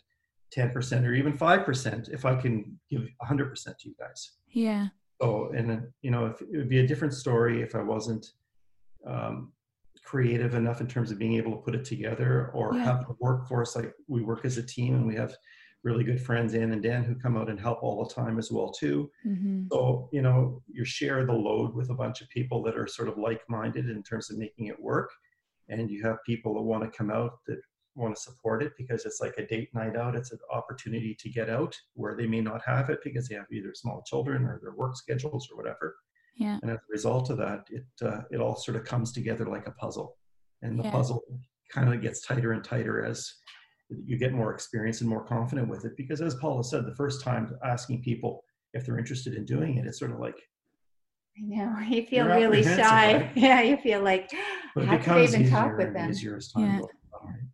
10% 0.55 1.05
or 1.05 1.13
even 1.13 1.37
5% 1.37 2.13
if 2.13 2.23
I 2.23 2.33
can 2.33 2.79
give 2.89 3.05
100% 3.21 3.63
to 3.65 3.89
you 3.89 3.93
guys. 3.99 4.31
Yeah. 4.47 4.87
So, 5.21 5.51
and 5.53 5.87
you 6.01 6.09
know, 6.09 6.27
if, 6.27 6.41
it 6.41 6.55
would 6.55 6.69
be 6.69 6.79
a 6.79 6.87
different 6.87 7.13
story 7.13 7.61
if 7.61 7.75
I 7.75 7.81
wasn't 7.81 8.25
um, 9.05 9.51
creative 10.07 10.53
enough 10.53 10.79
in 10.79 10.87
terms 10.87 11.11
of 11.11 11.19
being 11.19 11.33
able 11.33 11.51
to 11.51 11.57
put 11.57 11.75
it 11.75 11.83
together 11.83 12.49
or 12.53 12.73
yeah. 12.73 12.83
have 12.85 13.09
a 13.09 13.15
workforce. 13.19 13.75
Like 13.75 13.93
we 14.07 14.21
work 14.21 14.45
as 14.45 14.57
a 14.57 14.63
team 14.63 14.95
and 14.95 15.05
we 15.05 15.15
have 15.15 15.35
really 15.83 16.05
good 16.05 16.21
friends, 16.21 16.53
Ann 16.53 16.71
and 16.71 16.81
Dan, 16.81 17.03
who 17.03 17.13
come 17.15 17.35
out 17.35 17.49
and 17.49 17.59
help 17.59 17.83
all 17.83 18.05
the 18.05 18.13
time 18.13 18.39
as 18.39 18.49
well 18.49 18.71
too. 18.71 19.11
Mm-hmm. 19.25 19.65
So, 19.71 20.07
you 20.13 20.21
know, 20.21 20.61
you 20.67 20.85
share 20.85 21.25
the 21.25 21.33
load 21.33 21.75
with 21.75 21.89
a 21.89 21.93
bunch 21.93 22.21
of 22.21 22.29
people 22.29 22.63
that 22.63 22.77
are 22.77 22.87
sort 22.87 23.09
of 23.09 23.17
like-minded 23.17 23.89
in 23.89 24.01
terms 24.01 24.31
of 24.31 24.37
making 24.37 24.67
it 24.67 24.81
work. 24.81 25.11
And 25.67 25.91
you 25.91 26.01
have 26.03 26.23
people 26.25 26.53
that 26.55 26.61
want 26.61 26.83
to 26.83 26.97
come 26.97 27.11
out 27.11 27.39
that 27.47 27.59
want 27.95 28.15
to 28.15 28.21
support 28.21 28.63
it 28.63 28.73
because 28.77 29.05
it's 29.05 29.19
like 29.19 29.35
a 29.37 29.45
date 29.45 29.69
night 29.73 29.97
out. 29.97 30.15
It's 30.15 30.31
an 30.31 30.39
opportunity 30.53 31.15
to 31.19 31.29
get 31.29 31.49
out 31.49 31.75
where 31.95 32.15
they 32.15 32.27
may 32.27 32.41
not 32.41 32.61
have 32.65 32.89
it 32.89 32.99
because 33.03 33.27
they 33.27 33.35
have 33.35 33.51
either 33.51 33.73
small 33.73 34.03
children 34.05 34.45
or 34.45 34.59
their 34.61 34.75
work 34.75 34.95
schedules 34.95 35.49
or 35.51 35.57
whatever. 35.57 35.95
Yeah. 36.37 36.59
And 36.61 36.71
as 36.71 36.77
a 36.77 36.91
result 36.91 37.29
of 37.29 37.37
that, 37.37 37.67
it 37.69 37.85
uh, 38.01 38.21
it 38.31 38.37
all 38.37 38.55
sort 38.55 38.77
of 38.77 38.83
comes 38.83 39.11
together 39.11 39.45
like 39.45 39.67
a 39.67 39.71
puzzle, 39.71 40.17
and 40.61 40.79
the 40.79 40.83
yeah. 40.83 40.91
puzzle 40.91 41.21
kind 41.71 41.93
of 41.93 42.01
gets 42.01 42.21
tighter 42.21 42.53
and 42.53 42.63
tighter 42.63 43.03
as 43.03 43.31
you 43.89 44.17
get 44.17 44.33
more 44.33 44.53
experience 44.53 45.01
and 45.01 45.09
more 45.09 45.25
confident 45.25 45.67
with 45.67 45.85
it. 45.85 45.93
Because 45.97 46.21
as 46.21 46.35
Paula 46.35 46.63
said, 46.63 46.85
the 46.85 46.95
first 46.95 47.23
time 47.23 47.57
asking 47.63 48.01
people 48.03 48.43
if 48.73 48.85
they're 48.85 48.99
interested 48.99 49.33
in 49.33 49.45
doing 49.45 49.77
it, 49.77 49.85
it's 49.87 49.99
sort 49.99 50.11
of 50.11 50.19
like 50.19 50.37
I 51.37 51.41
know 51.41 51.79
you 51.89 52.05
feel 52.05 52.27
really 52.27 52.63
shy. 52.63 53.31
Yeah, 53.35 53.61
you 53.61 53.77
feel 53.77 54.01
like 54.01 54.29
but 54.75 54.85
how 54.85 54.97
can 54.97 55.13
I 55.13 55.23
even 55.23 55.49
talk 55.49 55.77
with 55.77 55.93
them? 55.93 56.09
Easier 56.09 56.37
as 56.37 56.51
time 56.51 56.65
yeah. 56.65 56.79
goes 56.79 56.89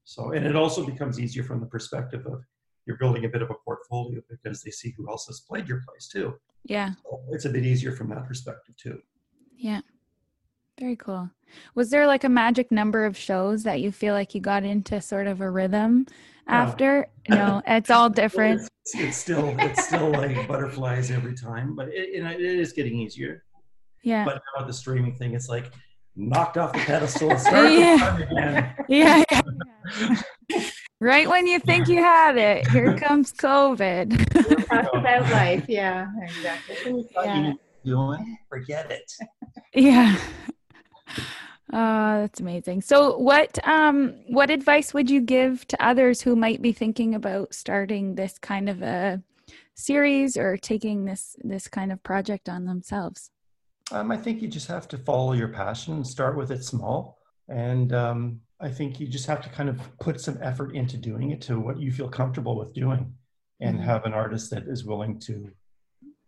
so, 0.04 0.32
and 0.32 0.46
it 0.46 0.56
also 0.56 0.86
becomes 0.86 1.20
easier 1.20 1.44
from 1.44 1.60
the 1.60 1.66
perspective 1.66 2.26
of 2.26 2.44
you're 2.86 2.98
building 2.98 3.26
a 3.26 3.30
bit 3.30 3.42
of 3.42 3.50
a 3.50 3.56
portfolio 3.66 4.22
because 4.30 4.62
they 4.62 4.72
see 4.72 4.94
who 4.98 5.10
else 5.10 5.26
has 5.28 5.42
played 5.42 5.68
your 5.68 5.82
place 5.88 6.08
too. 6.08 6.34
Yeah. 6.66 6.92
It's 7.30 7.46
a 7.46 7.50
bit 7.50 7.66
easier 7.66 7.92
from 7.92 8.10
that 8.10 8.26
perspective 8.26 8.76
too. 8.78 9.02
Yeah. 9.58 9.82
Very 10.80 10.96
cool. 10.96 11.30
Was 11.76 11.90
there 11.90 12.08
like 12.08 12.24
a 12.24 12.30
magic 12.30 12.72
number 12.72 13.06
of 13.06 13.16
shows 13.16 13.64
that 13.64 13.82
you 13.82 13.92
feel 13.92 14.14
like 14.14 14.34
you 14.34 14.42
got 14.42 14.64
into 14.64 15.00
sort 15.02 15.28
of 15.28 15.42
a 15.42 15.50
rhythm 15.50 16.08
after? 16.48 17.08
No, 17.30 17.36
no 17.36 17.62
it's 17.68 17.90
all 17.90 18.10
different. 18.22 18.62
It's, 18.62 18.96
it's, 18.96 19.18
still 19.18 19.56
it's 19.60 19.86
still 19.86 20.10
like 20.12 20.48
butterflies 20.48 21.12
every 21.12 21.36
time, 21.36 21.76
but 21.76 21.90
it, 21.90 22.10
it 22.16 22.42
is 22.42 22.74
getting 22.74 22.98
easier. 22.98 23.44
Yeah. 24.04 24.26
But 24.26 24.42
now 24.58 24.66
the 24.66 24.74
streaming 24.74 25.16
thing, 25.16 25.34
it's 25.34 25.48
like 25.48 25.72
knocked 26.16 26.58
off 26.58 26.74
the 26.74 26.80
pedestal 26.80 27.32
and 27.32 27.40
started 27.40 27.80
yeah. 27.80 28.18
again. 28.18 28.76
Yeah, 28.90 29.24
yeah. 29.32 30.22
Right 31.04 31.30
when 31.30 31.46
you 31.46 31.60
think 31.60 31.88
you 31.88 31.98
had 31.98 32.38
it, 32.38 32.68
here 32.70 32.98
comes 33.00 33.34
COVID. 33.34 34.68
Talk 34.68 34.94
about 34.94 35.24
life. 35.32 35.66
Yeah, 35.68 36.08
exactly. 36.22 37.06
Yeah. 37.16 37.54
Doing, 37.86 38.38
forget 38.50 38.90
it. 38.90 39.12
Yeah. 39.74 40.18
Oh, 41.76 42.22
that's 42.22 42.40
amazing. 42.40 42.82
So 42.82 43.18
what 43.18 43.58
um 43.68 44.14
what 44.30 44.50
advice 44.50 44.94
would 44.94 45.10
you 45.10 45.20
give 45.20 45.68
to 45.68 45.86
others 45.86 46.22
who 46.22 46.36
might 46.36 46.62
be 46.62 46.72
thinking 46.72 47.14
about 47.16 47.54
starting 47.54 48.16
this 48.16 48.38
kind 48.38 48.70
of 48.70 48.82
a 48.82 49.22
series 49.76 50.38
or 50.38 50.56
taking 50.56 51.06
this 51.06 51.36
this 51.44 51.68
kind 51.68 51.92
of 51.92 52.02
project 52.04 52.48
on 52.48 52.66
themselves? 52.66 53.32
Um, 53.92 54.12
I 54.12 54.18
think 54.18 54.42
you 54.42 54.48
just 54.48 54.68
have 54.68 54.88
to 54.90 54.98
follow 54.98 55.34
your 55.34 55.50
passion 55.50 55.96
and 55.96 56.08
start 56.08 56.38
with 56.38 56.52
it 56.52 56.64
small. 56.64 57.18
And 57.50 57.92
um, 57.92 58.40
I 58.64 58.70
think 58.70 59.00
you 59.00 59.08
just 59.08 59.28
have 59.28 59.42
to 59.42 59.50
kind 59.50 59.68
of 59.68 59.80
put 60.00 60.22
some 60.22 60.40
effort 60.42 60.74
into 60.74 60.96
doing 60.96 61.32
it 61.32 61.42
to 61.42 61.60
what 61.60 61.80
you 61.80 61.92
feel 61.92 62.08
comfortable 62.08 62.58
with 62.58 62.74
doing 62.74 63.14
and 63.60 63.76
mm-hmm. 63.76 63.86
have 63.86 64.06
an 64.06 64.14
artist 64.14 64.50
that 64.52 64.64
is 64.68 64.86
willing 64.86 65.20
to 65.20 65.52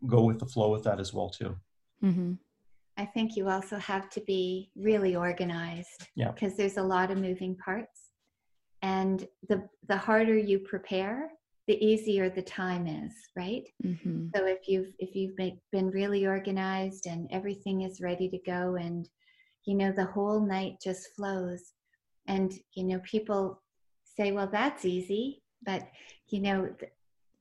go 0.05 0.23
with 0.23 0.39
the 0.39 0.45
flow 0.45 0.69
with 0.69 0.83
that 0.83 0.99
as 0.99 1.13
well 1.13 1.29
too. 1.29 1.55
Mm-hmm. 2.03 2.33
I 2.97 3.05
think 3.05 3.37
you 3.37 3.47
also 3.47 3.77
have 3.77 4.09
to 4.11 4.21
be 4.21 4.69
really 4.75 5.15
organized 5.15 6.07
yeah. 6.15 6.31
because 6.31 6.55
there's 6.55 6.77
a 6.77 6.83
lot 6.83 7.09
of 7.09 7.17
moving 7.17 7.55
parts. 7.55 8.11
And 8.81 9.25
the, 9.47 9.67
the 9.87 9.97
harder 9.97 10.37
you 10.37 10.59
prepare, 10.59 11.31
the 11.67 11.83
easier 11.83 12.29
the 12.29 12.43
time 12.43 12.85
is 12.85 13.11
right 13.35 13.67
mm-hmm. 13.83 14.27
so 14.35 14.45
if 14.45 14.67
you've 14.67 14.93
if 14.99 15.15
you've 15.15 15.35
been 15.71 15.89
really 15.89 16.27
organized 16.27 17.07
and 17.07 17.27
everything 17.31 17.81
is 17.81 18.01
ready 18.01 18.29
to 18.29 18.37
go 18.45 18.75
and 18.75 19.09
you 19.65 19.73
know 19.73 19.91
the 19.91 20.05
whole 20.05 20.39
night 20.39 20.75
just 20.83 21.07
flows 21.15 21.73
and 22.27 22.53
you 22.73 22.83
know 22.83 22.99
people 23.03 23.61
say 24.03 24.31
well 24.31 24.49
that's 24.51 24.85
easy 24.85 25.41
but 25.65 25.87
you 26.29 26.39
know 26.39 26.69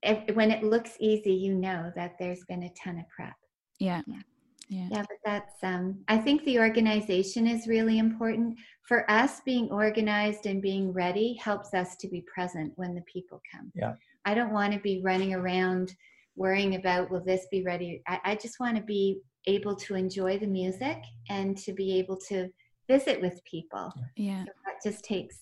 if, 0.02 0.36
when 0.36 0.50
it 0.50 0.62
looks 0.62 0.96
easy 1.00 1.32
you 1.32 1.54
know 1.54 1.92
that 1.96 2.16
there's 2.18 2.44
been 2.44 2.64
a 2.64 2.70
ton 2.70 2.98
of 2.98 3.08
prep. 3.08 3.34
Yeah. 3.78 4.02
Yeah. 4.06 4.20
Yeah. 4.68 4.88
yeah 4.90 5.02
but 5.02 5.18
that's 5.26 5.62
um 5.62 5.98
i 6.08 6.16
think 6.16 6.42
the 6.44 6.58
organization 6.58 7.46
is 7.46 7.66
really 7.66 7.98
important. 7.98 8.58
For 8.88 9.10
us 9.10 9.40
being 9.44 9.70
organized 9.70 10.46
and 10.46 10.60
being 10.60 10.92
ready 10.92 11.34
helps 11.34 11.74
us 11.74 11.96
to 11.96 12.08
be 12.08 12.22
present 12.22 12.72
when 12.76 12.94
the 12.94 13.02
people 13.02 13.40
come. 13.50 13.72
Yeah. 13.74 13.94
I 14.26 14.34
don't 14.34 14.52
want 14.52 14.72
to 14.72 14.78
be 14.78 15.00
running 15.02 15.34
around 15.34 15.94
worrying 16.36 16.74
about 16.74 17.10
will 17.10 17.24
this 17.24 17.46
be 17.50 17.62
ready? 17.62 18.02
I, 18.06 18.20
I 18.24 18.34
just 18.36 18.60
want 18.60 18.76
to 18.76 18.82
be 18.82 19.20
able 19.46 19.76
to 19.76 19.94
enjoy 19.94 20.38
the 20.38 20.46
music 20.46 20.98
and 21.28 21.56
to 21.58 21.72
be 21.72 21.98
able 21.98 22.16
to 22.28 22.48
visit 22.88 23.20
with 23.20 23.42
people. 23.44 23.92
Yeah. 24.16 24.44
So 24.44 24.52
that 24.66 24.76
just 24.82 25.04
takes 25.04 25.38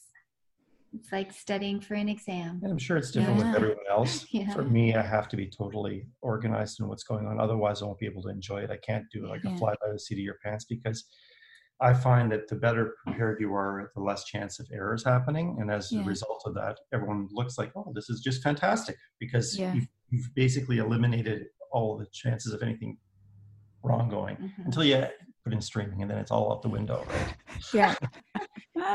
it's 0.94 1.10
like 1.10 1.32
studying 1.32 1.80
for 1.80 1.94
an 1.94 2.08
exam. 2.08 2.60
And 2.62 2.70
I'm 2.70 2.78
sure 2.78 2.96
it's 2.96 3.10
different 3.10 3.38
yeah. 3.38 3.46
with 3.46 3.56
everyone 3.56 3.84
else. 3.90 4.26
yeah. 4.30 4.52
For 4.52 4.62
me, 4.62 4.94
I 4.94 5.02
have 5.02 5.28
to 5.28 5.36
be 5.36 5.46
totally 5.46 6.06
organized 6.20 6.80
in 6.80 6.88
what's 6.88 7.02
going 7.02 7.26
on. 7.26 7.40
Otherwise, 7.40 7.82
I 7.82 7.86
won't 7.86 7.98
be 7.98 8.06
able 8.06 8.22
to 8.22 8.28
enjoy 8.28 8.58
it. 8.58 8.70
I 8.70 8.76
can't 8.76 9.04
do 9.10 9.26
like 9.26 9.42
yeah. 9.42 9.54
a 9.54 9.58
fly 9.58 9.74
by 9.80 9.92
the 9.92 9.98
seat 9.98 10.16
of 10.16 10.24
your 10.24 10.36
pants 10.44 10.66
because 10.66 11.04
I 11.80 11.94
find 11.94 12.30
that 12.30 12.46
the 12.46 12.56
better 12.56 12.94
prepared 13.04 13.40
you 13.40 13.54
are, 13.54 13.90
the 13.96 14.02
less 14.02 14.24
chance 14.24 14.60
of 14.60 14.68
errors 14.72 15.02
happening. 15.04 15.56
And 15.60 15.70
as 15.70 15.92
a 15.92 16.02
result 16.02 16.42
of 16.46 16.54
that, 16.54 16.78
everyone 16.92 17.28
looks 17.32 17.58
like, 17.58 17.72
oh, 17.74 17.90
this 17.94 18.08
is 18.08 18.20
just 18.20 18.42
fantastic 18.42 18.96
because 19.18 19.58
you've, 19.58 19.88
you've 20.10 20.34
basically 20.36 20.78
eliminated 20.78 21.46
all 21.72 21.96
the 21.96 22.06
chances 22.12 22.52
of 22.52 22.62
anything 22.62 22.98
wrong 23.82 24.08
going 24.08 24.36
mm-hmm. 24.36 24.62
until 24.64 24.84
you 24.84 25.06
put 25.44 25.52
in 25.52 25.60
streaming 25.60 26.02
and 26.02 26.10
then 26.10 26.18
it's 26.18 26.30
all 26.30 26.52
out 26.52 26.62
the 26.62 26.68
window 26.68 27.04
right? 27.08 27.34
Yeah. 27.72 27.94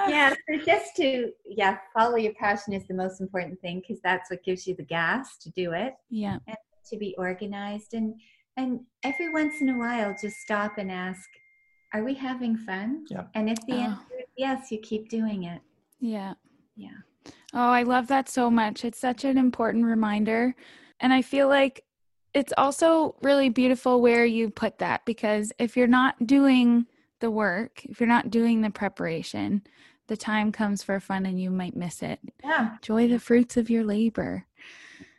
Yeah 0.10 0.34
so 0.50 0.58
just 0.66 0.96
to 0.98 1.32
yeah 1.46 1.78
follow 1.94 2.18
your 2.18 2.34
passion 2.34 2.74
is 2.74 2.86
the 2.88 2.94
most 2.94 3.22
important 3.22 3.60
thing 3.62 3.80
because 3.80 4.02
that's 4.04 4.30
what 4.30 4.44
gives 4.44 4.68
you 4.68 4.76
the 4.76 4.84
gas 4.84 5.38
to 5.38 5.50
do 5.52 5.74
it 5.74 5.94
yeah. 6.10 6.38
and 6.48 6.58
to 6.90 6.98
be 6.98 7.16
organized. 7.18 7.94
And 7.94 8.16
and 8.58 8.82
every 9.04 9.32
once 9.32 9.62
in 9.62 9.70
a 9.70 9.78
while 9.78 10.16
just 10.20 10.38
stop 10.38 10.78
and 10.78 10.92
ask 10.92 11.30
are 11.94 12.04
we 12.04 12.14
having 12.14 12.58
fun? 12.58 13.06
Yeah. 13.10 13.24
And 13.34 13.50
if 13.50 13.58
the 13.68 13.76
oh. 13.76 13.80
answer 13.80 14.16
is 14.20 14.26
yes 14.38 14.72
you 14.72 14.80
keep 14.80 15.10
doing 15.10 15.44
it. 15.44 15.62
Yeah. 16.00 16.34
Yeah. 16.76 16.98
Oh 17.54 17.70
i 17.70 17.84
love 17.84 18.08
that 18.08 18.30
so 18.30 18.50
much. 18.50 18.84
It's 18.84 19.00
such 19.00 19.24
an 19.24 19.38
important 19.38 19.86
reminder. 19.86 20.56
And 21.00 21.14
i 21.14 21.22
feel 21.22 21.48
like 21.48 21.84
it's 22.38 22.54
also 22.56 23.16
really 23.24 23.50
beautiful 23.50 24.00
where 24.00 24.24
you 24.24 24.52
put 24.52 24.78
that 24.78 25.04
because 25.06 25.52
if 25.58 25.76
you're 25.76 25.88
not 25.88 26.28
doing 26.28 26.86
the 27.20 27.32
work, 27.32 27.84
if 27.86 28.00
you're 28.00 28.08
not 28.08 28.30
doing 28.30 28.62
the 28.62 28.70
preparation, 28.70 29.64
the 30.06 30.16
time 30.16 30.52
comes 30.52 30.84
for 30.84 31.00
fun 31.00 31.26
and 31.26 31.42
you 31.42 31.50
might 31.50 31.76
miss 31.76 32.04
it. 32.04 32.20
Yeah. 32.44 32.76
Enjoy 32.76 33.08
the 33.08 33.20
fruits 33.20 33.58
of 33.58 33.72
your 33.72 33.84
labor. 33.84 34.46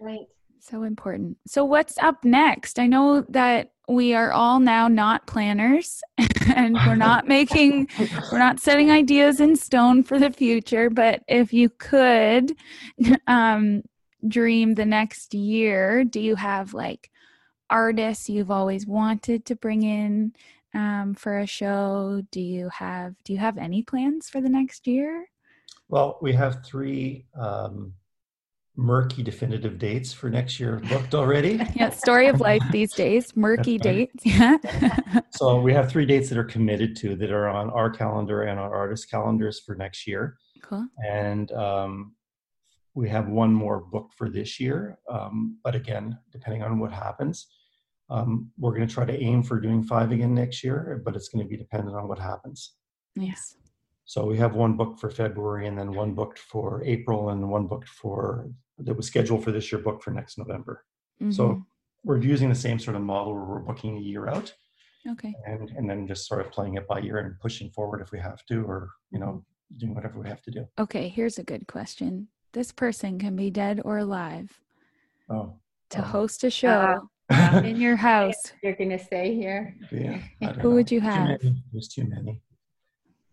Right. 0.00 0.28
So 0.60 0.84
important. 0.84 1.38
So, 1.44 1.64
what's 1.64 1.98
up 1.98 2.24
next? 2.24 2.78
I 2.78 2.86
know 2.86 3.22
that 3.30 3.72
we 3.88 4.14
are 4.14 4.30
all 4.30 4.60
now 4.60 4.86
not 4.86 5.26
planners 5.26 6.00
and 6.54 6.74
we're 6.86 6.94
not 7.08 7.26
making, 7.26 7.88
we're 8.30 8.38
not 8.38 8.60
setting 8.60 8.92
ideas 8.92 9.40
in 9.40 9.56
stone 9.56 10.04
for 10.04 10.20
the 10.20 10.30
future. 10.30 10.88
But 10.88 11.24
if 11.26 11.52
you 11.52 11.68
could 11.68 12.54
um, 13.26 13.82
dream 14.26 14.74
the 14.74 14.86
next 14.86 15.34
year? 15.34 16.04
Do 16.04 16.20
you 16.20 16.36
have 16.36 16.74
like 16.74 17.10
artists 17.70 18.28
you've 18.28 18.50
always 18.50 18.86
wanted 18.86 19.44
to 19.46 19.56
bring 19.56 19.82
in 19.82 20.32
um, 20.74 21.14
for 21.14 21.38
a 21.38 21.46
show? 21.46 22.22
Do 22.30 22.40
you 22.40 22.68
have 22.70 23.14
do 23.24 23.32
you 23.32 23.38
have 23.38 23.58
any 23.58 23.82
plans 23.82 24.28
for 24.28 24.40
the 24.40 24.48
next 24.48 24.86
year? 24.86 25.26
Well, 25.88 26.18
we 26.20 26.32
have 26.34 26.64
three 26.64 27.26
um, 27.38 27.94
murky 28.76 29.22
definitive 29.22 29.78
dates 29.78 30.12
for 30.12 30.30
next 30.30 30.60
year 30.60 30.80
booked 30.88 31.14
already. 31.14 31.60
yeah, 31.74 31.90
story 31.90 32.28
of 32.28 32.40
life 32.40 32.62
these 32.72 32.92
days, 32.94 33.36
murky 33.36 33.78
dates. 33.78 34.24
Yeah. 34.24 34.58
so 35.30 35.60
we 35.60 35.72
have 35.72 35.90
three 35.90 36.06
dates 36.06 36.28
that 36.28 36.38
are 36.38 36.44
committed 36.44 36.94
to 36.96 37.16
that 37.16 37.30
are 37.30 37.48
on 37.48 37.70
our 37.70 37.90
calendar 37.90 38.42
and 38.42 38.60
our 38.60 38.72
artist 38.72 39.10
calendars 39.10 39.60
for 39.60 39.74
next 39.74 40.06
year. 40.06 40.36
Cool. 40.62 40.86
And 41.04 41.50
um, 41.52 42.12
we 42.94 43.08
have 43.08 43.28
one 43.28 43.52
more 43.52 43.80
book 43.80 44.10
for 44.16 44.28
this 44.28 44.58
year, 44.58 44.98
um, 45.10 45.58
but 45.62 45.74
again, 45.74 46.18
depending 46.32 46.62
on 46.62 46.78
what 46.78 46.92
happens, 46.92 47.46
um, 48.10 48.50
we're 48.58 48.74
going 48.74 48.86
to 48.86 48.92
try 48.92 49.04
to 49.04 49.20
aim 49.20 49.42
for 49.42 49.60
doing 49.60 49.82
five 49.82 50.12
again 50.12 50.34
next 50.34 50.64
year, 50.64 51.00
but 51.04 51.14
it's 51.14 51.28
going 51.28 51.44
to 51.44 51.48
be 51.48 51.56
dependent 51.56 51.96
on 51.96 52.08
what 52.08 52.18
happens. 52.18 52.74
Yes. 53.14 53.56
So 54.04 54.24
we 54.24 54.38
have 54.38 54.54
one 54.54 54.74
booked 54.74 55.00
for 55.00 55.10
February, 55.10 55.66
and 55.66 55.78
then 55.78 55.92
one 55.92 56.14
booked 56.14 56.38
for 56.38 56.82
April, 56.84 57.28
and 57.28 57.50
one 57.50 57.66
booked 57.66 57.88
for 57.88 58.50
that 58.78 58.96
was 58.96 59.06
scheduled 59.06 59.44
for 59.44 59.52
this 59.52 59.70
year, 59.70 59.82
booked 59.82 60.02
for 60.02 60.12
next 60.12 60.38
November. 60.38 60.84
Mm-hmm. 61.20 61.32
So 61.32 61.62
we're 62.04 62.18
using 62.18 62.48
the 62.48 62.54
same 62.54 62.78
sort 62.78 62.96
of 62.96 63.02
model 63.02 63.34
where 63.34 63.44
we're 63.44 63.58
booking 63.58 63.98
a 63.98 64.00
year 64.00 64.28
out. 64.28 64.54
Okay. 65.06 65.34
And 65.46 65.70
and 65.76 65.88
then 65.88 66.06
just 66.06 66.26
sort 66.26 66.40
of 66.40 66.50
playing 66.50 66.74
it 66.74 66.88
by 66.88 67.00
year 67.00 67.18
and 67.18 67.38
pushing 67.40 67.70
forward 67.70 68.00
if 68.00 68.10
we 68.10 68.18
have 68.18 68.44
to, 68.46 68.64
or 68.64 68.90
you 69.10 69.18
know, 69.18 69.44
doing 69.76 69.94
whatever 69.94 70.18
we 70.18 70.28
have 70.28 70.42
to 70.42 70.50
do. 70.50 70.66
Okay, 70.78 71.08
here's 71.08 71.38
a 71.38 71.44
good 71.44 71.66
question 71.66 72.28
this 72.52 72.72
person 72.72 73.18
can 73.18 73.36
be 73.36 73.50
dead 73.50 73.80
or 73.84 73.98
alive. 73.98 74.60
Oh. 75.28 75.54
To 75.90 75.98
oh. 76.00 76.02
host 76.02 76.44
a 76.44 76.50
show 76.50 77.08
uh, 77.30 77.62
in 77.64 77.76
your 77.80 77.96
house. 77.96 78.52
You're 78.62 78.76
going 78.76 78.90
to 78.90 78.98
stay 78.98 79.34
here. 79.34 79.74
Yeah. 79.90 80.20
Who 80.60 80.70
know. 80.70 80.74
would 80.74 80.90
you 80.90 81.00
have? 81.00 81.40
Too 81.40 81.54
There's 81.72 81.88
too 81.88 82.04
many. 82.04 82.40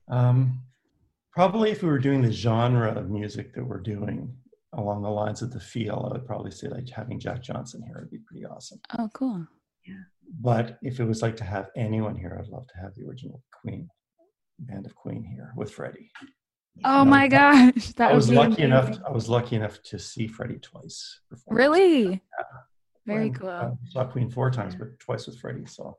Um, 0.08 0.62
probably 1.34 1.72
if 1.72 1.82
we 1.82 1.90
were 1.90 2.00
doing 2.00 2.22
the 2.22 2.32
genre 2.32 2.92
of 2.92 3.10
music 3.10 3.54
that 3.54 3.64
we're 3.64 3.82
doing 3.82 4.34
along 4.74 5.04
the 5.04 5.10
lines 5.10 5.42
of 5.42 5.52
the 5.52 5.60
feel, 5.60 6.08
I 6.10 6.14
would 6.14 6.28
probably 6.28 6.52
say 6.52 6.68
like 6.68 6.90
having 6.90 7.20
Jack 7.20 7.42
Johnson 7.42 7.82
here 7.86 8.00
would 8.00 8.12
be 8.12 8.20
pretty 8.20 8.46
awesome. 8.46 8.80
Oh, 8.98 9.10
cool. 9.14 9.46
Yeah. 9.86 10.04
But 10.42 10.78
if 10.82 11.00
it 11.00 11.06
was 11.06 11.22
like 11.22 11.38
to 11.38 11.44
have 11.44 11.70
anyone 11.76 12.16
here, 12.16 12.38
I'd 12.40 12.50
love 12.50 12.68
to 12.68 12.78
have 12.82 12.96
the 12.96 13.06
original 13.06 13.44
Queen, 13.62 13.90
band 14.60 14.86
of 14.86 14.96
Queen 14.96 15.24
here 15.24 15.54
with 15.56 15.72
Freddie. 15.72 16.12
Oh 16.84 17.06
my 17.06 17.28
gosh, 17.28 17.94
that 17.94 18.12
I 18.12 18.16
was 18.16 18.30
lucky 18.30 18.64
amazing. 18.64 18.66
enough. 18.66 19.00
I 19.08 19.12
was 19.12 19.30
lucky 19.30 19.56
enough 19.56 19.82
to 19.84 20.00
see 20.00 20.28
Freddie 20.28 20.60
twice. 20.60 21.22
Really? 21.48 22.10
Yeah. 22.10 22.18
Very 23.06 23.30
cool. 23.30 23.50
I 23.50 23.72
saw 23.90 24.04
Queen 24.06 24.30
four 24.30 24.50
times, 24.50 24.76
but 24.76 25.00
twice 25.00 25.28
with 25.28 25.40
Freddie. 25.40 25.66
So 25.68 25.98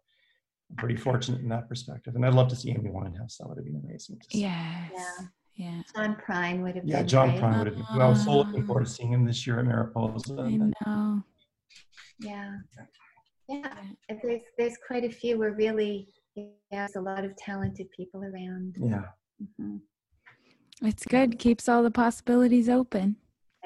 I'm 0.71 0.77
pretty 0.77 0.97
fortunate 0.97 1.41
in 1.41 1.49
that 1.49 1.69
perspective. 1.69 2.15
And 2.17 2.27
I'd 2.27 2.35
love 2.35 2.49
to 2.49 2.57
see 2.57 2.71
Amy 2.71 2.91
Winehouse. 2.91 3.39
That 3.39 3.49
would 3.49 3.59
have 3.59 3.65
been 3.65 3.81
amazing. 3.85 4.19
Yes. 4.31 4.91
Yeah. 4.93 5.27
Yeah. 5.55 5.83
John 5.95 6.17
Prine 6.17 6.63
would 6.63 6.77
have 6.77 6.85
yeah, 6.85 6.97
been. 6.97 7.05
Yeah, 7.05 7.09
John 7.09 7.31
Prine 7.39 7.59
would 7.59 7.67
have 7.69 7.77
been. 7.77 7.87
I 7.89 8.09
was 8.09 8.25
so 8.25 8.37
looking 8.39 8.67
forward 8.67 8.85
to 8.85 8.91
seeing 8.91 9.13
him 9.13 9.25
this 9.25 9.47
year 9.47 9.59
at 9.59 9.65
Mariposa. 9.65 10.43
I 10.43 10.59
know. 10.87 11.23
Yeah. 12.21 12.57
Yeah. 13.49 13.73
There's 14.23 14.43
there's 14.59 14.77
quite 14.87 15.05
a 15.05 15.11
few. 15.11 15.39
We're 15.39 15.55
really 15.55 16.09
there's 16.71 16.97
a 16.97 17.01
lot 17.01 17.25
of 17.25 17.35
talented 17.37 17.89
people 17.97 18.23
around. 18.23 18.77
Yeah. 18.79 19.05
Mm-hmm. 19.43 19.77
It's 20.83 21.05
good. 21.05 21.39
Keeps 21.39 21.69
all 21.69 21.83
the 21.83 21.91
possibilities 21.91 22.69
open. 22.69 23.17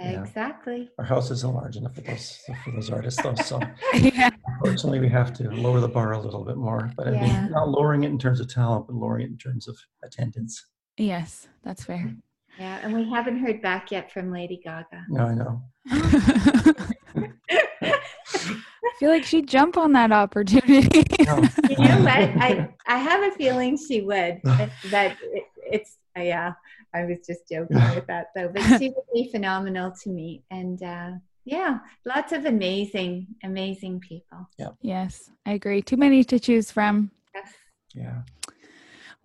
Exactly. 0.00 0.88
Our 0.98 1.04
house 1.04 1.30
isn't 1.30 1.54
large 1.54 1.76
enough 1.76 1.94
for 1.94 2.00
those 2.00 2.38
for 2.64 2.70
those 2.70 2.90
artists, 2.90 3.22
though. 3.22 3.34
So 3.34 3.60
yeah. 3.94 4.30
unfortunately, 4.46 5.00
we 5.00 5.10
have 5.10 5.32
to 5.34 5.50
lower 5.50 5.80
the 5.80 5.88
bar 5.88 6.12
a 6.12 6.20
little 6.20 6.44
bit 6.44 6.56
more. 6.56 6.90
But 6.96 7.08
I 7.08 7.12
yeah. 7.12 7.42
mean, 7.42 7.50
not 7.52 7.68
lowering 7.68 8.04
it 8.04 8.08
in 8.08 8.18
terms 8.18 8.40
of 8.40 8.48
talent, 8.48 8.86
but 8.86 8.96
lowering 8.96 9.26
it 9.26 9.30
in 9.30 9.36
terms 9.36 9.68
of 9.68 9.76
attendance. 10.02 10.64
Yes, 10.96 11.48
that's 11.62 11.84
fair. 11.84 12.14
Yeah, 12.58 12.78
and 12.82 12.94
we 12.94 13.08
haven't 13.10 13.38
heard 13.40 13.60
back 13.60 13.90
yet 13.90 14.10
from 14.10 14.32
Lady 14.32 14.60
Gaga. 14.64 15.04
No, 15.08 15.26
I 15.26 15.34
know. 15.34 15.62
I 15.88 17.28
feel 18.98 19.10
like 19.10 19.24
she'd 19.24 19.48
jump 19.48 19.76
on 19.76 19.92
that 19.92 20.12
opportunity. 20.12 21.04
No. 21.24 21.42
you 21.68 21.88
know 21.88 22.00
what? 22.00 22.16
I 22.16 22.68
I 22.86 22.96
have 22.96 23.32
a 23.32 23.36
feeling 23.36 23.76
she 23.76 24.00
would. 24.00 24.40
That 24.44 25.16
it, 25.22 25.44
it's 25.56 25.98
uh, 26.16 26.22
yeah. 26.22 26.52
I 26.94 27.04
was 27.04 27.18
just 27.26 27.48
joking 27.50 27.76
with 27.94 28.06
that 28.06 28.28
though, 28.34 28.48
but 28.48 28.62
she 28.78 28.88
would 28.88 29.04
be 29.14 29.30
phenomenal 29.30 29.92
to 30.02 30.10
meet. 30.10 30.42
And 30.50 30.82
uh, 30.82 31.12
yeah, 31.44 31.78
lots 32.04 32.32
of 32.32 32.44
amazing, 32.44 33.28
amazing 33.42 34.00
people. 34.00 34.48
Yeah. 34.58 34.70
Yes, 34.82 35.30
I 35.46 35.52
agree. 35.52 35.82
Too 35.82 35.96
many 35.96 36.24
to 36.24 36.38
choose 36.38 36.70
from. 36.70 37.10
Yes. 37.34 37.52
Yeah. 37.94 38.22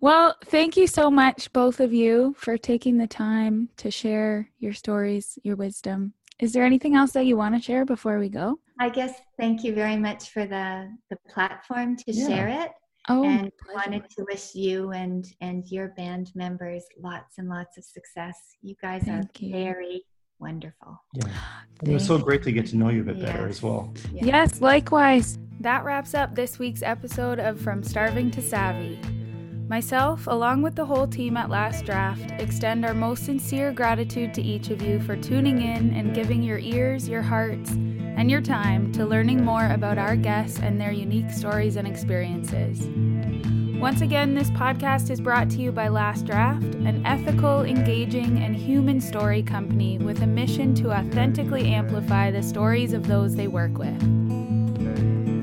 Well, 0.00 0.36
thank 0.44 0.76
you 0.76 0.86
so 0.86 1.10
much, 1.10 1.52
both 1.52 1.80
of 1.80 1.92
you, 1.92 2.34
for 2.38 2.58
taking 2.58 2.98
the 2.98 3.06
time 3.06 3.70
to 3.78 3.90
share 3.90 4.50
your 4.58 4.74
stories, 4.74 5.38
your 5.42 5.56
wisdom. 5.56 6.12
Is 6.38 6.52
there 6.52 6.64
anything 6.64 6.94
else 6.94 7.12
that 7.12 7.24
you 7.24 7.36
want 7.36 7.54
to 7.54 7.62
share 7.62 7.86
before 7.86 8.18
we 8.18 8.28
go? 8.28 8.58
I 8.78 8.90
guess 8.90 9.14
thank 9.38 9.64
you 9.64 9.74
very 9.74 9.96
much 9.96 10.30
for 10.30 10.46
the 10.46 10.94
the 11.08 11.16
platform 11.28 11.96
to 11.96 12.12
yeah. 12.12 12.28
share 12.28 12.48
it. 12.48 12.70
Oh, 13.08 13.24
and 13.24 13.52
wanted 13.72 14.08
to 14.10 14.24
wish 14.28 14.54
you 14.54 14.90
and 14.90 15.24
and 15.40 15.66
your 15.70 15.88
band 15.88 16.32
members 16.34 16.84
lots 17.00 17.38
and 17.38 17.48
lots 17.48 17.78
of 17.78 17.84
success. 17.84 18.36
You 18.62 18.74
guys 18.82 19.04
Thank 19.04 19.24
are 19.24 19.44
you. 19.44 19.52
very 19.52 20.04
wonderful. 20.38 21.00
Yeah. 21.14 21.24
It 21.82 21.90
was 21.90 22.06
so 22.06 22.16
great 22.16 22.42
to 22.44 22.52
get 22.52 22.66
to 22.68 22.76
know 22.76 22.88
you 22.88 23.02
a 23.02 23.04
bit 23.04 23.20
better 23.20 23.46
as 23.46 23.62
well. 23.62 23.92
Yeah. 24.10 24.24
Yes, 24.24 24.62
likewise. 24.62 25.38
That 25.60 25.84
wraps 25.84 26.14
up 26.14 26.34
this 26.34 26.58
week's 26.58 26.82
episode 26.82 27.38
of 27.38 27.60
From 27.60 27.82
Starving 27.82 28.30
to 28.30 28.40
Savvy. 28.40 28.98
Myself, 29.68 30.28
along 30.28 30.62
with 30.62 30.76
the 30.76 30.86
whole 30.86 31.08
team 31.08 31.36
at 31.36 31.50
Last 31.50 31.84
Draft, 31.84 32.30
extend 32.40 32.86
our 32.86 32.94
most 32.94 33.24
sincere 33.24 33.72
gratitude 33.72 34.32
to 34.34 34.42
each 34.42 34.70
of 34.70 34.80
you 34.80 35.00
for 35.00 35.16
tuning 35.16 35.60
in 35.60 35.92
and 35.92 36.14
giving 36.14 36.40
your 36.40 36.58
ears, 36.58 37.08
your 37.08 37.22
hearts, 37.22 37.70
and 37.70 38.30
your 38.30 38.40
time 38.40 38.92
to 38.92 39.04
learning 39.04 39.44
more 39.44 39.66
about 39.72 39.98
our 39.98 40.14
guests 40.14 40.60
and 40.60 40.80
their 40.80 40.92
unique 40.92 41.32
stories 41.32 41.74
and 41.74 41.88
experiences. 41.88 42.86
Once 43.80 44.02
again, 44.02 44.34
this 44.34 44.50
podcast 44.50 45.10
is 45.10 45.20
brought 45.20 45.50
to 45.50 45.56
you 45.56 45.72
by 45.72 45.88
Last 45.88 46.26
Draft, 46.26 46.62
an 46.76 47.04
ethical, 47.04 47.62
engaging, 47.62 48.44
and 48.44 48.54
human 48.54 49.00
story 49.00 49.42
company 49.42 49.98
with 49.98 50.22
a 50.22 50.26
mission 50.28 50.76
to 50.76 50.92
authentically 50.92 51.74
amplify 51.74 52.30
the 52.30 52.42
stories 52.42 52.92
of 52.92 53.08
those 53.08 53.34
they 53.34 53.48
work 53.48 53.76
with 53.76 54.25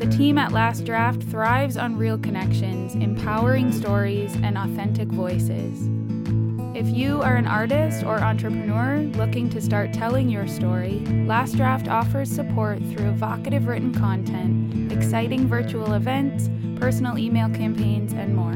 team 0.05 0.37
at 0.37 0.51
Last 0.51 0.85
Draft 0.85 1.23
thrives 1.23 1.77
on 1.77 1.97
real 1.97 2.17
connections, 2.17 2.95
empowering 2.95 3.71
stories, 3.71 4.35
and 4.35 4.57
authentic 4.57 5.07
voices. 5.07 5.87
If 6.75 6.87
you 6.87 7.21
are 7.21 7.35
an 7.35 7.45
artist 7.45 8.03
or 8.03 8.19
entrepreneur 8.19 9.03
looking 9.15 9.49
to 9.51 9.61
start 9.61 9.93
telling 9.93 10.27
your 10.29 10.47
story, 10.47 10.99
Last 11.27 11.55
Draft 11.55 11.87
offers 11.87 12.31
support 12.31 12.79
through 12.79 13.09
evocative 13.09 13.67
written 13.67 13.93
content, 13.93 14.91
exciting 14.91 15.47
virtual 15.47 15.93
events, 15.93 16.49
personal 16.79 17.17
email 17.17 17.49
campaigns, 17.49 18.13
and 18.13 18.35
more. 18.35 18.53